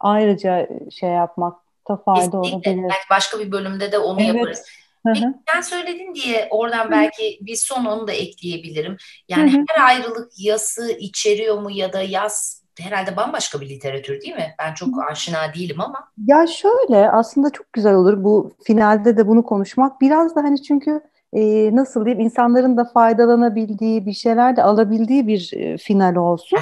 ayrıca 0.00 0.68
şey 0.90 1.10
yapmakta 1.10 1.96
fayda 1.96 2.20
Kesinlikle. 2.20 2.70
olabilir. 2.70 2.82
Belki 2.82 3.10
başka 3.10 3.38
bir 3.38 3.52
bölümde 3.52 3.92
de 3.92 3.98
onu 3.98 4.22
evet. 4.22 4.34
yaparız. 4.34 4.66
Peki 5.06 5.26
sen 5.52 5.60
söyledin 5.60 6.14
diye 6.14 6.48
oradan 6.50 6.90
belki 6.90 7.38
bir 7.40 7.56
son 7.56 7.84
onu 7.84 8.06
da 8.06 8.12
ekleyebilirim. 8.12 8.96
Yani 9.28 9.52
Hı-hı. 9.52 9.64
her 9.68 9.84
ayrılık 9.86 10.32
yası 10.38 10.92
içeriyor 10.92 11.58
mu 11.58 11.70
ya 11.70 11.92
da 11.92 12.02
yaz 12.02 12.64
herhalde 12.80 13.16
bambaşka 13.16 13.60
bir 13.60 13.68
literatür 13.68 14.20
değil 14.20 14.34
mi? 14.34 14.54
Ben 14.58 14.74
çok 14.74 15.10
aşina 15.10 15.54
değilim 15.54 15.80
ama. 15.80 16.08
Ya 16.26 16.46
şöyle 16.46 17.10
aslında 17.10 17.50
çok 17.50 17.72
güzel 17.72 17.94
olur 17.94 18.24
bu 18.24 18.52
finalde 18.64 19.16
de 19.16 19.28
bunu 19.28 19.42
konuşmak. 19.42 20.00
Biraz 20.00 20.36
da 20.36 20.42
hani 20.42 20.62
çünkü 20.62 21.00
e, 21.32 21.70
nasıl 21.76 22.04
diyeyim 22.04 22.24
insanların 22.24 22.76
da 22.76 22.84
faydalanabildiği 22.84 24.06
bir 24.06 24.12
şeyler 24.12 24.56
de 24.56 24.62
alabildiği 24.62 25.26
bir 25.26 25.50
e, 25.52 25.78
final 25.78 26.16
olsun. 26.16 26.58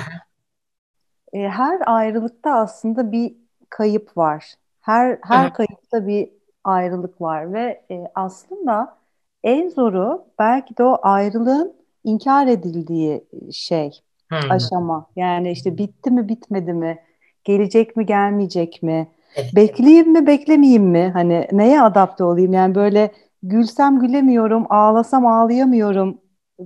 e, 1.32 1.38
her 1.38 1.80
ayrılıkta 1.86 2.52
aslında 2.52 3.12
bir 3.12 3.34
kayıp 3.68 4.16
var. 4.16 4.54
Her 4.80 5.18
her 5.22 5.54
kayıpta 5.54 6.06
bir 6.06 6.28
ayrılık 6.64 7.20
var 7.20 7.52
ve 7.52 7.82
e, 7.90 8.04
aslında 8.14 8.96
en 9.44 9.68
zoru 9.68 10.24
belki 10.38 10.76
de 10.76 10.84
o 10.84 10.98
ayrılığın 11.02 11.74
inkar 12.04 12.46
edildiği 12.46 13.24
şey, 13.52 13.90
hmm. 14.28 14.50
aşama. 14.50 15.06
Yani 15.16 15.50
işte 15.50 15.78
bitti 15.78 16.10
mi 16.10 16.28
bitmedi 16.28 16.72
mi, 16.72 16.98
gelecek 17.44 17.96
mi 17.96 18.06
gelmeyecek 18.06 18.82
mi, 18.82 19.08
evet. 19.36 19.56
bekleyeyim 19.56 20.12
mi 20.12 20.26
beklemeyeyim 20.26 20.84
mi, 20.84 21.10
hani 21.12 21.48
neye 21.52 21.82
adapte 21.82 22.24
olayım 22.24 22.52
yani 22.52 22.74
böyle 22.74 23.12
gülsem 23.42 24.00
gülemiyorum, 24.00 24.66
ağlasam 24.68 25.26
ağlayamıyorum, 25.26 26.18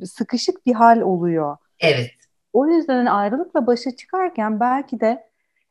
sıkışık 0.04 0.66
bir 0.66 0.74
hal 0.74 1.00
oluyor. 1.00 1.56
Evet. 1.80 2.10
O 2.52 2.66
yüzden 2.66 3.06
ayrılıkla 3.06 3.66
başa 3.66 3.96
çıkarken 3.96 4.60
belki 4.60 5.00
de 5.00 5.26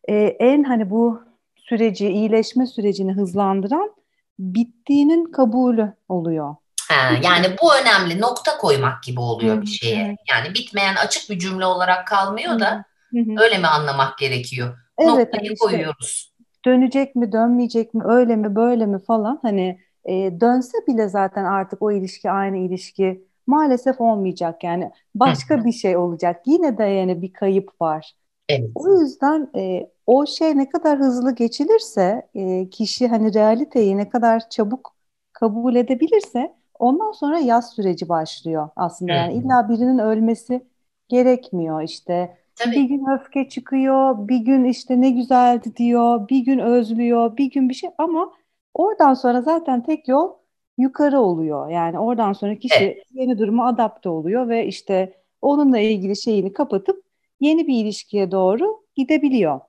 e, 0.07 0.15
en 0.23 0.63
hani 0.63 0.89
bu 0.89 1.21
süreci, 1.55 2.09
iyileşme 2.09 2.65
sürecini 2.65 3.13
hızlandıran 3.13 3.91
bittiğinin 4.39 5.31
kabulü 5.31 5.93
oluyor. 6.09 6.55
Ha, 6.89 7.11
yani 7.23 7.45
bu 7.61 7.75
önemli 7.75 8.21
nokta 8.21 8.57
koymak 8.57 9.03
gibi 9.03 9.19
oluyor 9.19 9.61
bir 9.61 9.67
şeye. 9.67 10.17
Yani 10.31 10.53
bitmeyen 10.53 10.95
açık 10.95 11.29
bir 11.29 11.39
cümle 11.39 11.65
olarak 11.65 12.07
kalmıyor 12.07 12.59
da 12.59 12.86
öyle 13.13 13.57
mi 13.57 13.67
anlamak 13.67 14.17
gerekiyor? 14.17 14.77
Evet, 14.97 15.09
Noktayı 15.09 15.43
işte, 15.43 15.55
koyuyoruz. 15.55 16.33
Dönecek 16.65 17.15
mi 17.15 17.31
dönmeyecek 17.31 17.93
mi 17.93 18.03
öyle 18.05 18.36
mi 18.36 18.55
böyle 18.55 18.86
mi 18.86 18.99
falan 18.99 19.39
hani 19.41 19.79
e, 20.05 20.13
dönse 20.13 20.77
bile 20.88 21.09
zaten 21.09 21.45
artık 21.45 21.81
o 21.81 21.91
ilişki 21.91 22.31
aynı 22.31 22.57
ilişki 22.57 23.25
maalesef 23.47 24.01
olmayacak 24.01 24.63
yani 24.63 24.91
başka 25.15 25.65
bir 25.65 25.71
şey 25.71 25.97
olacak. 25.97 26.41
Yine 26.45 26.77
de 26.77 26.83
yani 26.83 27.21
bir 27.21 27.33
kayıp 27.33 27.81
var. 27.81 28.13
Evet. 28.49 28.69
O 28.75 29.01
yüzden 29.01 29.49
e, 29.55 29.89
o 30.07 30.25
şey 30.25 30.57
ne 30.57 30.69
kadar 30.69 30.99
hızlı 30.99 31.35
geçilirse 31.35 32.27
e, 32.35 32.69
kişi 32.69 33.07
hani 33.07 33.33
realiteyi 33.33 33.97
ne 33.97 34.09
kadar 34.09 34.49
çabuk 34.49 34.95
kabul 35.33 35.75
edebilirse 35.75 36.55
ondan 36.79 37.11
sonra 37.11 37.39
yaz 37.39 37.73
süreci 37.73 38.09
başlıyor 38.09 38.69
aslında. 38.75 39.13
Yani 39.13 39.33
illa 39.33 39.69
birinin 39.69 39.97
ölmesi 39.97 40.65
gerekmiyor 41.07 41.81
işte. 41.81 42.37
Tabii. 42.55 42.75
Bir 42.75 42.83
gün 42.83 43.05
öfke 43.05 43.49
çıkıyor, 43.49 44.27
bir 44.27 44.37
gün 44.37 44.63
işte 44.63 45.01
ne 45.01 45.09
güzeldi 45.09 45.75
diyor, 45.75 46.29
bir 46.29 46.39
gün 46.39 46.59
özlüyor, 46.59 47.37
bir 47.37 47.51
gün 47.51 47.69
bir 47.69 47.73
şey 47.73 47.89
ama 47.97 48.33
oradan 48.73 49.13
sonra 49.13 49.41
zaten 49.41 49.83
tek 49.83 50.07
yol 50.07 50.33
yukarı 50.77 51.19
oluyor. 51.19 51.69
Yani 51.69 51.99
oradan 51.99 52.33
sonra 52.33 52.55
kişi 52.55 52.83
evet. 52.83 53.03
yeni 53.11 53.37
duruma 53.37 53.67
adapte 53.67 54.09
oluyor 54.09 54.49
ve 54.49 54.67
işte 54.67 55.13
onunla 55.41 55.79
ilgili 55.79 56.15
şeyini 56.15 56.53
kapatıp 56.53 57.03
yeni 57.39 57.67
bir 57.67 57.85
ilişkiye 57.85 58.31
doğru 58.31 58.83
gidebiliyor. 58.95 59.59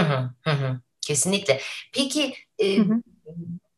Hı 0.00 0.30
hı, 0.44 0.50
hı. 0.50 0.80
Kesinlikle. 1.00 1.60
Peki 1.92 2.34
e, 2.58 2.76
hı 2.76 2.82
hı. 2.82 3.02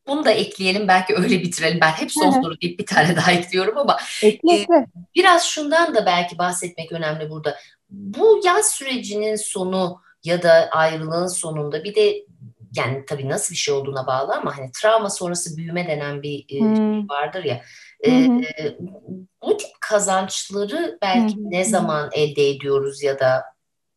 bunu 0.07 0.25
da 0.25 0.31
ekleyelim 0.31 0.89
belki 0.89 1.14
öyle 1.14 1.43
bitirelim. 1.43 1.81
Ben 1.81 1.91
hep 1.91 2.12
son 2.12 2.31
soru 2.31 2.61
deyip 2.61 2.79
bir 2.79 2.87
tane 2.87 3.16
daha 3.16 3.33
ekliyorum 3.39 3.79
ama 3.79 3.99
ekle, 4.23 4.55
e, 4.55 4.66
biraz 5.14 5.47
şundan 5.47 5.95
da 5.95 6.07
belki 6.07 6.39
bahsetmek 6.39 6.93
önemli 6.93 7.31
burada. 7.31 7.57
Bu 7.91 8.41
yaz 8.45 8.71
sürecinin 8.71 9.37
sonu 9.37 10.01
ya 10.25 10.43
da 10.43 10.69
ayrılığın 10.71 11.27
sonunda 11.27 11.85
bir 11.85 11.95
de 11.95 12.25
yani 12.77 13.05
tabii 13.07 13.29
nasıl 13.29 13.53
bir 13.53 13.59
şey 13.59 13.75
olduğuna 13.75 14.07
bağlı 14.07 14.35
ama 14.35 14.59
hani 14.59 14.71
travma 14.73 15.11
sonrası 15.11 15.57
büyüme 15.57 15.89
denen 15.89 16.23
bir 16.23 16.47
e, 16.49 16.61
hmm. 16.61 17.09
vardır 17.09 17.45
ya. 17.45 17.62
E, 18.01 18.11
e, 18.11 18.79
bu 19.43 19.57
tip 19.57 19.71
kazançları 19.81 20.99
belki 21.03 21.37
hmm. 21.37 21.51
ne 21.51 21.64
zaman 21.64 22.11
elde 22.12 22.49
ediyoruz 22.49 23.03
ya 23.03 23.19
da 23.19 23.45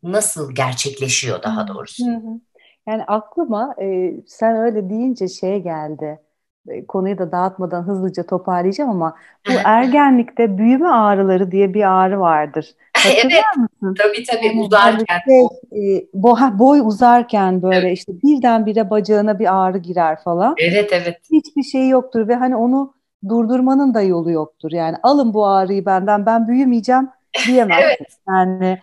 nasıl 0.04 0.56
gerçekleşiyor 0.56 1.44
daha 1.44 1.68
doğrusu? 1.68 2.06
Hı 2.06 2.16
hı. 2.16 2.40
Yani 2.88 3.04
aklıma 3.04 3.76
e, 3.82 4.14
sen 4.28 4.56
öyle 4.56 4.90
deyince 4.90 5.28
şeye 5.28 5.60
geldi. 5.60 6.20
E, 6.68 6.86
konuyu 6.86 7.18
da 7.18 7.32
dağıtmadan 7.32 7.84
hızlıca 7.84 8.24
toparlayacağım 8.24 8.90
ama 8.90 9.16
bu 9.48 9.52
ergenlikte 9.64 10.58
büyüme 10.58 10.88
ağrıları 10.88 11.52
diye 11.52 11.74
bir 11.74 11.92
ağrı 11.92 12.20
vardır. 12.20 12.76
Hatırlar 12.98 13.22
evet, 13.24 13.58
mısın? 13.58 13.96
Tabii 13.98 14.24
tabii 14.24 14.46
yani 14.46 14.62
uzarken. 14.62 15.20
Şey, 15.28 15.42
e, 15.96 16.06
boy, 16.14 16.40
boy 16.54 16.80
uzarken 16.80 17.62
böyle 17.62 17.88
evet. 17.88 17.98
işte 17.98 18.14
birdenbire 18.24 18.90
bacağına 18.90 19.40
bir 19.40 19.56
ağrı 19.56 19.78
girer 19.78 20.24
falan. 20.24 20.56
Evet 20.58 20.90
evet. 20.94 21.20
Hiçbir 21.32 21.64
şey 21.64 21.90
yoktur 21.90 22.28
ve 22.28 22.36
hani 22.36 22.56
onu 22.56 22.94
durdurmanın 23.30 23.94
da 23.94 24.02
yolu 24.02 24.32
yoktur. 24.32 24.72
Yani 24.72 24.98
alın 25.04 25.34
bu 25.34 25.48
ağrıyı 25.48 25.86
benden 25.86 26.26
ben 26.26 26.48
büyümeyeceğim 26.48 27.10
diyemezsin. 27.48 27.86
evet. 27.86 28.18
Yani 28.28 28.80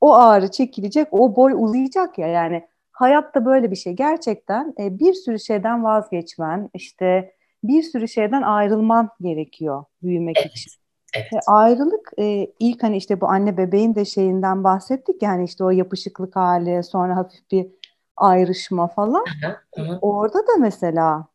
o 0.00 0.14
ağrı 0.14 0.50
çekilecek, 0.50 1.08
o 1.10 1.36
boy 1.36 1.52
uzayacak 1.56 2.18
ya 2.18 2.26
yani 2.26 2.68
hayatta 2.92 3.44
böyle 3.44 3.70
bir 3.70 3.76
şey. 3.76 3.92
Gerçekten 3.92 4.74
e, 4.80 4.98
bir 4.98 5.14
sürü 5.14 5.40
şeyden 5.40 5.84
vazgeçmen, 5.84 6.70
işte 6.74 7.34
bir 7.64 7.82
sürü 7.82 8.08
şeyden 8.08 8.42
ayrılman 8.42 9.08
gerekiyor 9.20 9.84
büyümek 10.02 10.36
evet. 10.40 10.50
için. 10.56 10.72
Evet. 11.14 11.32
E, 11.32 11.38
ayrılık 11.46 12.10
e, 12.18 12.52
ilk 12.58 12.82
hani 12.82 12.96
işte 12.96 13.20
bu 13.20 13.28
anne 13.28 13.56
bebeğin 13.56 13.94
de 13.94 14.04
şeyinden 14.04 14.64
bahsettik 14.64 15.22
yani 15.22 15.44
işte 15.44 15.64
o 15.64 15.70
yapışıklık 15.70 16.36
hali 16.36 16.82
sonra 16.82 17.16
hafif 17.16 17.50
bir 17.50 17.66
ayrışma 18.16 18.88
falan. 18.88 19.24
Hı 19.74 19.82
hı. 19.82 19.98
Orada 20.02 20.38
da 20.38 20.56
mesela 20.58 21.26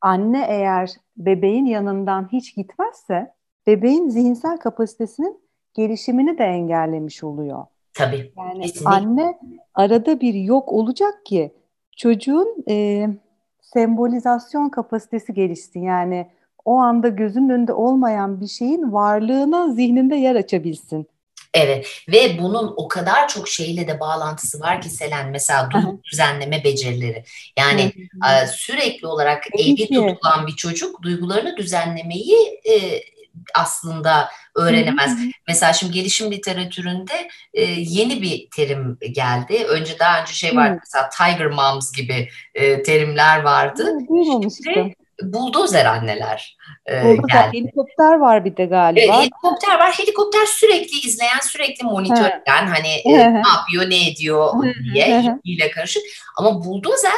anne 0.00 0.46
eğer 0.48 0.90
bebeğin 1.16 1.66
yanından 1.66 2.28
hiç 2.32 2.56
gitmezse 2.56 3.34
bebeğin 3.66 4.08
zihinsel 4.08 4.56
kapasitesinin 4.56 5.41
gelişimini 5.74 6.38
de 6.38 6.44
engellemiş 6.44 7.24
oluyor. 7.24 7.64
Tabii. 7.94 8.32
Yani 8.38 8.62
kesinlikle. 8.62 8.90
anne 8.90 9.38
arada 9.74 10.20
bir 10.20 10.34
yok 10.34 10.72
olacak 10.72 11.26
ki 11.26 11.52
çocuğun 11.96 12.64
e, 12.68 13.06
sembolizasyon 13.60 14.68
kapasitesi 14.68 15.34
gelişsin. 15.34 15.82
Yani 15.82 16.30
o 16.64 16.76
anda 16.76 17.08
gözünün 17.08 17.48
önünde 17.48 17.72
olmayan 17.72 18.40
bir 18.40 18.48
şeyin 18.48 18.92
varlığına 18.92 19.72
zihninde 19.72 20.16
yer 20.16 20.36
açabilsin. 20.36 21.06
Evet 21.54 21.86
ve 22.08 22.38
bunun 22.38 22.74
o 22.76 22.88
kadar 22.88 23.28
çok 23.28 23.48
şeyle 23.48 23.88
de 23.88 24.00
bağlantısı 24.00 24.60
var 24.60 24.80
ki 24.80 24.90
Selen 24.90 25.30
mesela 25.30 25.70
duygu 25.70 26.00
düzenleme 26.12 26.64
becerileri. 26.64 27.24
Yani 27.58 27.92
e, 28.30 28.46
sürekli 28.46 29.06
olarak 29.06 29.44
evde 29.58 29.86
tutulan 29.86 30.46
bir 30.46 30.56
çocuk 30.56 31.02
duygularını 31.02 31.56
düzenlemeyi 31.56 32.60
e, 32.64 33.00
aslında 33.54 34.28
öğrenemez. 34.56 35.18
Mesela 35.48 35.72
şimdi 35.72 35.92
gelişim 35.92 36.30
literatüründe 36.30 37.28
e, 37.54 37.62
yeni 37.64 38.22
bir 38.22 38.48
terim 38.56 38.98
geldi. 39.12 39.64
Önce 39.68 39.98
daha 39.98 40.20
önce 40.20 40.32
şey 40.32 40.56
vardı 40.56 40.78
mesela 40.80 41.08
Tiger 41.08 41.46
Moms 41.46 41.92
gibi 41.92 42.28
e, 42.54 42.82
terimler 42.82 43.42
vardı. 43.42 43.86
Duymamıştım 44.08 44.92
buldozer 45.22 45.84
anneler 45.84 46.56
e, 46.86 47.02
geldi. 47.02 47.58
Helikopter 47.58 48.14
var 48.18 48.44
bir 48.44 48.56
de 48.56 48.66
galiba. 48.66 49.00
Evet, 49.00 49.14
helikopter 49.14 49.78
var. 49.78 49.92
Helikopter 49.92 50.46
sürekli 50.46 51.08
izleyen, 51.08 51.40
sürekli 51.42 51.84
monitör 51.84 52.26
eden 52.42 52.66
hani 52.66 52.88
e, 53.04 53.12
ne 53.12 53.42
yapıyor, 53.48 53.90
ne 53.90 54.08
ediyor 54.08 54.52
diye 54.94 55.38
ile 55.44 55.70
karışık. 55.70 56.02
Ama 56.36 56.64
buldozer 56.64 57.12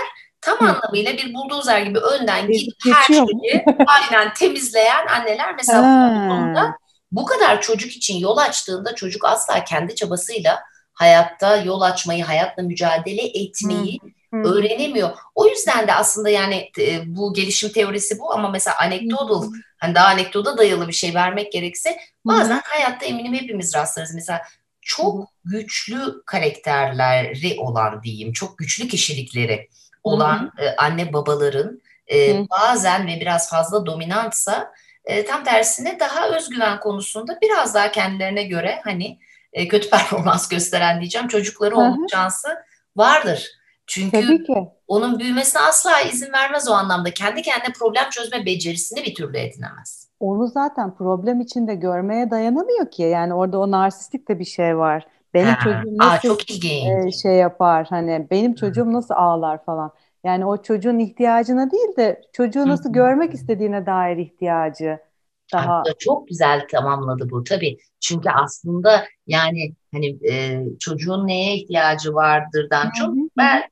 tam 0.44 0.68
anlamıyla 0.68 1.12
bir 1.12 1.34
buldozer 1.34 1.80
gibi 1.80 1.98
önden 1.98 2.52
gidip 2.52 2.74
her 2.84 3.14
şeyi 3.14 3.64
aynen 3.86 4.34
temizleyen 4.34 5.06
anneler 5.06 5.54
mesela 5.54 6.74
bu 7.12 7.24
kadar 7.26 7.62
çocuk 7.62 7.92
için 7.92 8.18
yol 8.18 8.36
açtığında 8.36 8.94
çocuk 8.94 9.24
asla 9.24 9.64
kendi 9.64 9.94
çabasıyla 9.94 10.62
hayatta 10.92 11.56
yol 11.56 11.80
açmayı, 11.80 12.24
hayatla 12.24 12.62
mücadele 12.62 13.22
etmeyi 13.26 14.00
Hı. 14.34 14.36
öğrenemiyor. 14.36 15.10
O 15.34 15.46
yüzden 15.46 15.88
de 15.88 15.94
aslında 15.94 16.30
yani 16.30 16.70
e, 16.78 17.16
bu 17.16 17.34
gelişim 17.34 17.72
teorisi 17.72 18.18
bu 18.18 18.32
ama 18.32 18.50
mesela 18.50 18.76
anekdotal 18.78 19.42
hani 19.78 19.94
daha 19.94 20.06
anekdota 20.06 20.58
dayalı 20.58 20.88
bir 20.88 20.92
şey 20.92 21.14
vermek 21.14 21.52
gerekse 21.52 21.96
bazen 22.24 22.56
Hı. 22.56 22.60
hayatta 22.64 23.06
eminim 23.06 23.34
hepimiz 23.34 23.74
rastlarız. 23.74 24.14
Mesela 24.14 24.42
çok 24.80 25.20
Hı. 25.20 25.24
güçlü 25.44 26.22
karakterleri 26.26 27.60
olan 27.60 28.02
diyeyim, 28.02 28.32
çok 28.32 28.58
güçlü 28.58 28.88
kişilikleri 28.88 29.68
olan. 30.04 30.52
E, 30.58 30.76
anne 30.76 31.12
babaların 31.12 31.80
e, 32.12 32.44
bazen 32.50 33.06
ve 33.06 33.20
biraz 33.20 33.50
fazla 33.50 33.86
dominantsa 33.86 34.72
e, 35.04 35.24
tam 35.24 35.44
tersine 35.44 36.00
daha 36.00 36.28
özgüven 36.28 36.80
konusunda 36.80 37.38
biraz 37.42 37.74
daha 37.74 37.90
kendilerine 37.90 38.42
göre 38.42 38.80
hani 38.84 39.18
e, 39.52 39.68
kötü 39.68 39.90
performans 39.90 40.48
gösteren 40.48 41.00
diyeceğim 41.00 41.28
çocukları 41.28 41.76
olma 41.76 42.06
şansı 42.10 42.48
vardır. 42.96 43.48
Çünkü 43.86 44.44
onun 44.88 45.18
büyümesine 45.18 45.62
asla 45.62 46.00
izin 46.00 46.32
vermez 46.32 46.68
o 46.68 46.72
anlamda. 46.72 47.10
Kendi 47.10 47.42
kendine 47.42 47.72
problem 47.72 48.10
çözme 48.10 48.46
becerisini 48.46 49.04
bir 49.04 49.14
türlü 49.14 49.38
edinemez. 49.38 50.08
Onu 50.20 50.46
zaten 50.46 50.94
problem 50.94 51.40
içinde 51.40 51.74
görmeye 51.74 52.30
dayanamıyor 52.30 52.90
ki. 52.90 53.02
Yani 53.02 53.34
orada 53.34 53.58
o 53.58 53.70
narsistik 53.70 54.28
de 54.28 54.38
bir 54.38 54.44
şey 54.44 54.78
var. 54.78 55.06
Benim 55.34 55.48
ha. 55.48 55.58
çocuğum 55.64 55.98
nasıl 55.98 56.28
Aa, 56.28 56.36
çok 56.36 56.50
E, 56.50 57.12
şey 57.22 57.34
yapar 57.34 57.86
hani 57.90 58.26
benim 58.30 58.54
çocuğum 58.54 58.92
nasıl 58.92 59.14
ağlar 59.14 59.64
falan. 59.64 59.92
Yani 60.24 60.46
o 60.46 60.62
çocuğun 60.62 60.98
ihtiyacına 60.98 61.70
değil 61.70 61.96
de 61.96 62.22
çocuğu 62.32 62.68
nasıl 62.68 62.92
görmek 62.92 63.34
istediğine 63.34 63.86
dair 63.86 64.16
ihtiyacı 64.16 64.98
daha. 65.52 65.80
Aslında 65.80 65.98
çok 65.98 66.28
güzel 66.28 66.66
tamamladı 66.72 67.30
bu 67.30 67.44
tabii. 67.44 67.78
Çünkü 68.00 68.30
aslında 68.30 69.04
yani 69.26 69.74
hani 69.92 70.18
e, 70.30 70.62
çocuğun 70.80 71.26
neye 71.26 71.56
ihtiyacı 71.56 72.14
vardırdan 72.14 72.90
çok 72.98 73.14
ben 73.36 73.62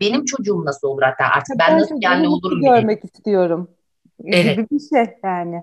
benim 0.00 0.24
çocuğum 0.24 0.64
nasıl 0.64 0.88
olur 0.88 1.02
hatta 1.02 1.24
artık 1.24 1.58
ben, 1.58 1.68
ben 1.70 1.78
nasıl 1.78 1.98
yani 2.00 2.28
olurum 2.28 2.60
görmek 2.60 3.02
bile. 3.02 3.10
istiyorum. 3.14 3.70
Evet. 4.24 4.56
Gibi 4.56 4.66
bir 4.70 4.96
şey 4.96 5.14
yani. 5.24 5.62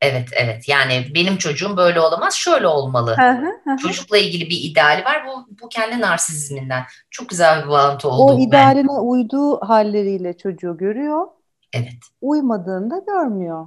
Evet 0.00 0.28
evet 0.32 0.68
yani 0.68 1.06
benim 1.14 1.36
çocuğum 1.36 1.76
böyle 1.76 2.00
olamaz 2.00 2.34
şöyle 2.34 2.66
olmalı. 2.66 3.16
Hı 3.18 3.30
hı, 3.30 3.72
hı. 3.72 3.76
Çocukla 3.76 4.18
ilgili 4.18 4.50
bir 4.50 4.70
ideali 4.70 5.04
var 5.04 5.26
bu 5.26 5.46
bu 5.62 5.68
kendi 5.68 6.00
narsizminden. 6.00 6.82
Çok 7.10 7.28
güzel 7.28 7.64
bir 7.64 7.68
bağlantı 7.68 8.08
oldu. 8.08 8.32
O 8.32 8.38
idealine 8.38 8.88
ben. 8.88 9.08
uyduğu 9.08 9.60
halleriyle 9.60 10.36
çocuğu 10.36 10.76
görüyor. 10.76 11.26
Evet. 11.72 11.98
Uymadığında 12.20 12.98
görmüyor 13.06 13.66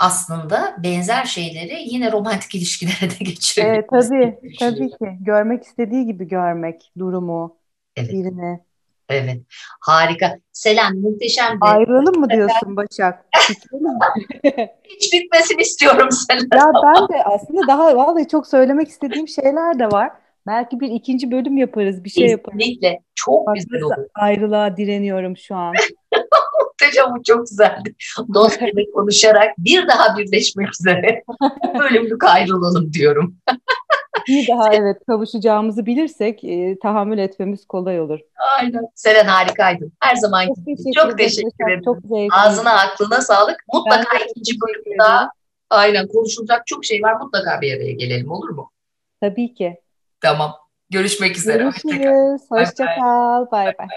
aslında 0.00 0.76
benzer 0.82 1.24
şeyleri 1.24 1.82
yine 1.82 2.12
romantik 2.12 2.54
ilişkilere 2.54 3.10
de 3.10 3.24
geçirebiliriz. 3.24 4.10
Evet, 4.10 4.38
tabii, 4.40 4.56
tabii 4.58 4.90
ki. 4.90 5.18
Görmek 5.20 5.64
istediği 5.64 6.06
gibi 6.06 6.28
görmek 6.28 6.92
durumu, 6.98 7.56
evet. 7.96 8.12
birini. 8.12 8.60
Evet, 9.10 9.40
harika. 9.80 10.38
Selam, 10.52 10.96
muhteşem. 10.96 11.60
Bir... 11.60 11.76
Ayrılalım 11.76 12.20
mı 12.20 12.30
diyorsun 12.30 12.76
Başak? 12.76 13.26
Hiç 14.84 15.12
bitmesini 15.12 15.62
istiyorum 15.62 16.08
Selam. 16.10 16.46
Ya 16.54 16.72
ben 16.84 17.08
de 17.08 17.24
aslında 17.24 17.66
daha 17.68 17.96
vallahi 17.96 18.28
çok 18.28 18.46
söylemek 18.46 18.88
istediğim 18.88 19.28
şeyler 19.28 19.78
de 19.78 19.90
var. 19.90 20.10
Belki 20.46 20.80
bir 20.80 20.88
ikinci 20.88 21.30
bölüm 21.30 21.56
yaparız, 21.56 22.04
bir 22.04 22.10
şey 22.10 22.28
yaparız. 22.28 22.58
Kesinlikle. 22.58 23.00
Çok 23.14 23.46
Bak, 23.46 23.56
güzel 23.56 23.82
olur. 23.82 24.06
Ayrılığa 24.14 24.76
direniyorum 24.76 25.36
şu 25.36 25.54
an. 25.54 25.74
Muhteşem, 26.62 27.14
bu 27.16 27.22
çok 27.22 27.46
güzeldi. 27.46 27.94
Dost 28.34 28.60
gibi 28.66 28.90
konuşarak 28.90 29.58
bir 29.58 29.88
daha 29.88 30.18
birleşmek 30.18 30.68
üzere. 30.80 31.22
Bölümlük 31.78 32.24
ayrılalım 32.24 32.92
diyorum. 32.92 33.36
Bir 34.28 34.48
daha 34.48 34.74
evet 34.74 34.96
kavuşacağımızı 35.06 35.86
bilirsek 35.86 36.44
e, 36.44 36.78
tahammül 36.78 37.18
etmemiz 37.18 37.66
kolay 37.66 38.00
olur. 38.00 38.20
Aynen. 38.58 38.86
Seren 38.94 39.26
harikaydın. 39.26 39.92
Her 40.00 40.16
zaman 40.16 40.46
çok 40.46 40.56
teşekkür, 40.56 40.92
çok 40.92 41.18
teşekkür 41.18 41.64
ederim. 41.64 41.82
Çok 41.84 41.98
Ağzına 42.32 42.72
aklına 42.72 43.20
sağlık. 43.20 43.56
Mutlaka 43.74 44.18
ikinci 44.18 44.60
bölüm 44.60 44.98
daha 44.98 45.30
aynen 45.70 46.08
konuşulacak 46.08 46.66
çok 46.66 46.84
şey 46.84 47.02
var. 47.02 47.20
Mutlaka 47.20 47.60
bir 47.60 47.76
araya 47.76 47.92
gelelim 47.92 48.30
olur 48.30 48.48
mu? 48.48 48.70
Tabii 49.20 49.54
ki. 49.54 49.80
Tamam. 50.20 50.54
Görüşmek 50.90 51.36
üzere. 51.36 51.62
Görüşürüz. 51.62 52.42
Hoşçakal. 52.50 53.50
Bay 53.50 53.66
bay. 53.78 53.88